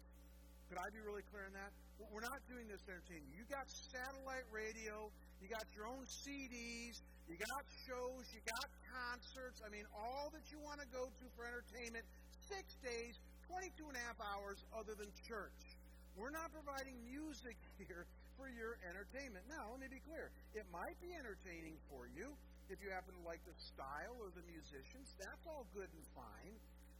Could 0.69 0.79
I 0.79 0.87
be 0.89 1.01
really 1.03 1.25
clear 1.31 1.45
on 1.47 1.55
that? 1.57 1.71
We're 2.11 2.25
not 2.25 2.41
doing 2.49 2.67
this 2.67 2.81
to 2.85 2.97
entertain 2.97 3.23
you. 3.29 3.43
You 3.43 3.45
got 3.49 3.65
satellite 3.69 4.45
radio, 4.49 5.09
you 5.41 5.47
got 5.47 5.65
your 5.73 5.87
own 5.87 6.03
CDs, 6.05 7.01
you 7.29 7.39
got 7.39 7.63
shows, 7.87 8.27
you 8.33 8.41
got 8.45 8.67
concerts. 8.89 9.63
I 9.63 9.69
mean, 9.69 9.85
all 9.93 10.29
that 10.33 10.43
you 10.51 10.59
want 10.59 10.83
to 10.83 10.89
go 10.91 11.07
to 11.07 11.25
for 11.37 11.47
entertainment, 11.47 12.03
six 12.49 12.75
days, 12.83 13.17
22 13.47 13.87
and 13.87 13.97
a 13.97 14.03
half 14.03 14.19
hours 14.19 14.61
other 14.75 14.97
than 14.97 15.09
church. 15.25 15.77
We're 16.17 16.33
not 16.33 16.53
providing 16.53 16.93
music 17.05 17.57
here 17.81 18.05
for 18.37 18.49
your 18.49 18.77
entertainment. 18.85 19.45
Now, 19.49 19.73
let 19.73 19.79
me 19.81 19.89
be 19.89 20.01
clear. 20.05 20.33
It 20.53 20.65
might 20.73 20.97
be 21.01 21.13
entertaining 21.13 21.77
for 21.89 22.09
you 22.09 22.33
if 22.69 22.81
you 22.81 22.89
happen 22.89 23.13
to 23.13 23.23
like 23.25 23.41
the 23.45 23.55
style 23.57 24.17
or 24.21 24.33
the 24.33 24.45
musicians. 24.49 25.13
That's 25.21 25.45
all 25.45 25.65
good 25.73 25.89
and 25.89 26.05
fine. 26.17 26.55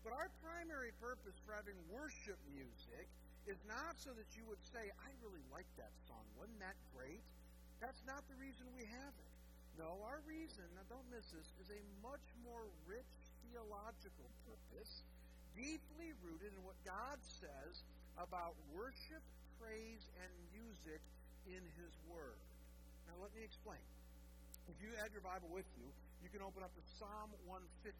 But 0.05 0.13
our 0.13 0.29
primary 0.43 0.91
purpose 0.99 1.37
for 1.47 1.55
having 1.55 1.79
worship 1.89 2.37
music 2.51 3.07
is 3.47 3.59
not 3.67 3.99
so 3.99 4.15
that 4.15 4.29
you 4.35 4.43
would 4.47 4.61
say, 4.71 4.91
I 5.03 5.09
really 5.19 5.43
like 5.51 5.67
that 5.75 5.91
song. 6.07 6.23
Wasn't 6.39 6.59
that 6.63 6.77
great? 6.95 7.23
That's 7.83 7.99
not 8.07 8.23
the 8.31 8.37
reason 8.39 8.63
we 8.71 8.87
have 8.87 9.13
it. 9.13 9.31
No, 9.75 9.99
our 10.05 10.21
reason, 10.23 10.63
now 10.77 10.85
don't 10.87 11.07
miss 11.09 11.25
this, 11.33 11.49
is 11.59 11.69
a 11.73 11.81
much 12.05 12.23
more 12.45 12.63
rich 12.85 13.13
theological 13.49 14.29
purpose, 14.45 15.03
deeply 15.57 16.13
rooted 16.21 16.53
in 16.53 16.61
what 16.61 16.77
God 16.85 17.17
says 17.41 17.81
about 18.21 18.53
worship, 18.71 19.21
praise, 19.57 20.05
and 20.21 20.31
music 20.53 21.01
in 21.49 21.61
His 21.81 21.93
Word. 22.07 22.37
Now, 23.09 23.17
let 23.19 23.33
me 23.33 23.41
explain. 23.41 23.81
If 24.71 24.79
you 24.79 24.95
have 25.03 25.11
your 25.11 25.25
Bible 25.25 25.51
with 25.51 25.67
you, 25.75 25.87
you 26.23 26.31
can 26.31 26.39
open 26.39 26.63
up 26.63 26.71
to 26.71 26.83
Psalm 26.95 27.35
150 27.51 27.91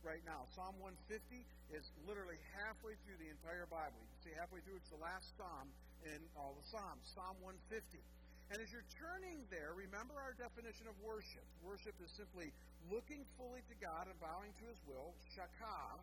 right 0.00 0.24
now. 0.24 0.48
Psalm 0.56 0.72
150 0.80 1.44
is 1.76 1.84
literally 2.08 2.40
halfway 2.56 2.96
through 3.04 3.20
the 3.20 3.28
entire 3.28 3.68
Bible. 3.68 4.00
You 4.00 4.08
can 4.16 4.20
see 4.24 4.34
halfway 4.40 4.64
through, 4.64 4.80
it's 4.80 4.88
the 4.88 5.02
last 5.04 5.28
psalm 5.36 5.68
in 6.08 6.20
all 6.40 6.56
the 6.56 6.64
Psalms, 6.72 7.04
Psalm 7.12 7.36
150. 7.44 8.00
And 8.48 8.62
as 8.64 8.72
you're 8.72 8.86
turning 8.96 9.44
there, 9.52 9.76
remember 9.76 10.16
our 10.16 10.32
definition 10.40 10.88
of 10.88 10.96
worship. 11.04 11.44
Worship 11.60 11.92
is 12.00 12.08
simply 12.16 12.48
looking 12.88 13.26
fully 13.36 13.60
to 13.68 13.74
God 13.76 14.08
and 14.08 14.16
bowing 14.16 14.56
to 14.62 14.64
His 14.72 14.80
will, 14.88 15.12
shakah. 15.36 16.00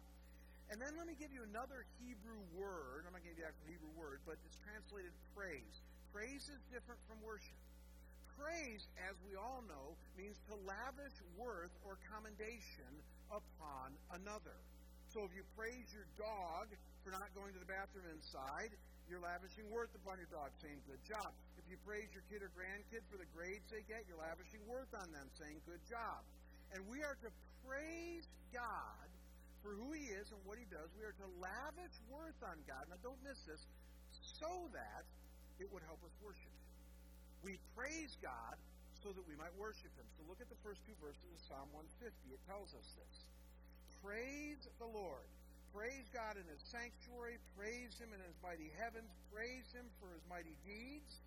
And 0.69 0.77
then 0.77 0.93
let 0.93 1.09
me 1.09 1.17
give 1.17 1.33
you 1.33 1.41
another 1.41 1.89
Hebrew 1.97 2.37
word. 2.53 3.09
I'm 3.09 3.17
not 3.17 3.25
going 3.25 3.33
to 3.33 3.41
give 3.41 3.41
you 3.41 3.47
the 3.47 3.49
actual 3.49 3.67
Hebrew 3.71 3.93
word, 3.97 4.21
but 4.29 4.37
it's 4.45 4.59
translated 4.61 5.15
praise. 5.33 5.81
Praise 6.13 6.45
is 6.53 6.61
different 6.69 7.01
from 7.09 7.17
worship 7.25 7.57
praise, 8.37 8.83
as 9.09 9.15
we 9.25 9.35
all 9.37 9.61
know, 9.65 9.95
means 10.17 10.37
to 10.49 10.55
lavish 10.65 11.17
worth 11.37 11.73
or 11.85 11.97
commendation 12.09 12.91
upon 13.29 13.93
another. 14.17 14.57
So 15.13 15.21
if 15.25 15.31
you 15.37 15.45
praise 15.53 15.85
your 15.93 16.09
dog 16.17 16.69
for 17.05 17.13
not 17.13 17.29
going 17.37 17.53
to 17.53 17.61
the 17.61 17.69
bathroom 17.69 18.09
inside, 18.09 18.73
you're 19.05 19.21
lavishing 19.21 19.67
worth 19.69 19.91
upon 19.93 20.17
your 20.17 20.31
dog, 20.31 20.49
saying 20.63 20.79
good 20.89 21.01
job. 21.05 21.29
If 21.59 21.67
you 21.69 21.77
praise 21.85 22.07
your 22.15 22.23
kid 22.31 22.41
or 22.41 22.49
grandkid 22.55 23.03
for 23.11 23.19
the 23.19 23.29
grades 23.35 23.67
they 23.69 23.83
get, 23.85 24.07
you're 24.07 24.17
lavishing 24.17 24.63
worth 24.65 24.89
on 24.95 25.11
them, 25.11 25.27
saying 25.37 25.59
good 25.67 25.83
job. 25.85 26.23
And 26.73 26.81
we 26.89 27.03
are 27.05 27.17
to 27.21 27.29
praise 27.67 28.25
God 28.49 29.07
for 29.61 29.75
who 29.77 29.93
He 29.93 30.09
is 30.17 30.25
and 30.33 30.41
what 30.47 30.57
He 30.57 30.65
does. 30.71 30.89
We 30.97 31.05
are 31.05 31.13
to 31.13 31.29
lavish 31.37 31.95
worth 32.09 32.39
on 32.47 32.57
God. 32.65 32.83
Now, 32.89 32.97
don't 33.03 33.21
miss 33.21 33.37
this, 33.45 33.61
so 34.41 34.49
that 34.73 35.03
it 35.59 35.69
would 35.69 35.83
help 35.85 36.01
us 36.01 36.15
worship. 36.23 36.62
We 37.43 37.59
praise 37.75 38.15
God 38.23 38.55
so 39.03 39.11
that 39.11 39.25
we 39.27 39.35
might 39.35 39.51
worship 39.59 39.91
Him. 39.99 40.07
So 40.15 40.23
look 40.31 40.39
at 40.39 40.47
the 40.47 40.59
first 40.63 40.79
two 40.87 40.95
verses 41.03 41.27
of 41.27 41.39
Psalm 41.51 41.67
150. 41.75 42.07
It 42.31 42.39
tells 42.47 42.71
us 42.71 42.87
this. 42.95 43.15
Praise 43.99 44.63
the 44.79 44.87
Lord. 44.87 45.27
Praise 45.75 46.07
God 46.15 46.39
in 46.39 46.47
His 46.47 46.63
sanctuary. 46.71 47.35
Praise 47.59 47.99
Him 47.99 48.15
in 48.15 48.21
His 48.23 48.37
mighty 48.39 48.71
heavens. 48.79 49.11
Praise 49.27 49.67
Him 49.75 49.83
for 49.99 50.07
His 50.15 50.23
mighty 50.31 50.55
deeds. 50.63 51.19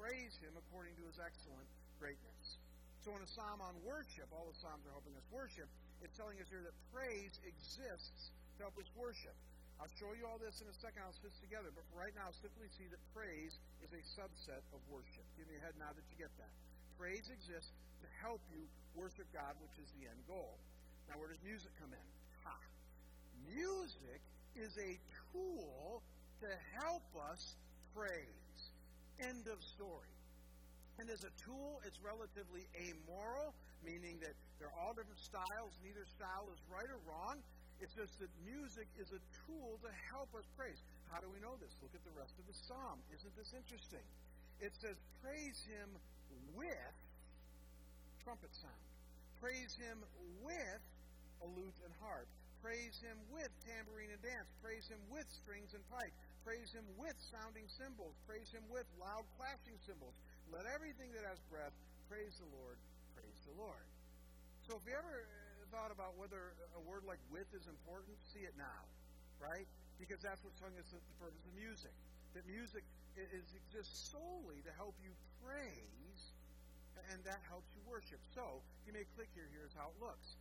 Praise 0.00 0.32
Him 0.40 0.56
according 0.56 0.96
to 0.96 1.04
His 1.04 1.20
excellent 1.20 1.68
greatness. 2.00 2.56
So 3.04 3.12
in 3.12 3.20
a 3.20 3.30
psalm 3.36 3.60
on 3.60 3.76
worship, 3.84 4.28
all 4.32 4.48
the 4.48 4.56
psalms 4.58 4.86
are 4.88 4.94
helping 4.94 5.14
us 5.18 5.26
worship, 5.28 5.68
it's 6.00 6.14
telling 6.14 6.38
us 6.38 6.48
here 6.48 6.62
that 6.62 6.76
praise 6.94 7.34
exists 7.42 8.30
to 8.56 8.70
help 8.70 8.78
us 8.78 8.86
worship. 8.94 9.34
I'll 9.78 9.94
show 9.94 10.10
you 10.18 10.26
all 10.26 10.42
this 10.42 10.58
in 10.58 10.66
a 10.66 10.76
second. 10.82 11.06
I'll 11.06 11.14
fit 11.22 11.34
together. 11.38 11.70
But 11.70 11.86
right 11.94 12.10
now, 12.18 12.34
simply 12.42 12.66
see 12.74 12.90
that 12.90 12.98
praise 13.14 13.54
is 13.82 13.90
a 13.94 14.02
subset 14.18 14.62
of 14.74 14.82
worship. 14.90 15.22
Give 15.38 15.46
me 15.46 15.54
a 15.58 15.62
head 15.62 15.78
nod 15.78 15.94
that 15.94 16.06
you 16.10 16.18
get 16.18 16.34
that. 16.42 16.50
Praise 16.98 17.30
exists 17.30 17.70
to 18.02 18.06
help 18.18 18.42
you 18.50 18.66
worship 18.98 19.30
God, 19.30 19.54
which 19.62 19.78
is 19.78 19.86
the 19.94 20.10
end 20.10 20.18
goal. 20.26 20.58
Now, 21.06 21.22
where 21.22 21.30
does 21.30 21.38
music 21.46 21.70
come 21.78 21.94
in? 21.94 22.08
Ha! 22.42 22.58
Music 23.46 24.20
is 24.58 24.74
a 24.82 24.98
tool 25.30 26.02
to 26.42 26.50
help 26.74 27.06
us 27.30 27.54
praise. 27.94 28.58
End 29.22 29.46
of 29.46 29.62
story. 29.62 30.10
And 30.98 31.06
as 31.10 31.22
a 31.22 31.30
tool, 31.38 31.78
it's 31.86 32.02
relatively 32.02 32.66
amoral, 32.74 33.54
meaning 33.86 34.18
that 34.26 34.34
there 34.58 34.66
are 34.66 34.78
all 34.82 34.94
different 34.94 35.22
styles. 35.22 35.70
Neither 35.86 36.02
style 36.10 36.50
is 36.50 36.58
right 36.66 36.90
or 36.90 36.98
wrong. 37.06 37.38
It's 37.78 37.94
just 37.94 38.18
that 38.18 38.30
music 38.42 38.90
is 38.98 39.14
a 39.14 39.22
tool 39.46 39.78
to 39.86 39.90
help 40.10 40.34
us 40.34 40.46
praise. 40.58 40.82
How 41.14 41.22
do 41.22 41.30
we 41.30 41.38
know 41.38 41.54
this? 41.62 41.70
Look 41.78 41.94
at 41.94 42.02
the 42.02 42.14
rest 42.18 42.34
of 42.36 42.44
the 42.50 42.56
psalm. 42.66 42.98
Isn't 43.14 43.34
this 43.38 43.54
interesting? 43.54 44.02
It 44.58 44.74
says, 44.82 44.98
Praise 45.22 45.62
him 45.70 45.88
with 46.58 46.94
trumpet 48.26 48.50
sound. 48.58 48.82
Praise 49.38 49.78
him 49.78 50.02
with 50.42 50.82
a 51.40 51.48
lute 51.54 51.78
and 51.86 51.94
harp. 52.02 52.26
Praise 52.58 52.98
him 52.98 53.14
with 53.30 53.48
tambourine 53.62 54.10
and 54.10 54.22
dance. 54.26 54.50
Praise 54.58 54.90
him 54.90 54.98
with 55.14 55.24
strings 55.30 55.70
and 55.78 55.82
pipe. 55.94 56.10
Praise 56.42 56.74
him 56.74 56.82
with 56.98 57.14
sounding 57.30 57.70
cymbals. 57.70 58.18
Praise 58.26 58.50
him 58.50 58.66
with 58.66 58.84
loud 58.98 59.22
clashing 59.38 59.78
cymbals. 59.86 60.18
Let 60.50 60.66
everything 60.66 61.14
that 61.14 61.22
has 61.22 61.38
breath 61.46 61.76
praise 62.10 62.34
the 62.42 62.50
Lord. 62.58 62.74
Praise 63.14 63.38
the 63.46 63.54
Lord. 63.54 63.86
So 64.66 64.74
if 64.74 64.82
you 64.84 64.98
ever 64.98 65.24
thought 65.70 65.92
about 65.92 66.16
whether 66.16 66.56
a 66.76 66.82
word 66.88 67.04
like 67.04 67.20
with 67.28 67.48
is 67.52 67.66
important, 67.68 68.16
see 68.32 68.44
it 68.44 68.56
now, 68.56 68.82
right? 69.40 69.68
Because 70.00 70.20
that's 70.22 70.40
what's 70.44 70.58
telling 70.58 70.76
us 70.80 70.88
the 70.90 71.00
purpose 71.20 71.44
of 71.44 71.54
music. 71.56 71.92
That 72.36 72.44
music 72.46 72.84
is, 73.16 73.48
exists 73.54 74.12
solely 74.12 74.60
to 74.64 74.72
help 74.76 74.94
you 75.02 75.10
praise, 75.42 76.20
and 77.10 77.18
that 77.24 77.40
helps 77.48 77.68
you 77.74 77.82
worship. 77.88 78.20
So, 78.36 78.60
me 78.88 79.04
a 79.04 79.08
click 79.16 79.28
here. 79.36 79.46
Here's 79.52 79.74
how 79.76 79.92
it 79.92 79.98
looks. 80.00 80.36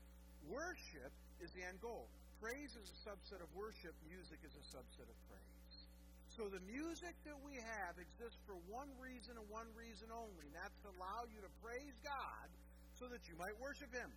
Worship 0.47 1.11
is 1.43 1.51
the 1.51 1.63
end 1.67 1.84
goal. 1.84 2.07
Praise 2.39 2.78
is 2.78 2.88
a 2.88 2.99
subset 3.03 3.43
of 3.43 3.49
worship. 3.57 3.91
Music 4.07 4.39
is 4.45 4.53
a 4.55 4.65
subset 4.71 5.09
of 5.09 5.17
praise. 5.28 5.57
So 6.38 6.45
the 6.53 6.61
music 6.69 7.17
that 7.25 7.38
we 7.41 7.57
have 7.57 7.97
exists 7.97 8.38
for 8.45 8.53
one 8.69 8.88
reason 9.01 9.34
and 9.41 9.47
one 9.49 9.65
reason 9.73 10.13
only, 10.13 10.45
and 10.45 10.53
that's 10.53 10.78
to 10.86 10.93
allow 10.93 11.25
you 11.34 11.41
to 11.41 11.49
praise 11.65 11.97
God 12.05 12.47
so 13.01 13.09
that 13.09 13.25
you 13.25 13.34
might 13.41 13.57
worship 13.57 13.89
Him. 13.89 14.13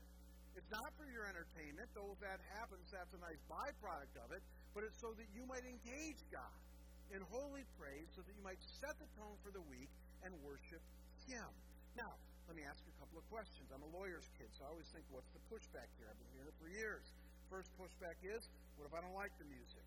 It's 0.59 0.71
not 0.71 0.91
for 0.99 1.07
your 1.11 1.27
entertainment, 1.31 1.89
though 1.95 2.11
if 2.11 2.21
that 2.23 2.41
happens, 2.59 2.83
that's 2.91 3.15
a 3.15 3.21
nice 3.23 3.41
byproduct 3.47 4.15
of 4.23 4.35
it, 4.35 4.43
but 4.75 4.83
it's 4.83 4.99
so 4.99 5.15
that 5.15 5.29
you 5.35 5.47
might 5.47 5.63
engage 5.67 6.21
God 6.31 6.59
in 7.11 7.23
holy 7.31 7.67
praise 7.75 8.07
so 8.15 8.23
that 8.23 8.35
you 8.35 8.45
might 8.47 8.59
set 8.83 8.95
the 8.99 9.09
tone 9.19 9.35
for 9.43 9.51
the 9.51 9.63
week 9.67 9.91
and 10.23 10.31
worship 10.47 10.83
Him. 11.27 11.51
Now, 11.99 12.15
let 12.47 12.55
me 12.55 12.63
ask 12.67 12.79
you 12.83 12.91
a 12.95 12.99
couple 13.03 13.19
of 13.19 13.27
questions. 13.31 13.67
I'm 13.71 13.83
a 13.83 13.93
lawyer's 13.95 14.27
kid, 14.39 14.51
so 14.55 14.67
I 14.67 14.75
always 14.75 14.87
think, 14.91 15.07
what's 15.11 15.31
the 15.35 15.43
pushback 15.51 15.87
here? 15.99 16.07
I've 16.11 16.19
been 16.19 16.35
hearing 16.35 16.51
it 16.51 16.59
for 16.59 16.71
years. 16.71 17.07
First 17.51 17.71
pushback 17.79 18.19
is, 18.23 18.47
what 18.79 18.87
if 18.87 18.95
I 18.95 19.03
don't 19.03 19.15
like 19.15 19.35
the 19.39 19.47
music? 19.51 19.87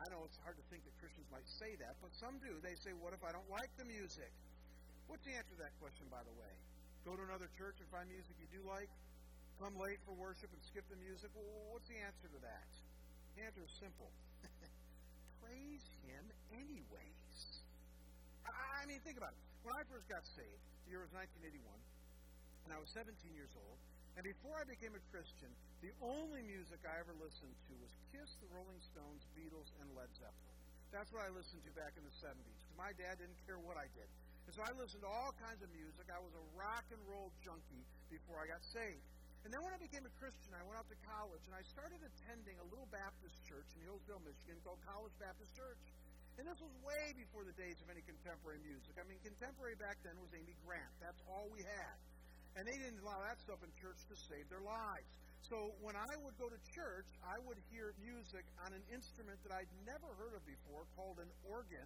I 0.00 0.08
know 0.12 0.26
it's 0.26 0.36
hard 0.42 0.56
to 0.58 0.64
think 0.68 0.84
that 0.84 0.94
Christians 1.00 1.28
might 1.32 1.46
say 1.46 1.76
that, 1.80 1.96
but 2.02 2.12
some 2.18 2.36
do. 2.42 2.60
They 2.60 2.76
say, 2.82 2.92
what 2.98 3.14
if 3.16 3.22
I 3.24 3.32
don't 3.32 3.48
like 3.48 3.70
the 3.80 3.86
music? 3.88 4.32
What's 5.06 5.24
the 5.24 5.32
answer 5.36 5.54
to 5.54 5.60
that 5.64 5.72
question, 5.80 6.08
by 6.10 6.20
the 6.24 6.34
way? 6.36 6.52
Go 7.04 7.14
to 7.16 7.24
another 7.24 7.48
church 7.56 7.76
and 7.80 7.88
find 7.92 8.08
music 8.08 8.32
you 8.40 8.48
do 8.48 8.64
like? 8.64 8.88
Come 9.60 9.74
late 9.78 10.02
for 10.02 10.14
worship 10.16 10.50
and 10.50 10.62
skip 10.66 10.84
the 10.90 10.98
music? 10.98 11.30
Well, 11.34 11.46
what's 11.70 11.86
the 11.86 11.98
answer 12.02 12.28
to 12.30 12.40
that? 12.42 12.68
The 13.38 13.46
answer 13.46 13.62
is 13.62 13.72
simple. 13.78 14.10
Praise 15.42 15.84
Him 16.06 16.24
anyways. 16.54 17.38
I 18.46 18.84
mean, 18.86 19.00
think 19.00 19.16
about 19.16 19.32
it. 19.32 19.42
When 19.64 19.72
I 19.72 19.82
first 19.88 20.06
got 20.12 20.22
saved, 20.36 20.62
the 20.84 20.92
year 20.92 21.00
was 21.00 21.12
1981, 21.16 21.64
and 22.68 22.70
I 22.74 22.78
was 22.78 22.92
17 22.92 23.16
years 23.32 23.52
old, 23.56 23.78
and 24.14 24.22
before 24.22 24.60
I 24.60 24.68
became 24.68 24.92
a 24.94 25.02
Christian, 25.08 25.50
the 25.80 25.90
only 26.04 26.44
music 26.44 26.78
I 26.84 27.00
ever 27.00 27.16
listened 27.16 27.56
to 27.66 27.72
was 27.80 27.90
Kiss, 28.12 28.36
the 28.44 28.50
Rolling 28.52 28.78
Stones, 28.92 29.24
Beatles, 29.34 29.72
and 29.82 29.88
Led 29.96 30.12
Zeppelin. 30.14 30.54
That's 30.94 31.10
what 31.10 31.26
I 31.26 31.30
listened 31.34 31.64
to 31.66 31.72
back 31.74 31.98
in 31.98 32.06
the 32.06 32.14
70s. 32.22 32.60
My 32.78 32.94
dad 32.94 33.18
didn't 33.18 33.40
care 33.48 33.58
what 33.58 33.74
I 33.74 33.90
did. 33.98 34.06
And 34.46 34.52
so 34.54 34.62
I 34.62 34.70
listened 34.76 35.02
to 35.02 35.10
all 35.10 35.34
kinds 35.42 35.64
of 35.64 35.72
music. 35.74 36.06
I 36.12 36.20
was 36.20 36.30
a 36.36 36.44
rock 36.54 36.84
and 36.92 37.00
roll 37.08 37.32
junkie 37.42 37.82
before 38.12 38.38
I 38.38 38.46
got 38.46 38.62
saved. 38.62 39.02
And 39.44 39.52
then 39.52 39.60
when 39.60 39.76
I 39.76 39.80
became 39.80 40.08
a 40.08 40.14
Christian, 40.16 40.56
I 40.56 40.64
went 40.64 40.80
out 40.80 40.88
to 40.88 40.96
college 41.04 41.44
and 41.44 41.52
I 41.52 41.60
started 41.68 42.00
attending 42.00 42.56
a 42.64 42.66
little 42.72 42.88
Baptist 42.88 43.36
church 43.44 43.68
in 43.76 43.84
Hillsdale, 43.84 44.24
Michigan 44.24 44.56
called 44.64 44.80
College 44.88 45.12
Baptist 45.20 45.52
Church. 45.52 45.84
And 46.40 46.48
this 46.48 46.58
was 46.58 46.72
way 46.80 47.12
before 47.14 47.44
the 47.44 47.54
days 47.54 47.76
of 47.84 47.92
any 47.92 48.00
contemporary 48.08 48.58
music. 48.64 48.96
I 48.96 49.04
mean, 49.04 49.20
contemporary 49.20 49.76
back 49.76 50.00
then 50.00 50.16
was 50.16 50.32
Amy 50.32 50.56
Grant. 50.64 50.90
That's 50.98 51.20
all 51.28 51.52
we 51.52 51.60
had. 51.62 51.96
And 52.56 52.64
they 52.64 52.74
didn't 52.74 53.04
allow 53.04 53.20
that 53.20 53.36
stuff 53.44 53.60
in 53.60 53.70
church 53.78 54.00
to 54.08 54.16
save 54.16 54.48
their 54.48 54.64
lives. 54.64 55.12
So 55.44 55.76
when 55.84 55.94
I 55.94 56.08
would 56.24 56.34
go 56.40 56.48
to 56.48 56.58
church, 56.72 57.06
I 57.20 57.36
would 57.44 57.60
hear 57.68 57.92
music 58.00 58.48
on 58.64 58.72
an 58.72 58.82
instrument 58.88 59.36
that 59.44 59.52
I'd 59.52 59.70
never 59.84 60.08
heard 60.16 60.32
of 60.32 60.42
before 60.48 60.88
called 60.96 61.20
an 61.20 61.28
organ. 61.44 61.84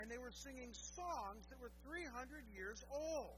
And 0.00 0.08
they 0.08 0.16
were 0.16 0.32
singing 0.32 0.72
songs 0.72 1.44
that 1.52 1.60
were 1.60 1.70
300 1.84 2.48
years 2.56 2.80
old. 2.88 3.36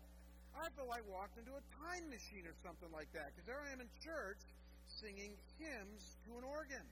I 0.57 0.69
feel 0.75 0.87
like 0.91 1.07
I 1.07 1.11
walked 1.11 1.39
into 1.39 1.55
a 1.55 1.65
time 1.83 2.07
machine 2.11 2.45
or 2.45 2.55
something 2.65 2.91
like 2.91 3.11
that 3.15 3.33
because 3.33 3.47
there 3.47 3.61
I 3.63 3.71
am 3.71 3.81
in 3.81 3.91
church 4.03 4.43
singing 4.87 5.35
hymns 5.59 6.19
to 6.27 6.37
an 6.37 6.45
organ. 6.45 6.85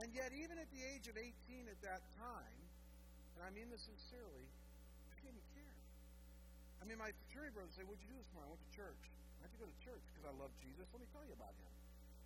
And 0.00 0.10
yet, 0.10 0.34
even 0.34 0.58
at 0.58 0.66
the 0.74 0.82
age 0.82 1.06
of 1.06 1.14
18 1.14 1.70
at 1.70 1.78
that 1.86 2.02
time, 2.18 2.58
and 3.38 3.46
I 3.46 3.50
mean 3.54 3.70
this 3.70 3.86
sincerely, 3.86 4.46
I 5.12 5.16
didn't 5.22 5.46
care. 5.54 5.78
I 6.82 6.88
mean, 6.88 6.98
my 6.98 7.14
fraternity 7.24 7.54
brothers 7.54 7.74
say, 7.78 7.86
What'd 7.86 8.02
you 8.02 8.10
do 8.10 8.18
this 8.18 8.32
morning? 8.34 8.50
I 8.50 8.58
went 8.58 8.64
to 8.66 8.74
church. 8.74 9.02
I 9.38 9.46
had 9.46 9.52
to 9.54 9.60
go 9.62 9.68
to 9.70 9.78
church 9.86 10.02
because 10.10 10.26
I 10.26 10.34
love 10.34 10.50
Jesus. 10.58 10.82
Let 10.90 10.98
me 10.98 11.08
tell 11.14 11.22
you 11.22 11.36
about 11.38 11.54
him. 11.54 11.72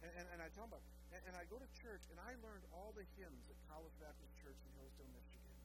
And, 0.07 0.11
and, 0.17 0.27
and 0.33 0.39
I 0.41 0.49
tell 0.57 0.65
them 0.65 0.81
about 0.81 0.87
and, 1.13 1.21
and 1.29 1.35
I 1.37 1.45
go 1.49 1.57
to 1.57 1.69
church, 1.81 2.05
and 2.13 2.21
I 2.21 2.37
learned 2.45 2.65
all 2.77 2.93
the 2.93 3.05
hymns 3.17 3.45
at 3.49 3.57
College 3.73 3.95
Baptist 4.01 4.33
Church 4.45 4.57
in 4.61 4.71
Hillsdale, 4.77 5.09
Michigan. 5.13 5.57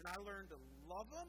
And 0.00 0.04
I 0.08 0.16
learned 0.20 0.52
to 0.52 0.60
love 0.88 1.08
them 1.08 1.28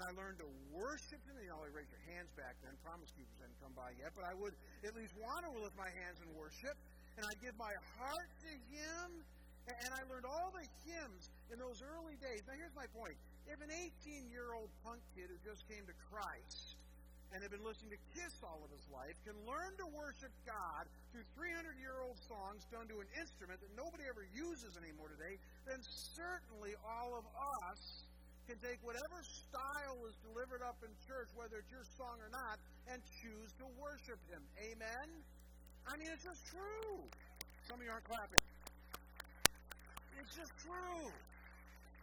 and 0.00 0.08
I 0.08 0.16
learned 0.16 0.40
to 0.40 0.48
worship 0.72 1.20
Him. 1.28 1.36
You 1.36 1.52
know, 1.52 1.60
raise 1.76 1.92
your 1.92 2.00
hands 2.08 2.32
back 2.32 2.56
then. 2.64 2.72
Promise 2.80 3.12
Keepers 3.12 3.36
hadn't 3.36 3.60
come 3.60 3.76
by 3.76 3.92
yet, 4.00 4.16
but 4.16 4.24
I 4.24 4.32
would 4.32 4.56
at 4.80 4.96
least 4.96 5.12
want 5.20 5.44
to 5.44 5.52
lift 5.52 5.76
my 5.76 5.92
hands 5.92 6.24
and 6.24 6.32
worship. 6.32 6.72
And 7.20 7.28
I'd 7.28 7.40
give 7.44 7.52
my 7.60 7.76
heart 8.00 8.32
to 8.48 8.52
Him. 8.72 9.20
And 9.68 9.92
I 9.92 10.02
learned 10.08 10.24
all 10.24 10.50
the 10.56 10.64
hymns 10.88 11.28
in 11.52 11.60
those 11.60 11.84
early 11.84 12.16
days. 12.18 12.42
Now, 12.48 12.56
here's 12.56 12.74
my 12.74 12.88
point. 12.96 13.14
If 13.44 13.60
an 13.60 13.68
18 13.68 14.26
year 14.32 14.56
old 14.56 14.72
punk 14.80 15.04
kid 15.12 15.28
who 15.28 15.36
just 15.44 15.68
came 15.68 15.84
to 15.84 15.94
Christ 16.08 16.80
and 17.30 17.44
had 17.44 17.52
been 17.52 17.62
listening 17.62 17.94
to 17.94 18.00
Kiss 18.16 18.34
all 18.42 18.58
of 18.64 18.72
his 18.72 18.82
life 18.90 19.14
can 19.22 19.36
learn 19.46 19.76
to 19.78 19.86
worship 19.94 20.32
God 20.42 20.88
through 21.12 21.28
300 21.38 21.76
year 21.78 22.02
old 22.02 22.18
songs 22.26 22.66
done 22.72 22.88
to 22.90 22.98
an 22.98 23.10
instrument 23.20 23.62
that 23.62 23.70
nobody 23.78 24.08
ever 24.10 24.26
uses 24.32 24.74
anymore 24.80 25.12
today, 25.12 25.38
then 25.68 25.78
certainly 25.86 26.74
all 26.82 27.14
of 27.14 27.28
us 27.70 28.09
can 28.50 28.58
take 28.66 28.82
whatever 28.82 29.22
style 29.22 30.02
is 30.10 30.16
delivered 30.26 30.58
up 30.66 30.74
in 30.82 30.90
church, 31.06 31.30
whether 31.38 31.62
it's 31.62 31.70
your 31.70 31.86
song 31.94 32.18
or 32.18 32.26
not, 32.34 32.58
and 32.90 32.98
choose 33.22 33.54
to 33.62 33.66
worship 33.78 34.18
Him. 34.26 34.42
Amen? 34.58 35.06
I 35.86 35.94
mean, 35.94 36.10
it's 36.10 36.26
just 36.26 36.42
true. 36.50 36.98
Some 37.70 37.78
of 37.78 37.86
you 37.86 37.94
aren't 37.94 38.10
clapping. 38.10 38.42
It's 40.18 40.34
just 40.34 40.50
true. 40.66 41.06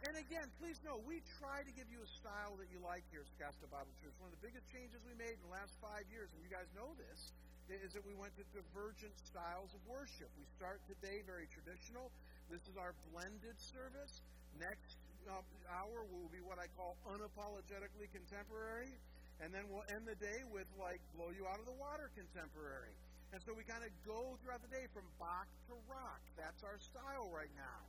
And 0.08 0.16
again, 0.16 0.48
please 0.56 0.80
know, 0.88 0.96
we 1.04 1.20
try 1.36 1.60
to 1.60 1.72
give 1.76 1.84
you 1.92 2.00
a 2.00 2.10
style 2.16 2.56
that 2.56 2.72
you 2.72 2.80
like 2.80 3.04
here 3.12 3.20
at 3.20 3.30
Scottsdale 3.36 3.68
Bible 3.68 3.92
Church. 4.00 4.16
One 4.16 4.32
of 4.32 4.40
the 4.40 4.44
biggest 4.48 4.64
changes 4.72 5.04
we 5.04 5.12
made 5.20 5.36
in 5.36 5.44
the 5.44 5.52
last 5.52 5.76
five 5.84 6.08
years, 6.08 6.32
and 6.32 6.40
you 6.40 6.48
guys 6.48 6.64
know 6.72 6.96
this, 6.96 7.28
is 7.68 7.92
that 7.92 8.00
we 8.08 8.16
went 8.16 8.32
to 8.40 8.44
divergent 8.56 9.12
styles 9.20 9.68
of 9.76 9.84
worship. 9.84 10.32
We 10.40 10.48
start 10.56 10.80
today 10.88 11.20
very 11.28 11.44
traditional. 11.52 12.08
This 12.48 12.64
is 12.64 12.80
our 12.80 12.96
blended 13.12 13.60
service. 13.60 14.24
Next 14.56 14.96
hour 15.28 15.98
will 16.08 16.28
be 16.32 16.40
what 16.40 16.58
I 16.58 16.66
call 16.74 16.96
unapologetically 17.08 18.08
contemporary. 18.12 18.92
And 19.38 19.54
then 19.54 19.70
we'll 19.70 19.86
end 19.94 20.02
the 20.02 20.18
day 20.18 20.42
with, 20.50 20.66
like, 20.74 20.98
blow 21.14 21.30
you 21.30 21.46
out 21.46 21.62
of 21.62 21.66
the 21.68 21.78
water 21.78 22.10
contemporary. 22.18 22.90
And 23.30 23.38
so 23.44 23.54
we 23.54 23.62
kind 23.62 23.84
of 23.84 23.92
go 24.02 24.34
throughout 24.42 24.64
the 24.64 24.72
day 24.72 24.88
from 24.90 25.06
Bach 25.20 25.46
to 25.70 25.74
rock. 25.86 26.18
That's 26.34 26.64
our 26.64 26.80
style 26.80 27.30
right 27.30 27.52
now. 27.54 27.80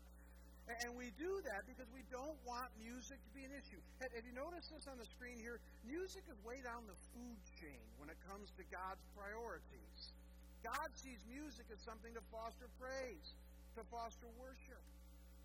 And 0.69 0.93
we 0.93 1.09
do 1.17 1.41
that 1.49 1.65
because 1.65 1.89
we 1.89 2.05
don't 2.13 2.37
want 2.45 2.69
music 2.77 3.17
to 3.17 3.31
be 3.33 3.41
an 3.41 3.49
issue. 3.57 3.81
Have 4.05 4.21
you 4.21 4.35
noticed 4.37 4.69
this 4.69 4.85
on 4.85 5.01
the 5.01 5.09
screen 5.17 5.41
here? 5.41 5.57
Music 5.81 6.21
is 6.29 6.37
way 6.45 6.61
down 6.61 6.85
the 6.85 6.99
food 7.09 7.39
chain 7.57 7.81
when 7.97 8.13
it 8.13 8.19
comes 8.29 8.53
to 8.53 8.63
God's 8.69 9.01
priorities. 9.17 10.13
God 10.61 10.93
sees 10.93 11.17
music 11.25 11.65
as 11.73 11.81
something 11.81 12.13
to 12.13 12.21
foster 12.29 12.69
praise, 12.77 13.33
to 13.73 13.81
foster 13.89 14.29
worship. 14.37 14.83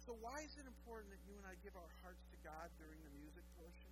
So 0.05 0.13
why 0.21 0.37
is 0.45 0.53
it 0.61 0.69
important 0.69 1.09
that 1.17 1.23
you 1.25 1.33
and 1.41 1.49
I 1.49 1.57
give 1.65 1.73
our 1.81 1.93
hearts 2.05 2.21
to 2.29 2.37
God 2.45 2.69
during 2.77 3.01
the 3.09 3.13
music 3.17 3.41
portion? 3.57 3.89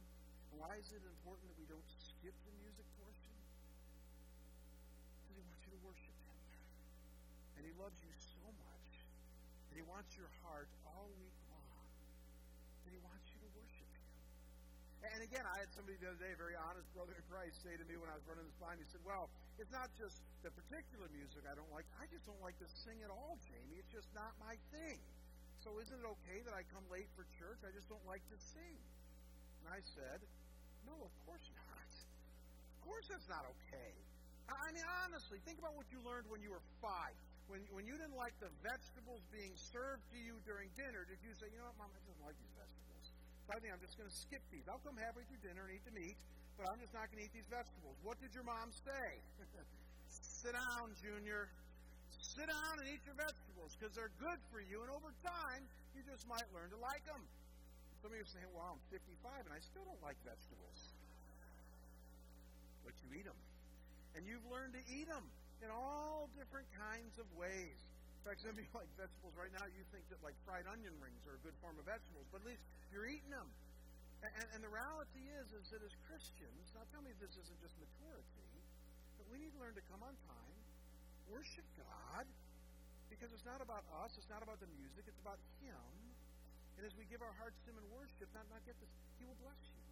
Why 0.61 0.77
is 0.77 0.85
it 0.93 1.01
important 1.01 1.49
that 1.49 1.57
we 1.57 1.65
don't 1.65 1.89
skip 1.89 2.37
the 2.45 2.53
music 2.61 2.85
portion? 3.01 3.33
Because 5.25 5.41
He 5.41 5.45
wants 5.49 5.65
you 5.65 5.73
to 5.73 5.81
worship 5.81 6.13
Him. 6.13 6.37
And 7.57 7.63
He 7.65 7.73
loves 7.81 7.97
you 8.05 8.13
so 8.13 8.45
much. 8.45 8.93
And 9.73 9.81
He 9.81 9.85
wants 9.89 10.13
your 10.21 10.29
heart 10.45 10.69
all 10.85 11.09
week 11.17 11.33
long. 11.49 11.81
And 12.85 12.93
He 12.93 13.01
wants 13.01 13.33
you 13.33 13.41
to 13.49 13.51
worship 13.57 13.89
Him. 13.97 15.17
And 15.17 15.25
again, 15.25 15.49
I 15.49 15.65
had 15.65 15.73
somebody 15.73 15.97
the 15.97 16.13
other 16.13 16.21
day, 16.21 16.37
a 16.37 16.39
very 16.39 16.61
honest 16.61 16.93
brother 16.93 17.17
in 17.17 17.25
Christ, 17.25 17.57
say 17.65 17.73
to 17.73 17.87
me 17.89 17.97
when 17.97 18.13
I 18.13 18.21
was 18.21 18.29
running 18.29 18.45
this 18.45 18.61
blind, 18.61 18.85
he 18.85 18.87
said, 18.93 19.01
Well, 19.01 19.33
it's 19.57 19.73
not 19.73 19.89
just 19.97 20.21
the 20.45 20.53
particular 20.53 21.09
music 21.17 21.49
I 21.49 21.57
don't 21.57 21.73
like. 21.73 21.89
I 21.97 22.05
just 22.13 22.29
don't 22.29 22.45
like 22.45 22.61
to 22.61 22.69
sing 22.85 23.01
at 23.01 23.09
all, 23.09 23.41
Jamie. 23.49 23.81
It's 23.81 23.89
just 23.97 24.13
not 24.13 24.37
my 24.37 24.61
thing. 24.77 25.01
So 25.63 25.71
isn't 25.79 25.95
it 25.95 26.09
okay 26.19 26.43
that 26.43 26.55
I 26.59 26.67
come 26.75 26.83
late 26.91 27.07
for 27.15 27.23
church? 27.39 27.63
I 27.63 27.71
just 27.71 27.87
don't 27.87 28.03
like 28.03 28.23
to 28.35 28.39
sing. 28.51 28.79
And 29.63 29.71
I 29.71 29.79
said, 29.95 30.19
No, 30.83 30.99
of 30.99 31.15
course 31.23 31.47
not. 31.55 31.91
Of 32.75 32.79
course 32.83 33.07
that's 33.07 33.31
not 33.31 33.47
okay. 33.47 33.95
I 34.51 34.75
mean, 34.75 34.83
honestly, 35.07 35.39
think 35.47 35.63
about 35.63 35.79
what 35.79 35.87
you 35.95 36.03
learned 36.03 36.27
when 36.27 36.43
you 36.43 36.51
were 36.51 36.67
five. 36.83 37.15
When, 37.47 37.63
when 37.71 37.87
you 37.87 37.95
didn't 37.95 38.19
like 38.19 38.35
the 38.43 38.51
vegetables 38.59 39.23
being 39.31 39.55
served 39.55 40.03
to 40.11 40.19
you 40.19 40.35
during 40.43 40.67
dinner, 40.75 41.07
did 41.07 41.23
you 41.23 41.31
say, 41.39 41.47
you 41.55 41.63
know 41.63 41.71
what, 41.71 41.87
Mom, 41.87 41.91
I 41.95 42.03
don't 42.11 42.23
like 42.27 42.37
these 42.43 42.55
vegetables. 42.59 43.07
So 43.47 43.49
I 43.55 43.59
think 43.63 43.71
I'm 43.71 43.83
just 43.83 43.95
going 43.95 44.11
to 44.11 44.19
skip 44.19 44.43
these. 44.51 44.67
I'll 44.67 44.83
come 44.83 44.99
halfway 44.99 45.23
through 45.31 45.43
dinner 45.47 45.63
and 45.71 45.79
eat 45.79 45.85
the 45.87 45.95
meat, 45.95 46.19
but 46.59 46.67
I'm 46.71 46.79
just 46.83 46.91
not 46.91 47.07
going 47.11 47.23
to 47.23 47.27
eat 47.31 47.35
these 47.35 47.51
vegetables. 47.51 47.97
What 48.03 48.19
did 48.19 48.35
your 48.35 48.47
mom 48.47 48.75
say? 48.75 49.09
Sit 50.43 50.59
down, 50.59 50.91
Junior 50.99 51.51
sit 52.23 52.47
down 52.47 52.75
and 52.79 52.87
eat 52.87 53.03
your 53.03 53.19
vegetables 53.19 53.75
because 53.75 53.93
they're 53.99 54.15
good 54.23 54.39
for 54.55 54.63
you, 54.63 54.81
and 54.87 54.91
over 54.95 55.11
time, 55.27 55.67
you 55.93 56.01
just 56.07 56.25
might 56.31 56.47
learn 56.55 56.71
to 56.71 56.79
like 56.79 57.03
them. 57.05 57.21
Some 58.03 58.11
of 58.11 58.19
you 58.19 58.27
are 58.27 58.35
saying, 58.35 58.51
well, 58.51 58.75
I'm 58.75 58.83
55 58.91 59.47
and 59.47 59.55
I 59.55 59.63
still 59.63 59.87
don't 59.87 60.03
like 60.03 60.19
vegetables. 60.27 60.91
But 62.83 62.99
you 63.07 63.15
eat 63.15 63.27
them. 63.31 63.39
And 64.19 64.27
you've 64.27 64.43
learned 64.51 64.75
to 64.75 64.83
eat 64.91 65.07
them 65.07 65.23
in 65.63 65.71
all 65.71 66.27
different 66.35 66.67
kinds 66.75 67.15
of 67.23 67.27
ways. 67.39 67.79
In 68.19 68.23
fact, 68.27 68.43
some 68.43 68.55
of 68.55 68.59
you 68.59 68.67
like 68.75 68.91
vegetables 68.99 69.35
right 69.39 69.55
now, 69.55 69.71
you 69.71 69.87
think 69.95 70.03
that 70.11 70.19
like 70.27 70.35
fried 70.43 70.67
onion 70.67 70.95
rings 70.99 71.23
are 71.31 71.39
a 71.39 71.43
good 71.47 71.55
form 71.63 71.79
of 71.79 71.87
vegetables, 71.87 72.27
but 72.35 72.43
at 72.43 72.47
least 72.51 72.63
you're 72.91 73.07
eating 73.07 73.31
them. 73.31 73.47
And, 74.23 74.47
and, 74.55 74.63
the 74.63 74.71
reality 74.71 75.27
is, 75.43 75.51
is 75.51 75.67
that 75.75 75.83
as 75.83 75.91
Christians, 76.07 76.71
now 76.79 76.87
tell 76.95 77.03
me 77.03 77.11
this 77.19 77.35
isn't 77.35 77.59
just 77.59 77.75
maturity, 77.83 78.47
but 79.19 79.27
we 79.35 79.43
need 79.43 79.51
to 79.51 79.59
learn 79.59 79.75
to 79.75 79.83
come 79.91 79.99
on 80.07 80.15
time, 80.31 80.52
worship 81.31 81.67
God 81.79 82.27
because 83.13 83.31
it's 83.31 83.47
not 83.47 83.63
about 83.63 83.85
us, 84.03 84.17
it's 84.19 84.31
not 84.33 84.43
about 84.43 84.59
the 84.59 84.71
music, 84.75 85.07
it's 85.07 85.23
about 85.23 85.39
Him. 85.63 85.87
And 86.81 86.83
as 86.83 86.97
we 86.99 87.07
give 87.07 87.23
our 87.23 87.35
hearts 87.39 87.55
to 87.63 87.67
Him 87.71 87.79
in 87.79 87.87
worship, 87.93 88.27
not, 88.35 88.49
not 88.51 88.65
get 88.67 88.75
this, 88.83 88.91
He 89.21 89.29
will 89.29 89.39
bless 89.39 89.61
you. 89.69 89.83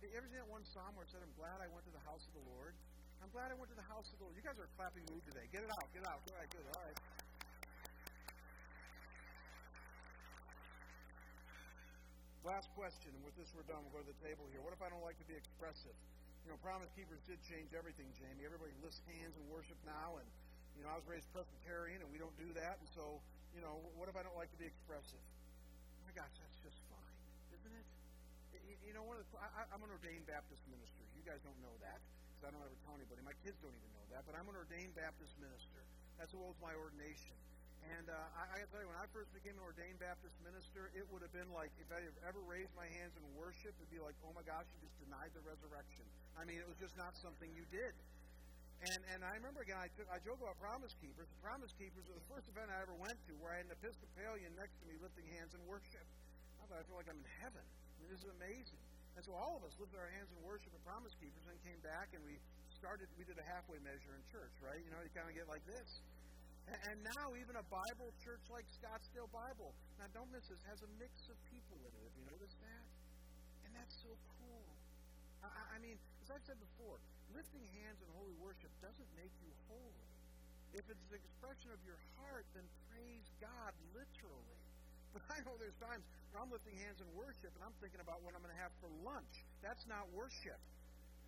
You 0.00 0.16
ever 0.16 0.24
seen 0.32 0.40
that 0.40 0.48
one 0.48 0.64
psalm 0.72 0.96
where 0.96 1.04
it 1.04 1.12
said, 1.12 1.20
I'm 1.20 1.36
glad 1.36 1.60
I 1.60 1.68
went 1.68 1.84
to 1.84 1.92
the 1.92 2.00
house 2.08 2.24
of 2.24 2.32
the 2.32 2.44
Lord? 2.56 2.72
I'm 3.20 3.28
glad 3.36 3.52
I 3.52 3.56
went 3.60 3.68
to 3.68 3.76
the 3.76 3.84
house 3.84 4.08
of 4.08 4.16
the 4.16 4.24
Lord. 4.24 4.32
You 4.32 4.40
guys 4.40 4.56
are 4.56 4.70
clapping 4.80 5.04
mood 5.12 5.20
today. 5.28 5.44
Get 5.52 5.60
it 5.60 5.68
out, 5.68 5.84
get 5.92 6.00
it 6.00 6.08
out. 6.08 6.24
All 6.24 6.36
right, 6.40 6.48
good, 6.48 6.64
all 6.72 6.80
right. 6.80 6.98
Last 12.48 12.72
question, 12.72 13.12
and 13.12 13.20
with 13.20 13.36
this 13.36 13.52
we're 13.52 13.68
done. 13.68 13.84
We'll 13.84 14.00
go 14.00 14.08
to 14.08 14.08
the 14.08 14.20
table 14.24 14.48
here. 14.48 14.64
What 14.64 14.72
if 14.72 14.80
I 14.80 14.88
don't 14.88 15.04
like 15.04 15.20
to 15.20 15.26
be 15.28 15.36
expressive? 15.36 15.92
You 16.44 16.52
know, 16.52 16.58
Promise 16.64 16.90
Keepers 16.96 17.20
did 17.28 17.38
change 17.46 17.72
everything, 17.76 18.08
Jamie. 18.16 18.44
Everybody 18.44 18.72
lifts 18.80 19.00
hands 19.06 19.36
in 19.36 19.44
worship 19.52 19.76
now, 19.84 20.18
and 20.18 20.28
you 20.76 20.82
know, 20.82 20.90
I 20.92 20.96
was 20.96 21.04
raised 21.04 21.28
Presbyterian, 21.36 22.00
and 22.00 22.08
we 22.08 22.16
don't 22.16 22.34
do 22.40 22.48
that. 22.56 22.80
And 22.80 22.88
so, 22.96 23.20
you 23.52 23.60
know, 23.60 23.84
what 24.00 24.08
if 24.08 24.16
I 24.16 24.24
don't 24.24 24.36
like 24.38 24.48
to 24.48 24.60
be 24.60 24.64
expressive? 24.64 25.20
My 26.08 26.12
gosh, 26.16 26.32
that's 26.40 26.58
just 26.64 26.80
fine, 26.88 27.16
isn't 27.52 27.74
it? 27.74 27.86
You, 28.88 28.96
know, 28.96 29.04
one 29.06 29.20
of 29.20 29.22
the, 29.22 29.30
I, 29.38 29.68
I'm 29.70 29.84
an 29.84 29.92
ordained 29.92 30.26
Baptist 30.26 30.64
minister. 30.66 31.04
You 31.14 31.22
guys 31.22 31.38
don't 31.44 31.58
know 31.62 31.76
that 31.84 32.00
because 32.34 32.48
I 32.48 32.56
don't 32.56 32.64
ever 32.64 32.78
tell 32.82 32.96
anybody. 32.96 33.22
My 33.22 33.36
kids 33.44 33.60
don't 33.60 33.76
even 33.76 33.92
know 33.94 34.06
that, 34.16 34.24
but 34.26 34.34
I'm 34.34 34.48
an 34.48 34.56
ordained 34.56 34.96
Baptist 34.96 35.36
minister. 35.38 35.80
That's 36.18 36.32
what 36.34 36.50
was 36.50 36.58
my 36.58 36.74
ordination. 36.74 37.36
And 37.96 38.12
uh, 38.12 38.36
I, 38.36 38.60
I 38.60 38.68
tell 38.68 38.80
you, 38.84 38.88
when 38.90 39.00
I 39.00 39.08
first 39.12 39.32
became 39.32 39.56
an 39.56 39.64
ordained 39.64 40.00
Baptist 40.00 40.36
minister, 40.44 40.92
it 40.92 41.04
would 41.08 41.24
have 41.24 41.32
been 41.32 41.48
like 41.52 41.72
if 41.80 41.88
I 41.88 42.00
had 42.02 42.16
ever 42.28 42.40
raised 42.44 42.72
my 42.76 42.84
hands 43.00 43.16
in 43.16 43.24
worship, 43.36 43.72
it'd 43.72 43.92
be 43.92 44.02
like, 44.02 44.16
oh 44.24 44.32
my 44.36 44.44
gosh, 44.44 44.68
you 44.76 44.84
just 44.84 44.96
denied 45.00 45.32
the 45.32 45.44
resurrection. 45.44 46.04
I 46.38 46.46
mean, 46.46 46.58
it 46.58 46.68
was 46.68 46.78
just 46.78 46.96
not 46.98 47.14
something 47.18 47.50
you 47.54 47.66
did. 47.70 47.94
And 48.80 49.00
and 49.12 49.20
I 49.20 49.36
remember 49.36 49.60
again, 49.60 49.76
I, 49.76 49.92
took, 49.92 50.08
I 50.08 50.16
joke 50.24 50.40
about 50.40 50.56
Promise 50.56 50.96
Keepers. 51.04 51.28
The 51.28 51.40
Promise 51.44 51.76
Keepers 51.76 52.04
were 52.08 52.16
the 52.16 52.28
first 52.32 52.48
event 52.48 52.72
I 52.72 52.80
ever 52.80 52.96
went 52.96 53.18
to 53.28 53.32
where 53.36 53.52
I 53.52 53.60
had 53.60 53.68
an 53.68 53.76
Episcopalian 53.76 54.56
next 54.56 54.72
to 54.80 54.84
me 54.88 54.96
lifting 55.04 55.28
hands 55.36 55.52
in 55.52 55.60
worship. 55.68 56.06
I 56.60 56.64
thought 56.64 56.80
I 56.80 56.84
feel 56.88 56.96
like 56.96 57.10
I'm 57.12 57.20
in 57.20 57.32
heaven. 57.44 57.60
I 57.60 57.94
mean, 58.00 58.08
this 58.08 58.24
is 58.24 58.32
amazing. 58.40 58.80
And 59.18 59.22
so 59.26 59.36
all 59.36 59.60
of 59.60 59.62
us 59.68 59.76
lifted 59.76 60.00
our 60.00 60.08
hands 60.16 60.32
in 60.32 60.40
worship 60.40 60.72
at 60.72 60.80
Promise 60.80 61.12
Keepers 61.20 61.44
and 61.44 61.60
came 61.60 61.76
back 61.84 62.08
and 62.16 62.24
we 62.24 62.40
started. 62.72 63.04
We 63.20 63.28
did 63.28 63.36
a 63.36 63.44
halfway 63.44 63.76
measure 63.84 64.16
in 64.16 64.22
church, 64.32 64.54
right? 64.64 64.80
You 64.80 64.88
know, 64.96 65.04
you 65.04 65.12
kind 65.12 65.28
of 65.28 65.36
get 65.36 65.44
like 65.44 65.64
this. 65.68 66.00
And 66.88 67.04
now 67.04 67.36
even 67.36 67.60
a 67.60 67.66
Bible 67.68 68.14
church 68.24 68.40
like 68.48 68.64
Scottsdale 68.80 69.28
Bible. 69.28 69.76
Now 70.00 70.08
don't 70.16 70.30
miss 70.32 70.48
this, 70.48 70.62
has 70.70 70.80
a 70.80 70.90
mix 70.96 71.12
of 71.28 71.36
people 71.52 71.76
in 71.84 71.92
it. 71.92 72.00
Have 72.00 72.16
you 72.16 72.26
noticed 72.32 72.56
that? 72.64 72.84
And 73.68 73.76
that's 73.76 73.96
so 74.00 74.12
cool. 74.40 74.64
I, 75.44 75.76
I 75.76 75.78
mean, 75.80 75.96
as 76.22 76.28
I've 76.32 76.44
said 76.44 76.60
before, 76.60 77.00
lifting 77.32 77.64
hands 77.80 77.98
in 78.02 78.08
holy 78.16 78.36
worship 78.40 78.70
doesn't 78.84 79.10
make 79.16 79.32
you 79.40 79.50
holy. 79.68 80.08
If 80.70 80.86
it's 80.86 81.04
an 81.10 81.16
expression 81.18 81.74
of 81.74 81.80
your 81.82 81.98
heart, 82.20 82.46
then 82.54 82.62
praise 82.92 83.26
God 83.42 83.72
literally. 83.96 84.58
But 85.10 85.26
I 85.26 85.42
know 85.42 85.58
there's 85.58 85.74
times 85.82 86.06
where 86.30 86.38
I'm 86.38 86.54
lifting 86.54 86.78
hands 86.86 87.02
in 87.02 87.08
worship 87.18 87.50
and 87.50 87.66
I'm 87.66 87.74
thinking 87.82 87.98
about 87.98 88.22
what 88.22 88.30
I'm 88.38 88.46
going 88.46 88.54
to 88.54 88.62
have 88.62 88.70
for 88.78 88.86
lunch. 89.02 89.42
That's 89.58 89.82
not 89.90 90.06
worship. 90.14 90.54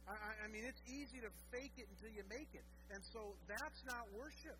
I, 0.06 0.14
I 0.14 0.46
mean, 0.54 0.62
it's 0.62 0.78
easy 0.86 1.18
to 1.18 1.30
fake 1.50 1.74
it 1.74 1.90
until 1.90 2.14
you 2.14 2.22
make 2.30 2.46
it. 2.54 2.62
And 2.94 3.02
so 3.10 3.34
that's 3.50 3.82
not 3.82 4.06
worship. 4.14 4.54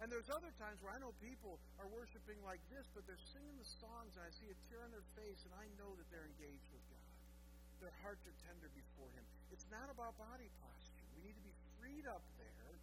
And 0.00 0.08
there's 0.08 0.32
other 0.32 0.48
times 0.56 0.80
where 0.80 0.96
I 0.96 0.98
know 1.04 1.12
people 1.20 1.60
are 1.76 1.88
worshiping 1.92 2.40
like 2.48 2.64
this, 2.72 2.88
but 2.96 3.04
they're 3.04 3.26
singing 3.36 3.54
the 3.60 3.68
songs, 3.78 4.16
and 4.16 4.24
I 4.24 4.32
see 4.40 4.48
a 4.50 4.56
tear 4.66 4.82
on 4.82 4.90
their 4.90 5.04
face, 5.14 5.38
and 5.46 5.52
I 5.54 5.68
know 5.76 5.92
that 5.94 6.08
they're 6.08 6.26
engaged 6.26 6.66
with. 6.74 6.91
Their 7.82 7.90
hearts 8.06 8.22
are 8.30 8.36
tender 8.46 8.70
before 8.78 9.10
Him. 9.18 9.26
It's 9.50 9.66
not 9.66 9.90
about 9.90 10.14
body 10.14 10.46
posture. 10.62 11.02
We 11.18 11.26
need 11.26 11.34
to 11.34 11.42
be 11.42 11.50
freed 11.82 12.06
up 12.06 12.22
there 12.38 12.78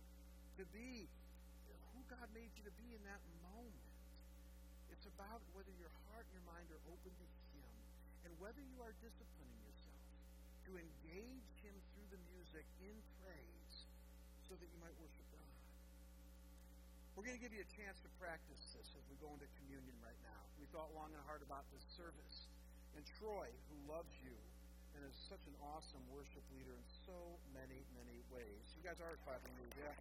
to 0.59 0.67
be 0.75 1.07
who 1.95 2.03
God 2.11 2.27
made 2.35 2.51
you 2.59 2.67
to 2.67 2.75
be 2.75 2.91
in 2.91 2.99
that 3.07 3.23
moment. 3.39 3.95
It's 4.91 5.07
about 5.07 5.39
whether 5.55 5.71
your 5.79 5.91
heart 6.11 6.27
and 6.27 6.43
your 6.43 6.47
mind 6.51 6.67
are 6.75 6.83
open 6.91 7.15
to 7.15 7.27
Him, 7.55 7.71
and 8.27 8.31
whether 8.43 8.59
you 8.59 8.75
are 8.83 8.91
disciplining 8.99 9.63
yourself 9.63 10.03
to 10.67 10.75
engage 10.75 11.47
Him 11.63 11.79
through 11.95 12.09
the 12.11 12.21
music 12.35 12.67
in 12.83 12.99
praise 13.23 13.87
so 14.43 14.59
that 14.59 14.67
you 14.67 14.79
might 14.83 14.95
worship 14.99 15.23
God. 15.31 15.55
we're 17.15 17.23
going 17.23 17.39
to 17.39 17.43
give 17.43 17.55
you 17.55 17.63
a 17.63 17.71
chance 17.71 18.03
to 18.03 18.11
practice 18.19 18.59
this 18.75 18.91
as 18.99 19.03
we 19.07 19.15
go 19.23 19.31
into 19.31 19.47
communion 19.63 19.95
right 20.03 20.19
now. 20.27 20.43
We 20.59 20.67
thought 20.75 20.91
long 20.91 21.15
and 21.15 21.23
hard 21.23 21.39
about 21.39 21.63
this 21.71 21.87
service. 21.95 22.51
And 22.99 23.07
Troy, 23.15 23.47
who 23.71 23.77
loves 23.87 24.11
you 24.19 24.35
and 24.99 25.07
is 25.07 25.15
such 25.31 25.39
an 25.47 25.55
awesome 25.63 26.03
worship 26.11 26.43
leader 26.51 26.75
in 26.75 26.85
so 27.07 27.15
many, 27.55 27.79
many 27.95 28.19
ways. 28.35 28.63
You 28.75 28.83
guys 28.83 28.99
are 28.99 29.15
clapping 29.23 29.55
me, 29.55 29.67
yeah? 29.79 29.95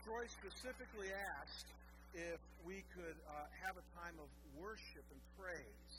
Troy 0.00 0.24
specifically 0.32 1.12
asked 1.12 1.68
if 2.16 2.40
we 2.64 2.80
could 2.96 3.20
uh, 3.28 3.44
have 3.68 3.76
a 3.76 3.84
time 4.00 4.16
of 4.16 4.32
worship 4.56 5.04
and 5.12 5.20
praise 5.36 5.92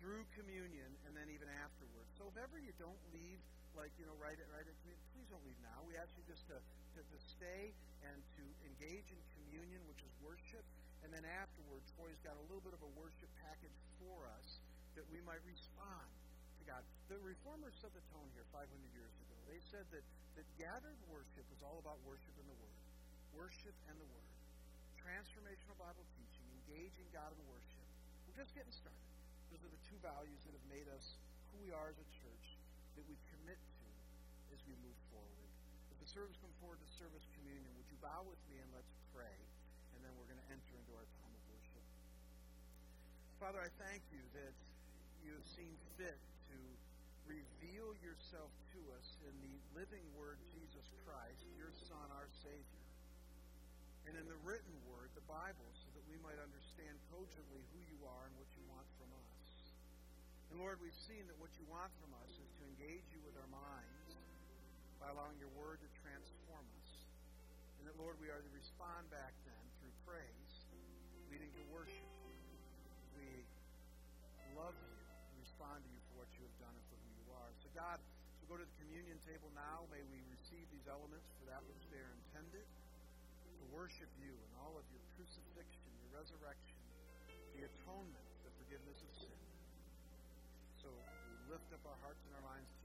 through 0.00 0.24
communion 0.32 0.88
and 1.04 1.12
then 1.12 1.28
even 1.28 1.52
afterwards. 1.60 2.08
So 2.16 2.32
if 2.32 2.40
ever 2.40 2.56
you 2.56 2.72
don't 2.80 3.02
leave 3.12 3.36
like, 3.76 3.92
you 4.00 4.08
know, 4.08 4.16
right 4.16 4.34
at, 4.34 4.48
right 4.48 4.64
at 4.64 4.76
communion, 4.80 5.04
please 5.12 5.28
don't 5.28 5.44
leave 5.44 5.60
now. 5.60 5.76
We 5.84 5.92
ask 6.00 6.08
you 6.16 6.24
just 6.24 6.48
to, 6.48 6.56
to, 6.56 7.00
to 7.04 7.18
stay 7.36 7.76
and 8.00 8.16
to 8.40 8.44
engage 8.64 9.12
in 9.12 9.20
communion, 9.36 9.84
which 9.92 10.00
is 10.00 10.12
worship. 10.24 10.64
And 11.06 11.14
then 11.14 11.24
afterward, 11.24 11.82
Troy's 11.96 12.20
got 12.26 12.34
a 12.36 12.44
little 12.50 12.62
bit 12.62 12.74
of 12.74 12.82
a 12.82 12.90
worship 12.98 13.30
package 13.42 13.74
for 14.02 14.26
us 14.38 14.60
that 14.98 15.06
we 15.14 15.22
might 15.22 15.42
respond 15.46 16.08
to 16.58 16.62
God. 16.66 16.82
The 17.06 17.18
reformers 17.22 17.74
set 17.78 17.94
the 17.94 18.02
tone 18.10 18.26
here 18.34 18.46
500 18.50 18.66
years 18.92 19.14
ago. 19.22 19.36
They 19.46 19.62
said 19.70 19.86
that, 19.94 20.04
that 20.34 20.46
gathered 20.58 20.98
worship 21.08 21.46
is 21.54 21.60
all 21.62 21.78
about 21.78 22.02
worship 22.02 22.34
and 22.42 22.48
the 22.50 22.58
Word. 22.58 22.78
Worship 23.32 23.76
and 23.86 23.96
the 23.96 24.08
Word. 24.10 24.30
Transformational 24.98 25.78
Bible 25.78 26.04
teaching, 26.18 26.46
engaging 26.66 27.08
God 27.14 27.30
in 27.32 27.40
worship. 27.48 27.86
We're 28.26 28.36
just 28.36 28.52
getting 28.52 28.74
started. 28.74 29.08
Those 29.48 29.64
are 29.64 29.72
the 29.72 29.84
two 29.88 29.96
values 30.04 30.40
that 30.44 30.52
have 30.52 30.68
made 30.68 30.90
us 30.92 31.16
who 31.54 31.64
we 31.64 31.72
are 31.72 31.88
as 31.88 31.96
a 31.96 32.08
church 32.20 32.46
that 32.98 33.06
we 33.08 33.16
commit 33.32 33.56
to 33.56 33.88
as 34.52 34.60
we 34.68 34.76
move 34.84 34.98
forward. 35.08 35.48
As 35.94 35.96
the 36.02 36.10
service 36.10 36.36
come 36.42 36.52
forward 36.60 36.82
to 36.82 36.88
service 36.98 37.24
communion, 37.38 37.72
would 37.80 37.88
you 37.88 37.96
bow 38.04 38.26
with 38.28 38.40
me 38.52 38.60
and 38.60 38.68
let's 38.76 38.92
pray, 39.16 39.32
then 40.08 40.16
we're 40.16 40.32
going 40.32 40.40
to 40.40 40.48
enter 40.48 40.72
into 40.72 40.92
our 40.96 41.04
time 41.20 41.32
of 41.36 41.42
worship. 41.52 41.84
Father, 43.36 43.60
I 43.60 43.68
thank 43.76 44.00
you 44.08 44.24
that 44.40 44.56
you 45.20 45.36
have 45.36 45.44
seen 45.52 45.76
fit 46.00 46.16
to 46.48 46.56
reveal 47.28 47.92
yourself 48.00 48.48
to 48.72 48.80
us 48.96 49.20
in 49.28 49.36
the 49.44 49.52
living 49.76 50.00
word, 50.16 50.40
Jesus 50.56 50.88
Christ, 51.04 51.44
your 51.60 51.68
Son, 51.92 52.08
our 52.16 52.32
Savior, 52.40 52.88
and 54.08 54.16
in 54.16 54.24
the 54.24 54.40
written 54.48 54.72
word, 54.88 55.12
the 55.12 55.28
Bible, 55.28 55.68
so 55.76 55.92
that 55.92 56.00
we 56.08 56.16
might 56.24 56.40
understand 56.40 56.96
cogently 57.12 57.60
who 57.76 57.80
you 57.92 58.00
are 58.08 58.32
and 58.32 58.34
what 58.40 58.48
you 58.56 58.64
want 58.72 58.88
from 58.96 59.12
us. 59.12 59.44
And 60.48 60.56
Lord, 60.56 60.80
we've 60.80 60.96
seen 61.04 61.28
that 61.28 61.36
what 61.36 61.52
you 61.60 61.68
want 61.68 61.92
from 62.00 62.16
us 62.24 62.32
is 62.32 62.48
to 62.56 62.62
engage 62.64 63.04
you 63.12 63.20
with 63.28 63.36
our 63.36 63.50
minds 63.52 64.16
by 64.96 65.12
allowing 65.12 65.36
your 65.36 65.52
word 65.52 65.84
to 65.84 65.90
transform 66.00 66.64
us. 66.80 66.90
And 67.76 67.84
that, 67.84 68.00
Lord, 68.00 68.16
we 68.18 68.32
are 68.32 68.40
to 68.40 68.52
respond 68.56 69.04
back 69.12 69.36
worship. 71.78 72.10
We 73.14 73.46
love 74.58 74.74
you 74.82 74.98
respond 75.38 75.78
to 75.78 75.90
you 75.94 76.02
for 76.10 76.26
what 76.26 76.30
you 76.34 76.42
have 76.42 76.58
done 76.58 76.74
and 76.74 76.86
for 76.90 76.98
who 76.98 77.10
you 77.22 77.26
are. 77.38 77.50
So, 77.62 77.70
God, 77.70 78.02
we 78.42 78.50
go 78.50 78.58
to 78.58 78.66
the 78.66 78.78
communion 78.82 79.14
table 79.22 79.46
now, 79.54 79.86
may 79.94 80.02
we 80.10 80.18
receive 80.34 80.66
these 80.74 80.90
elements 80.90 81.30
for 81.38 81.46
that 81.46 81.62
which 81.70 81.86
they 81.94 82.02
are 82.02 82.14
intended 82.26 82.66
to 82.66 83.64
worship 83.70 84.10
you 84.18 84.34
and 84.34 84.50
all 84.58 84.74
of 84.74 84.82
your 84.90 85.02
crucifixion, 85.14 85.86
your 86.02 86.18
resurrection, 86.18 86.78
the 87.54 87.62
atonement, 87.70 88.26
the 88.42 88.50
forgiveness 88.58 88.98
of 88.98 89.10
sin. 89.14 89.38
So 90.82 90.90
we 90.90 91.34
lift 91.54 91.70
up 91.70 91.82
our 91.86 91.98
hearts 92.02 92.22
and 92.26 92.34
our 92.42 92.46
minds 92.58 92.66
to 92.74 92.77